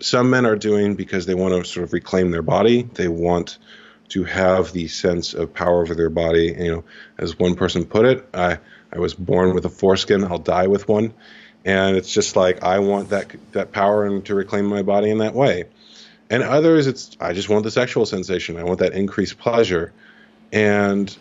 some 0.00 0.30
men 0.30 0.46
are 0.46 0.56
doing 0.56 0.94
because 0.94 1.26
they 1.26 1.34
want 1.34 1.54
to 1.54 1.70
sort 1.70 1.84
of 1.84 1.92
reclaim 1.92 2.30
their 2.30 2.42
body. 2.42 2.82
They 2.82 3.08
want 3.08 3.58
to 4.08 4.24
have 4.24 4.72
the 4.72 4.88
sense 4.88 5.34
of 5.34 5.52
power 5.52 5.82
over 5.82 5.94
their 5.94 6.10
body. 6.10 6.54
You 6.58 6.72
know, 6.72 6.84
as 7.18 7.38
one 7.38 7.54
person 7.54 7.84
put 7.84 8.06
it, 8.06 8.28
I 8.34 8.58
I 8.92 8.98
was 8.98 9.14
born 9.14 9.54
with 9.54 9.64
a 9.64 9.68
foreskin. 9.68 10.24
I'll 10.24 10.38
die 10.38 10.68
with 10.68 10.88
one, 10.88 11.14
and 11.64 11.96
it's 11.96 12.12
just 12.12 12.36
like 12.36 12.62
I 12.62 12.78
want 12.78 13.10
that 13.10 13.34
that 13.52 13.72
power 13.72 14.04
and 14.04 14.24
to 14.26 14.34
reclaim 14.34 14.66
my 14.66 14.82
body 14.82 15.10
in 15.10 15.18
that 15.18 15.34
way. 15.34 15.64
And 16.28 16.42
others, 16.42 16.86
it's 16.86 17.16
I 17.20 17.32
just 17.32 17.48
want 17.48 17.64
the 17.64 17.70
sexual 17.70 18.06
sensation. 18.06 18.56
I 18.56 18.64
want 18.64 18.80
that 18.80 18.92
increased 18.92 19.38
pleasure, 19.38 19.92
and 20.52 21.16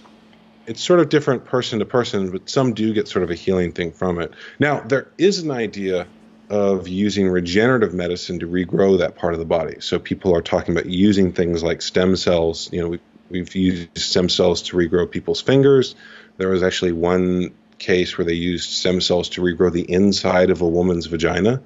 it's 0.68 0.82
sort 0.82 1.00
of 1.00 1.10
different 1.10 1.46
person 1.46 1.80
to 1.80 1.86
person, 1.86 2.32
but 2.32 2.50
some 2.50 2.74
do 2.74 2.94
get 2.94 3.08
sort 3.08 3.24
of 3.24 3.30
a 3.30 3.36
healing 3.36 3.72
thing 3.72 3.92
from 3.92 4.20
it. 4.20 4.34
Now, 4.60 4.80
there 4.82 5.08
is 5.18 5.40
an 5.40 5.52
idea 5.52 6.08
of 6.50 6.88
using 6.88 7.28
regenerative 7.28 7.94
medicine 7.94 8.40
to 8.40 8.48
regrow 8.48 9.00
that 9.00 9.16
part 9.16 9.34
of 9.34 9.40
the 9.40 9.46
body. 9.46 9.78
So 9.80 10.00
people 10.00 10.36
are 10.36 10.42
talking 10.42 10.76
about 10.76 10.86
using 10.86 11.32
things 11.32 11.64
like 11.64 11.82
stem 11.82 12.16
cells. 12.16 12.70
You 12.72 12.82
know, 12.82 12.90
we, 12.90 13.00
we've 13.30 13.56
used 13.56 13.98
stem 13.98 14.30
cells 14.30 14.64
to 14.64 14.78
regrow 14.78 15.10
people's 15.10 15.42
fingers. 15.42 15.96
There 16.38 16.50
was 16.50 16.64
actually 16.64 16.92
one 16.92 17.54
case 17.80 18.18
where 18.18 18.26
they 18.26 18.34
used 18.34 18.70
stem 18.70 19.02
cells 19.02 19.30
to 19.30 19.42
regrow 19.42 19.72
the 19.72 19.92
inside 19.92 20.50
of 20.50 20.62
a 20.62 20.68
woman's 20.68 21.08
vagina. 21.08 21.62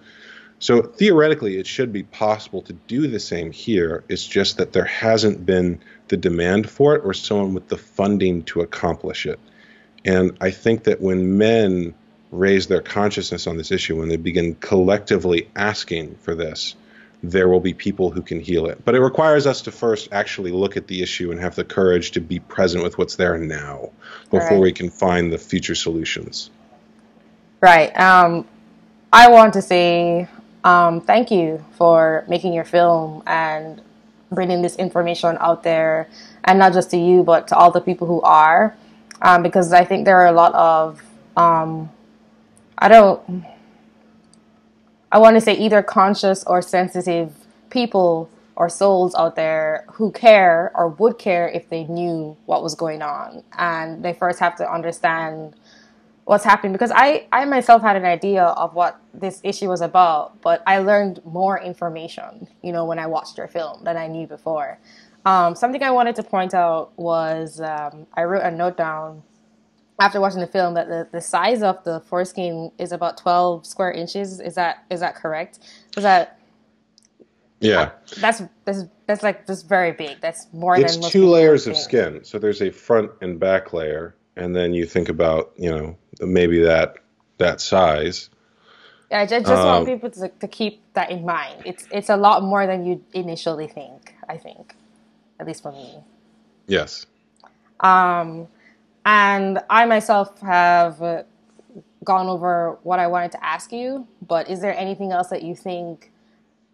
So 0.59 0.81
theoretically, 0.81 1.57
it 1.57 1.67
should 1.67 1.93
be 1.93 2.03
possible 2.03 2.61
to 2.63 2.73
do 2.73 3.07
the 3.07 3.19
same 3.19 3.51
here. 3.51 4.03
It's 4.09 4.25
just 4.25 4.57
that 4.57 4.73
there 4.73 4.85
hasn't 4.85 5.45
been 5.45 5.79
the 6.09 6.17
demand 6.17 6.69
for 6.69 6.95
it 6.95 7.01
or 7.05 7.13
someone 7.13 7.53
with 7.53 7.69
the 7.69 7.77
funding 7.77 8.43
to 8.43 8.61
accomplish 8.61 9.25
it. 9.25 9.39
And 10.03 10.37
I 10.41 10.51
think 10.51 10.83
that 10.85 11.01
when 11.01 11.37
men 11.37 11.93
raise 12.31 12.67
their 12.67 12.81
consciousness 12.81 13.47
on 13.47 13.57
this 13.57 13.71
issue, 13.71 13.97
when 13.97 14.09
they 14.09 14.17
begin 14.17 14.55
collectively 14.55 15.49
asking 15.55 16.15
for 16.15 16.35
this, 16.35 16.75
there 17.21 17.49
will 17.49 17.59
be 17.59 17.73
people 17.73 18.11
who 18.11 18.21
can 18.21 18.39
heal 18.39 18.67
it. 18.67 18.83
But 18.85 18.95
it 18.95 19.01
requires 19.01 19.45
us 19.45 19.61
to 19.63 19.71
first 19.71 20.09
actually 20.11 20.51
look 20.51 20.77
at 20.77 20.87
the 20.87 21.01
issue 21.01 21.31
and 21.31 21.39
have 21.39 21.55
the 21.55 21.65
courage 21.65 22.11
to 22.11 22.21
be 22.21 22.39
present 22.39 22.83
with 22.83 22.97
what's 22.97 23.15
there 23.15 23.37
now 23.37 23.89
before 24.31 24.57
right. 24.57 24.59
we 24.61 24.71
can 24.71 24.89
find 24.89 25.33
the 25.33 25.37
future 25.37 25.75
solutions. 25.75 26.49
Right. 27.61 27.89
Um, 27.99 28.47
I 29.11 29.29
want 29.29 29.53
to 29.53 29.61
say 29.61 30.29
um, 30.63 31.01
thank 31.01 31.31
you 31.31 31.63
for 31.77 32.23
making 32.27 32.53
your 32.53 32.63
film 32.63 33.23
and 33.25 33.81
bringing 34.31 34.61
this 34.61 34.75
information 34.75 35.37
out 35.39 35.63
there, 35.63 36.07
and 36.43 36.59
not 36.59 36.71
just 36.73 36.91
to 36.91 36.97
you, 36.97 37.23
but 37.23 37.47
to 37.47 37.55
all 37.55 37.71
the 37.71 37.81
people 37.81 38.05
who 38.05 38.21
are, 38.21 38.77
um, 39.23 39.41
because 39.41 39.73
I 39.73 39.83
think 39.83 40.05
there 40.05 40.21
are 40.21 40.27
a 40.27 40.31
lot 40.31 40.53
of 40.53 41.01
um, 41.35 41.89
I 42.79 42.87
don't. 42.87 43.45
I 45.11 45.17
want 45.17 45.35
to 45.35 45.41
say 45.41 45.53
either 45.53 45.83
conscious 45.83 46.43
or 46.45 46.61
sensitive 46.61 47.33
people 47.69 48.29
or 48.55 48.69
souls 48.69 49.15
out 49.15 49.35
there 49.35 49.85
who 49.93 50.11
care 50.11 50.71
or 50.75 50.89
would 50.89 51.17
care 51.17 51.47
if 51.49 51.69
they 51.69 51.85
knew 51.85 52.37
what 52.45 52.61
was 52.61 52.75
going 52.75 53.01
on. 53.01 53.43
And 53.57 54.03
they 54.03 54.13
first 54.13 54.39
have 54.39 54.55
to 54.57 54.71
understand 54.71 55.55
what's 56.25 56.43
happening 56.43 56.73
because 56.73 56.91
I, 56.93 57.25
I 57.31 57.45
myself 57.45 57.81
had 57.81 57.95
an 57.95 58.05
idea 58.05 58.43
of 58.43 58.75
what 58.75 58.99
this 59.13 59.39
issue 59.43 59.67
was 59.69 59.81
about, 59.81 60.39
but 60.41 60.61
I 60.67 60.79
learned 60.79 61.25
more 61.25 61.59
information, 61.59 62.47
you 62.61 62.71
know, 62.71 62.85
when 62.85 62.99
I 62.99 63.07
watched 63.07 63.37
your 63.37 63.47
film 63.47 63.83
than 63.83 63.97
I 63.97 64.07
knew 64.07 64.27
before. 64.27 64.77
Um, 65.25 65.55
something 65.55 65.81
I 65.81 65.91
wanted 65.91 66.15
to 66.17 66.23
point 66.23 66.53
out 66.53 66.91
was 66.97 67.59
um, 67.61 68.05
I 68.13 68.25
wrote 68.25 68.43
a 68.43 68.51
note 68.51 68.77
down 68.77 69.23
after 69.99 70.21
watching 70.21 70.39
the 70.39 70.47
film 70.47 70.73
that 70.75 70.87
the, 70.87 71.07
the 71.11 71.21
size 71.21 71.61
of 71.61 71.83
the 71.83 71.99
foreskin 72.01 72.71
is 72.77 72.91
about 72.91 73.17
12 73.17 73.65
square 73.65 73.91
inches. 73.91 74.39
Is 74.39 74.55
that 74.55 74.85
is 74.89 74.99
that 75.01 75.15
correct? 75.15 75.59
Is 75.97 76.03
that 76.03 76.39
yeah. 77.59 77.91
That's 78.17 78.41
that's 78.65 78.83
that's 79.05 79.23
like 79.23 79.45
just 79.45 79.67
very 79.67 79.91
big. 79.91 80.21
That's 80.21 80.47
more 80.53 80.77
it's 80.77 80.97
than 80.97 81.09
two 81.09 81.27
layers 81.27 81.67
of 81.67 81.75
skin. 81.75 82.23
So 82.23 82.39
there's 82.39 82.61
a 82.61 82.71
front 82.71 83.11
and 83.21 83.39
back 83.39 83.73
layer, 83.73 84.15
and 84.35 84.55
then 84.55 84.73
you 84.73 84.85
think 84.85 85.09
about 85.09 85.51
you 85.57 85.69
know 85.69 85.97
maybe 86.21 86.61
that 86.61 86.95
that 87.37 87.61
size. 87.61 88.29
Yeah, 89.11 89.21
I 89.21 89.25
just, 89.25 89.47
just 89.47 89.59
um, 89.59 89.65
want 89.65 89.85
people 89.87 90.09
to, 90.11 90.29
to 90.29 90.47
keep 90.47 90.81
that 90.93 91.11
in 91.11 91.25
mind. 91.25 91.63
It's 91.65 91.87
it's 91.91 92.09
a 92.09 92.17
lot 92.17 92.43
more 92.43 92.65
than 92.65 92.85
you 92.85 93.03
initially 93.13 93.67
think. 93.67 94.15
I 94.29 94.37
think, 94.37 94.75
at 95.39 95.47
least 95.47 95.63
for 95.63 95.71
me. 95.71 95.97
Yes. 96.67 97.07
Um, 97.79 98.47
and 99.05 99.59
I 99.69 99.85
myself 99.85 100.39
have 100.41 101.25
gone 102.03 102.27
over 102.27 102.79
what 102.83 102.99
I 102.99 103.07
wanted 103.07 103.31
to 103.33 103.45
ask 103.45 103.71
you, 103.71 104.07
but 104.25 104.49
is 104.49 104.61
there 104.61 104.75
anything 104.77 105.11
else 105.11 105.29
that 105.29 105.43
you 105.43 105.55
think 105.55 106.11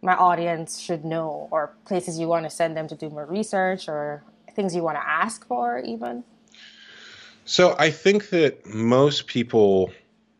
my 0.01 0.15
audience 0.15 0.79
should 0.79 1.03
know, 1.03 1.47
or 1.51 1.75
places 1.85 2.19
you 2.19 2.27
want 2.27 2.45
to 2.45 2.49
send 2.49 2.77
them 2.77 2.87
to 2.87 2.95
do 2.95 3.09
more 3.09 3.25
research, 3.25 3.89
or 3.89 4.23
things 4.53 4.75
you 4.75 4.83
want 4.83 4.97
to 4.97 5.07
ask 5.07 5.45
for, 5.47 5.79
even? 5.79 6.23
So 7.45 7.75
I 7.77 7.91
think 7.91 8.29
that 8.29 8.65
most 8.65 9.27
people 9.27 9.91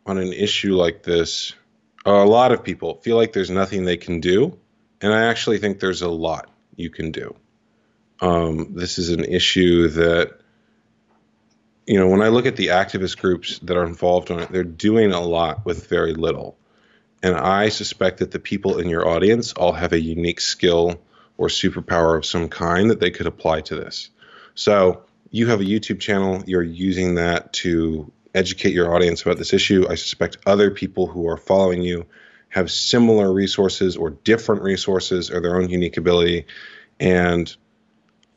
on 0.06 0.18
an 0.18 0.34
issue 0.34 0.76
like 0.76 1.04
this, 1.04 1.54
a 2.06 2.12
lot 2.12 2.52
of 2.52 2.64
people 2.64 2.96
feel 2.96 3.18
like 3.18 3.34
there's 3.34 3.50
nothing 3.50 3.86
they 3.86 3.98
can 3.98 4.20
do, 4.20 4.58
and 5.02 5.14
I 5.14 5.26
actually 5.26 5.58
think 5.58 5.80
there's 5.80 6.04
a 6.04 6.10
lot 6.10 6.50
you 6.76 6.90
can 6.90 7.12
do. 7.12 7.36
Um, 8.22 8.76
this 8.76 8.98
is 8.98 9.10
an 9.10 9.26
issue 9.26 9.90
that 9.90 10.40
you 11.88 12.00
know, 12.00 12.08
when 12.08 12.22
I 12.22 12.30
look 12.30 12.46
at 12.46 12.56
the 12.56 12.68
activist 12.68 13.18
groups 13.18 13.60
that 13.60 13.78
are 13.78 13.86
involved 13.86 14.32
on 14.32 14.40
it, 14.40 14.52
they're 14.52 14.64
doing 14.64 15.12
a 15.12 15.22
lot 15.22 15.66
with 15.66 15.88
very 15.88 16.14
little. 16.14 16.58
And 17.22 17.36
I 17.36 17.70
suspect 17.70 18.20
that 18.20 18.32
the 18.32 18.40
people 18.40 18.80
in 18.80 18.90
your 18.90 19.08
audience 19.08 19.54
all 19.54 19.74
have 19.74 19.94
a 19.94 20.00
unique 20.00 20.40
skill 20.40 21.02
or 21.38 21.48
superpower 21.48 22.18
of 22.18 22.26
some 22.26 22.50
kind 22.50 22.90
that 22.90 23.00
they 23.00 23.12
could 23.12 23.28
apply 23.28 23.62
to 23.62 23.76
this. 23.76 24.10
So 24.56 25.04
you 25.32 25.48
have 25.48 25.60
a 25.60 25.66
YouTube 25.66 26.00
channel, 26.00 26.44
you're 26.46 26.64
using 26.64 27.16
that 27.16 27.54
to 27.54 28.12
educate 28.34 28.74
your 28.74 28.94
audience 28.94 29.22
about 29.22 29.38
this 29.38 29.54
issue. 29.54 29.86
I 29.90 29.96
suspect 29.96 30.38
other 30.46 30.72
people 30.72 31.08
who 31.08 31.28
are 31.28 31.38
following 31.38 31.82
you 31.82 32.06
have 32.50 32.72
similar 32.72 33.32
resources 33.34 33.98
or 33.98 34.12
different 34.12 34.62
resources 34.62 35.30
or 35.30 35.42
their 35.42 35.58
own 35.58 35.70
unique 35.70 35.98
ability. 35.98 36.46
And 37.00 37.54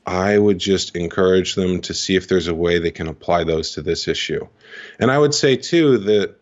I 0.09 0.39
would 0.39 0.59
just 0.59 0.97
encourage 0.97 1.55
them 1.55 1.83
to 1.83 1.93
see 1.93 2.17
if 2.17 2.29
there's 2.29 2.49
a 2.49 2.55
way 2.55 2.79
they 2.79 2.91
can 2.91 3.09
apply 3.09 3.45
those 3.45 3.73
to 3.73 3.83
this 3.83 4.09
issue. 4.09 4.49
And 4.99 5.11
I 5.11 5.19
would 5.19 5.35
say, 5.35 5.57
too, 5.57 5.99
that 5.99 6.37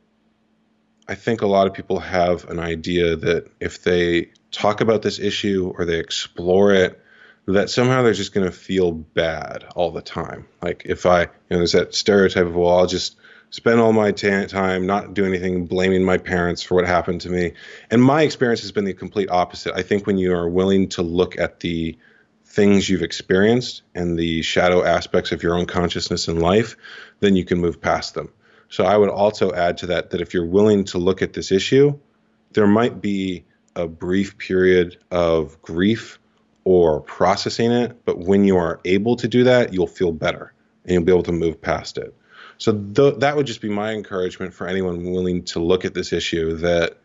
I 1.09 1.17
think 1.17 1.43
a 1.43 1.49
lot 1.49 1.67
of 1.67 1.75
people 1.75 1.99
have 1.99 2.49
an 2.49 2.61
idea 2.61 3.17
that 3.17 3.51
if 3.59 3.83
they 3.83 4.31
talk 4.53 4.83
about 4.83 5.03
this 5.03 5.19
issue 5.19 5.73
or 5.77 5.85
they 5.85 5.99
explore 5.99 6.75
it, 6.75 7.03
that 7.49 7.69
somehow 7.69 8.03
they're 8.03 8.12
just 8.12 8.33
going 8.33 8.47
to 8.47 8.53
feel 8.53 8.93
bad 8.93 9.64
all 9.75 9.91
the 9.91 10.01
time. 10.01 10.47
Like 10.62 10.83
if 10.85 11.05
I, 11.05 11.23
you 11.23 11.29
know, 11.51 11.57
there's 11.59 11.73
that 11.73 11.93
stereotype 11.93 12.47
of, 12.47 12.55
well, 12.55 12.79
I'll 12.79 12.87
just 12.87 13.17
spend 13.51 13.81
all 13.81 13.93
my 13.93 14.12
t- 14.12 14.47
time 14.47 14.87
not 14.87 15.12
do 15.12 15.25
anything, 15.25 15.67
blaming 15.67 16.05
my 16.05 16.19
parents 16.19 16.62
for 16.62 16.77
what 16.77 16.87
happened 16.87 17.23
to 17.23 17.31
me. 17.31 17.55
And 17.91 18.01
my 18.01 18.23
experience 18.23 18.61
has 18.61 18.71
been 18.71 18.85
the 18.85 18.95
complete 18.95 19.29
opposite. 19.29 19.75
I 19.75 19.83
think 19.83 20.07
when 20.07 20.19
you 20.19 20.33
are 20.35 20.49
willing 20.49 20.89
to 20.91 21.03
look 21.03 21.37
at 21.37 21.59
the 21.59 21.99
things 22.57 22.89
you've 22.89 23.03
experienced 23.03 23.83
and 23.95 24.19
the 24.19 24.41
shadow 24.41 24.83
aspects 24.83 25.31
of 25.31 25.43
your 25.43 25.55
own 25.55 25.67
consciousness 25.67 26.27
in 26.27 26.41
life, 26.41 26.75
then 27.21 27.37
you 27.37 27.45
can 27.45 27.59
move 27.59 27.83
past 27.83 28.15
them. 28.15 28.33
So 28.71 28.85
I 28.85 28.97
would 28.97 29.11
also 29.11 29.53
add 29.53 29.77
to 29.79 29.87
that 29.89 30.11
that 30.11 30.23
if 30.23 30.33
you're 30.33 30.47
willing 30.47 30.85
to 30.87 30.99
look 30.99 31.21
at 31.21 31.35
this 31.35 31.53
issue, 31.53 31.99
there 32.53 32.67
might 32.67 33.03
be 33.03 33.45
a 33.77 33.87
brief 33.87 34.39
period 34.39 34.97
of 35.11 35.61
grief 35.61 36.19
or 36.65 37.03
processing 37.03 37.73
it, 37.73 38.07
but 38.07 38.21
when 38.21 38.45
you 38.45 38.57
are 38.57 38.81
able 38.87 39.17
to 39.17 39.29
do 39.29 39.45
that, 39.45 39.75
you'll 39.75 39.87
feel 39.87 40.11
better 40.11 40.55
and 40.87 40.95
you'll 40.95 41.05
be 41.05 41.13
able 41.13 41.23
to 41.25 41.33
move 41.33 41.61
past 41.61 41.99
it. 41.99 42.15
So 42.57 42.73
th- 42.73 43.17
that 43.19 43.37
would 43.37 43.47
just 43.47 43.61
be 43.61 43.69
my 43.69 43.93
encouragement 43.93 44.55
for 44.55 44.67
anyone 44.67 45.13
willing 45.13 45.45
to 45.45 45.61
look 45.61 45.85
at 45.85 45.93
this 45.93 46.11
issue 46.11 46.57
that 46.57 46.97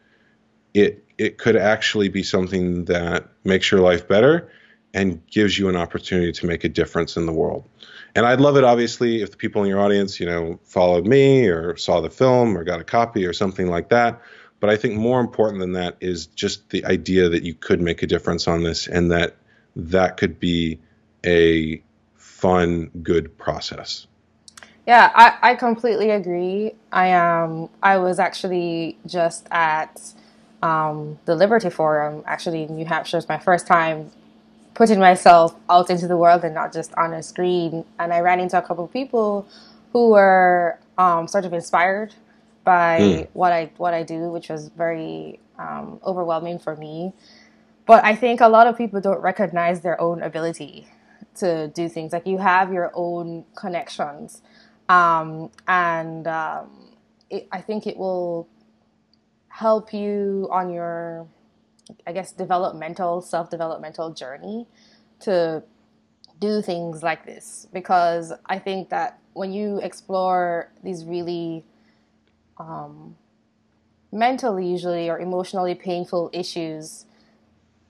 it 0.74 1.04
it 1.18 1.38
could 1.38 1.58
actually 1.58 2.08
be 2.08 2.24
something 2.24 2.86
that 2.86 3.28
makes 3.44 3.70
your 3.70 3.82
life 3.82 4.08
better 4.08 4.50
and 4.94 5.26
gives 5.28 5.58
you 5.58 5.70
an 5.70 5.76
opportunity 5.76 6.32
to 6.32 6.46
make 6.46 6.64
a 6.64 6.70
difference 6.70 7.16
in 7.18 7.26
the 7.26 7.32
world. 7.32 7.68
And 8.16 8.26
I'd 8.26 8.42
love 8.42 8.58
it, 8.58 8.64
obviously, 8.64 9.22
if 9.22 9.32
the 9.32 9.38
people 9.38 9.64
in 9.64 9.70
your 9.70 9.80
audience, 9.80 10.20
you 10.20 10.26
know, 10.26 10.60
followed 10.64 11.08
me 11.08 11.48
or 11.48 11.78
saw 11.78 12.02
the 12.02 12.10
film 12.10 12.58
or 12.58 12.64
got 12.64 12.82
a 12.82 12.84
copy 12.84 13.26
or 13.26 13.34
something 13.34 13.68
like 13.68 13.90
that. 13.90 14.22
But 14.60 14.70
I 14.70 14.76
think 14.76 14.96
more 14.96 15.20
important 15.20 15.60
than 15.60 15.74
that 15.74 15.98
is 16.02 16.28
just 16.28 16.70
the 16.70 16.86
idea 16.86 17.30
that 17.30 17.44
you 17.44 17.54
could 17.54 17.82
make 17.82 18.04
a 18.04 18.08
difference 18.08 18.48
on 18.48 18.64
this 18.64 18.88
and 18.88 19.12
that 19.12 19.38
that 19.76 20.18
could 20.18 20.40
be 20.40 20.80
a 21.26 21.82
fun, 22.16 22.92
good 23.02 23.38
process. 23.38 24.08
Yeah, 24.86 25.12
I, 25.16 25.52
I 25.52 25.56
completely 25.56 26.10
agree. 26.10 26.74
I. 26.92 27.14
Um, 27.14 27.70
I 27.84 27.98
was 27.98 28.20
actually 28.20 28.98
just 29.06 29.48
at 29.52 30.02
um, 30.64 31.20
the 31.26 31.36
Liberty 31.36 31.70
Forum, 31.70 32.24
actually 32.26 32.64
in 32.64 32.76
New 32.76 32.86
Hampshire. 32.86 33.18
It's 33.18 33.30
my 33.30 33.38
first 33.38 33.68
time 33.68 34.12
putting 34.74 35.00
myself 35.00 35.56
out 35.70 35.90
into 35.90 36.08
the 36.08 36.18
world 36.18 36.44
and 36.44 36.56
not 36.56 36.74
just 36.74 36.94
on 36.96 37.14
a 37.14 37.24
screen. 37.24 37.86
And 38.00 38.14
I 38.14 38.20
ran 38.20 38.40
into 38.40 38.58
a 38.58 38.62
couple 38.62 38.86
of 38.86 38.94
people 38.94 39.48
who 39.92 40.10
were 40.12 40.80
um, 40.98 41.28
sort 41.28 41.46
of 41.46 41.54
inspired 41.54 42.16
by 42.64 43.00
mm. 43.00 43.28
what 43.34 43.52
I 43.52 43.72
what 43.78 43.94
I 43.94 44.04
do, 44.04 44.30
which 44.30 44.50
was 44.50 44.70
very 44.70 45.40
um, 45.58 46.00
overwhelming 46.06 46.60
for 46.60 46.76
me. 46.76 47.14
But 47.86 48.06
I 48.06 48.16
think 48.16 48.42
a 48.42 48.48
lot 48.48 48.68
of 48.68 48.78
people 48.78 49.02
don't 49.02 49.20
recognize 49.22 49.82
their 49.82 50.00
own 50.00 50.22
ability 50.22 50.88
to 51.36 51.68
do 51.70 51.90
things. 51.90 52.14
Like 52.14 52.28
you 52.28 52.38
have 52.38 52.72
your 52.72 52.92
own 52.94 53.44
connections, 53.56 54.42
um, 54.88 55.50
and 55.68 56.28
um, 56.28 56.96
it, 57.30 57.48
I 57.52 57.62
think 57.62 57.88
it 57.88 57.98
will 57.98 58.48
help 59.48 59.94
you 59.94 60.48
on 60.52 60.72
your, 60.72 61.28
I 62.08 62.14
guess, 62.14 62.32
developmental 62.32 63.22
self 63.22 63.50
developmental 63.50 64.12
journey 64.12 64.68
to 65.22 65.64
do 66.40 66.62
things 66.62 67.04
like 67.04 67.26
this. 67.26 67.68
Because 67.74 68.34
I 68.46 68.60
think 68.60 68.90
that 68.90 69.20
when 69.34 69.52
you 69.54 69.80
explore 69.80 70.72
these 70.84 71.06
really 71.06 71.64
um, 72.58 73.16
mentally, 74.12 74.68
usually, 74.68 75.10
or 75.10 75.20
emotionally 75.20 75.76
painful 75.76 76.30
issues, 76.34 77.06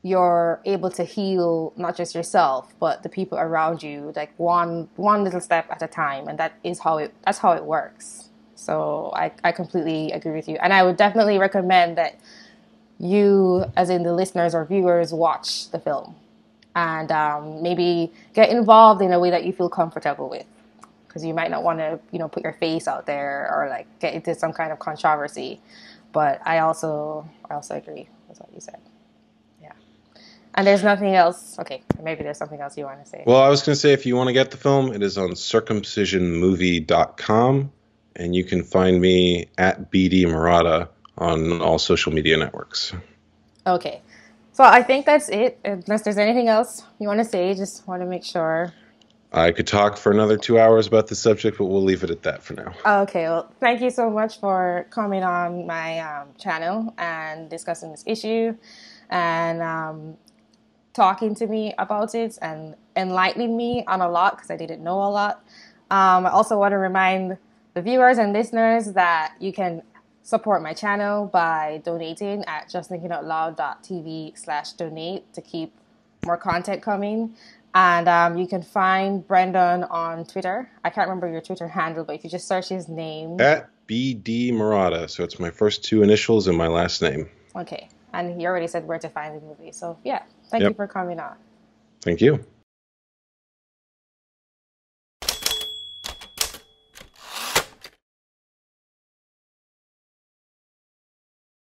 you're 0.04 0.62
able 0.66 0.89
to 0.89 1.04
heal 1.04 1.74
not 1.78 1.95
just 1.95 2.16
yourself 2.16 2.74
but 2.80 3.04
the 3.04 3.10
people 3.10 3.38
around 3.38 3.84
you, 3.84 4.12
like 4.16 4.34
one 4.38 4.89
one 4.95 5.24
little 5.24 5.39
step 5.41 5.68
at 5.70 5.82
a 5.82 5.88
time, 5.88 6.28
and 6.28 6.39
that 6.39 6.54
is 6.64 6.80
how 6.80 6.97
it 6.97 7.14
that's 7.26 7.38
how 7.38 7.52
it 7.54 7.64
works. 7.64 8.30
So 8.56 9.12
I, 9.16 9.32
I 9.43 9.52
completely 9.52 10.12
agree 10.12 10.34
with 10.34 10.47
you, 10.47 10.58
and 10.62 10.74
I 10.74 10.84
would 10.84 10.97
definitely 10.97 11.38
recommend 11.38 11.97
that 11.97 12.20
you, 13.02 13.66
as 13.76 13.89
in 13.89 14.04
the 14.04 14.14
listeners 14.14 14.54
or 14.54 14.64
viewers, 14.66 15.12
watch 15.14 15.72
the 15.72 15.80
film 15.80 16.16
and 16.76 17.12
um, 17.12 17.62
maybe 17.62 18.12
get 18.34 18.49
involved 18.49 19.02
in 19.02 19.12
a 19.12 19.20
way 19.20 19.30
that 19.32 19.43
you 19.43 19.52
feel 19.52 19.68
comfortable 19.70 20.30
with. 20.30 20.45
Because 21.08 21.26
you 21.26 21.34
might 21.34 21.52
not 21.52 21.64
want 21.64 21.80
to 21.80 21.99
you 22.12 22.20
know 22.20 22.30
put 22.30 22.43
your 22.43 22.54
face 22.54 22.88
out 22.88 23.06
there 23.06 23.54
or 23.54 23.68
like 23.70 23.86
get 23.99 24.14
into 24.14 24.34
some 24.36 24.54
kind 24.54 24.72
of 24.72 24.80
controversy. 24.80 25.60
But 26.14 26.41
i 26.45 26.60
also 26.60 27.28
i 27.49 27.54
also 27.54 27.76
agree 27.76 28.08
with 28.30 28.39
what 28.39 28.49
you 28.54 28.62
said. 28.62 28.80
Yeah. 29.62 29.74
And 30.56 30.66
there's 30.66 30.84
nothing 30.84 31.14
else? 31.16 31.60
Okay 31.60 31.84
maybe 32.02 32.24
there's 32.24 32.38
something 32.38 32.62
else 32.62 32.78
you 32.78 32.86
want 32.86 33.04
to 33.04 33.10
say. 33.10 33.26
Well 33.26 33.41
i 33.41 33.49
was 33.49 33.62
going 33.62 33.76
to 33.76 33.80
say 33.80 33.91
if 33.91 34.06
you 34.06 34.16
want 34.16 34.28
to 34.28 34.34
get 34.34 34.52
the 34.52 34.58
film 34.58 34.93
it 34.93 35.04
is 35.04 35.18
on 35.18 35.32
circumcisionmovie.com 35.32 37.72
and 38.16 38.36
you 38.36 38.45
can 38.45 38.64
find 38.64 39.02
me 39.02 39.49
at 39.58 39.91
bd 39.91 40.28
marotta 40.28 40.88
on 41.22 41.61
all 41.61 41.80
social 41.80 42.11
media 42.11 42.36
networks 42.38 42.93
okay 43.65 44.01
so 44.53 44.63
I 44.65 44.84
think 44.84 45.05
that's 45.05 45.30
it. 45.30 45.59
Unless 45.63 46.03
there's 46.03 46.17
anything 46.17 46.47
else 46.47 46.84
you 46.99 47.07
want 47.07 47.19
to 47.19 47.26
say, 47.26 47.53
just 47.53 47.88
want 47.88 48.01
to 48.01 48.05
make 48.05 48.24
sure. 48.24 48.74
I 49.34 49.51
could 49.51 49.65
talk 49.65 49.95
for 49.95 50.11
another 50.11 50.38
two 50.38 50.59
hours 50.59 50.88
about 50.88 51.07
the 51.07 51.15
subject, 51.15 51.57
but 51.57 51.65
we'll 51.65 51.84
leave 51.84 52.03
it 52.03 52.09
at 52.09 52.24
that 52.24 52.43
for 52.43 52.53
now. 52.53 52.74
Okay. 52.86 53.24
Well, 53.24 53.51
thank 53.61 53.82
you 53.82 53.89
so 53.89 54.09
much 54.09 54.41
for 54.41 54.86
coming 54.89 55.24
on 55.24 55.65
my 55.65 55.99
um, 55.99 56.28
channel 56.38 56.93
and 56.97 57.49
discussing 57.49 57.91
this 57.91 58.03
issue 58.05 58.57
and 59.09 59.61
um, 59.61 60.17
talking 60.93 61.34
to 61.36 61.47
me 61.47 61.74
about 61.78 62.13
it 62.13 62.38
and 62.41 62.76
enlightening 62.97 63.55
me 63.55 63.86
on 63.88 64.01
a 64.01 64.09
lot 64.09 64.36
because 64.36 64.51
I 64.51 64.57
didn't 64.57 64.84
know 64.84 65.01
a 65.01 65.09
lot. 65.09 65.45
Um, 65.89 66.26
I 66.26 66.30
also 66.30 66.57
want 66.57 66.74
to 66.74 66.78
remind 66.78 67.38
the 67.74 67.82
viewers 67.82 68.17
and 68.17 68.34
listeners 68.34 68.91
that 68.93 69.34
you 69.39 69.53
can 69.53 69.82
support 70.32 70.63
my 70.63 70.73
channel 70.73 71.27
by 71.27 71.82
donating 71.84 72.45
at 72.45 72.69
justthinkingoutloud.tv 72.69 74.38
slash 74.38 74.71
donate 74.71 75.32
to 75.34 75.41
keep 75.41 75.73
more 76.25 76.38
content 76.38 76.82
coming. 76.82 77.36
And 77.75 78.07
um, 78.07 78.38
you 78.38 78.47
can 78.47 78.63
find 78.63 79.27
Brendon 79.27 79.84
on 79.84 80.25
Twitter. 80.25 80.71
I 80.86 80.89
can't 80.89 81.09
remember 81.09 81.29
your 81.29 81.41
Twitter 81.41 81.67
handle, 81.67 82.05
but 82.05 82.15
if 82.15 82.23
you 82.23 82.29
just 82.29 82.47
search 82.47 82.69
his 82.69 82.88
name. 82.88 83.41
At 83.41 83.69
BD 83.88 84.53
Marotta. 84.53 85.09
So 85.09 85.25
it's 85.25 85.38
my 85.38 85.51
first 85.51 85.84
two 85.84 86.01
initials 86.01 86.47
and 86.47 86.57
my 86.57 86.67
last 86.67 87.01
name. 87.01 87.29
Okay. 87.53 87.89
And 88.13 88.39
he 88.39 88.45
already 88.47 88.67
said 88.67 88.88
where 88.88 88.99
to 88.99 89.09
find 89.09 89.36
the 89.36 89.41
movie. 89.41 89.73
So 89.73 89.97
yeah, 90.05 90.23
thank 90.49 90.61
yep. 90.61 90.71
you 90.71 90.75
for 90.75 90.88
coming 90.88 91.19
on. 91.19 91.36
Thank 92.01 92.21
you. 92.21 92.45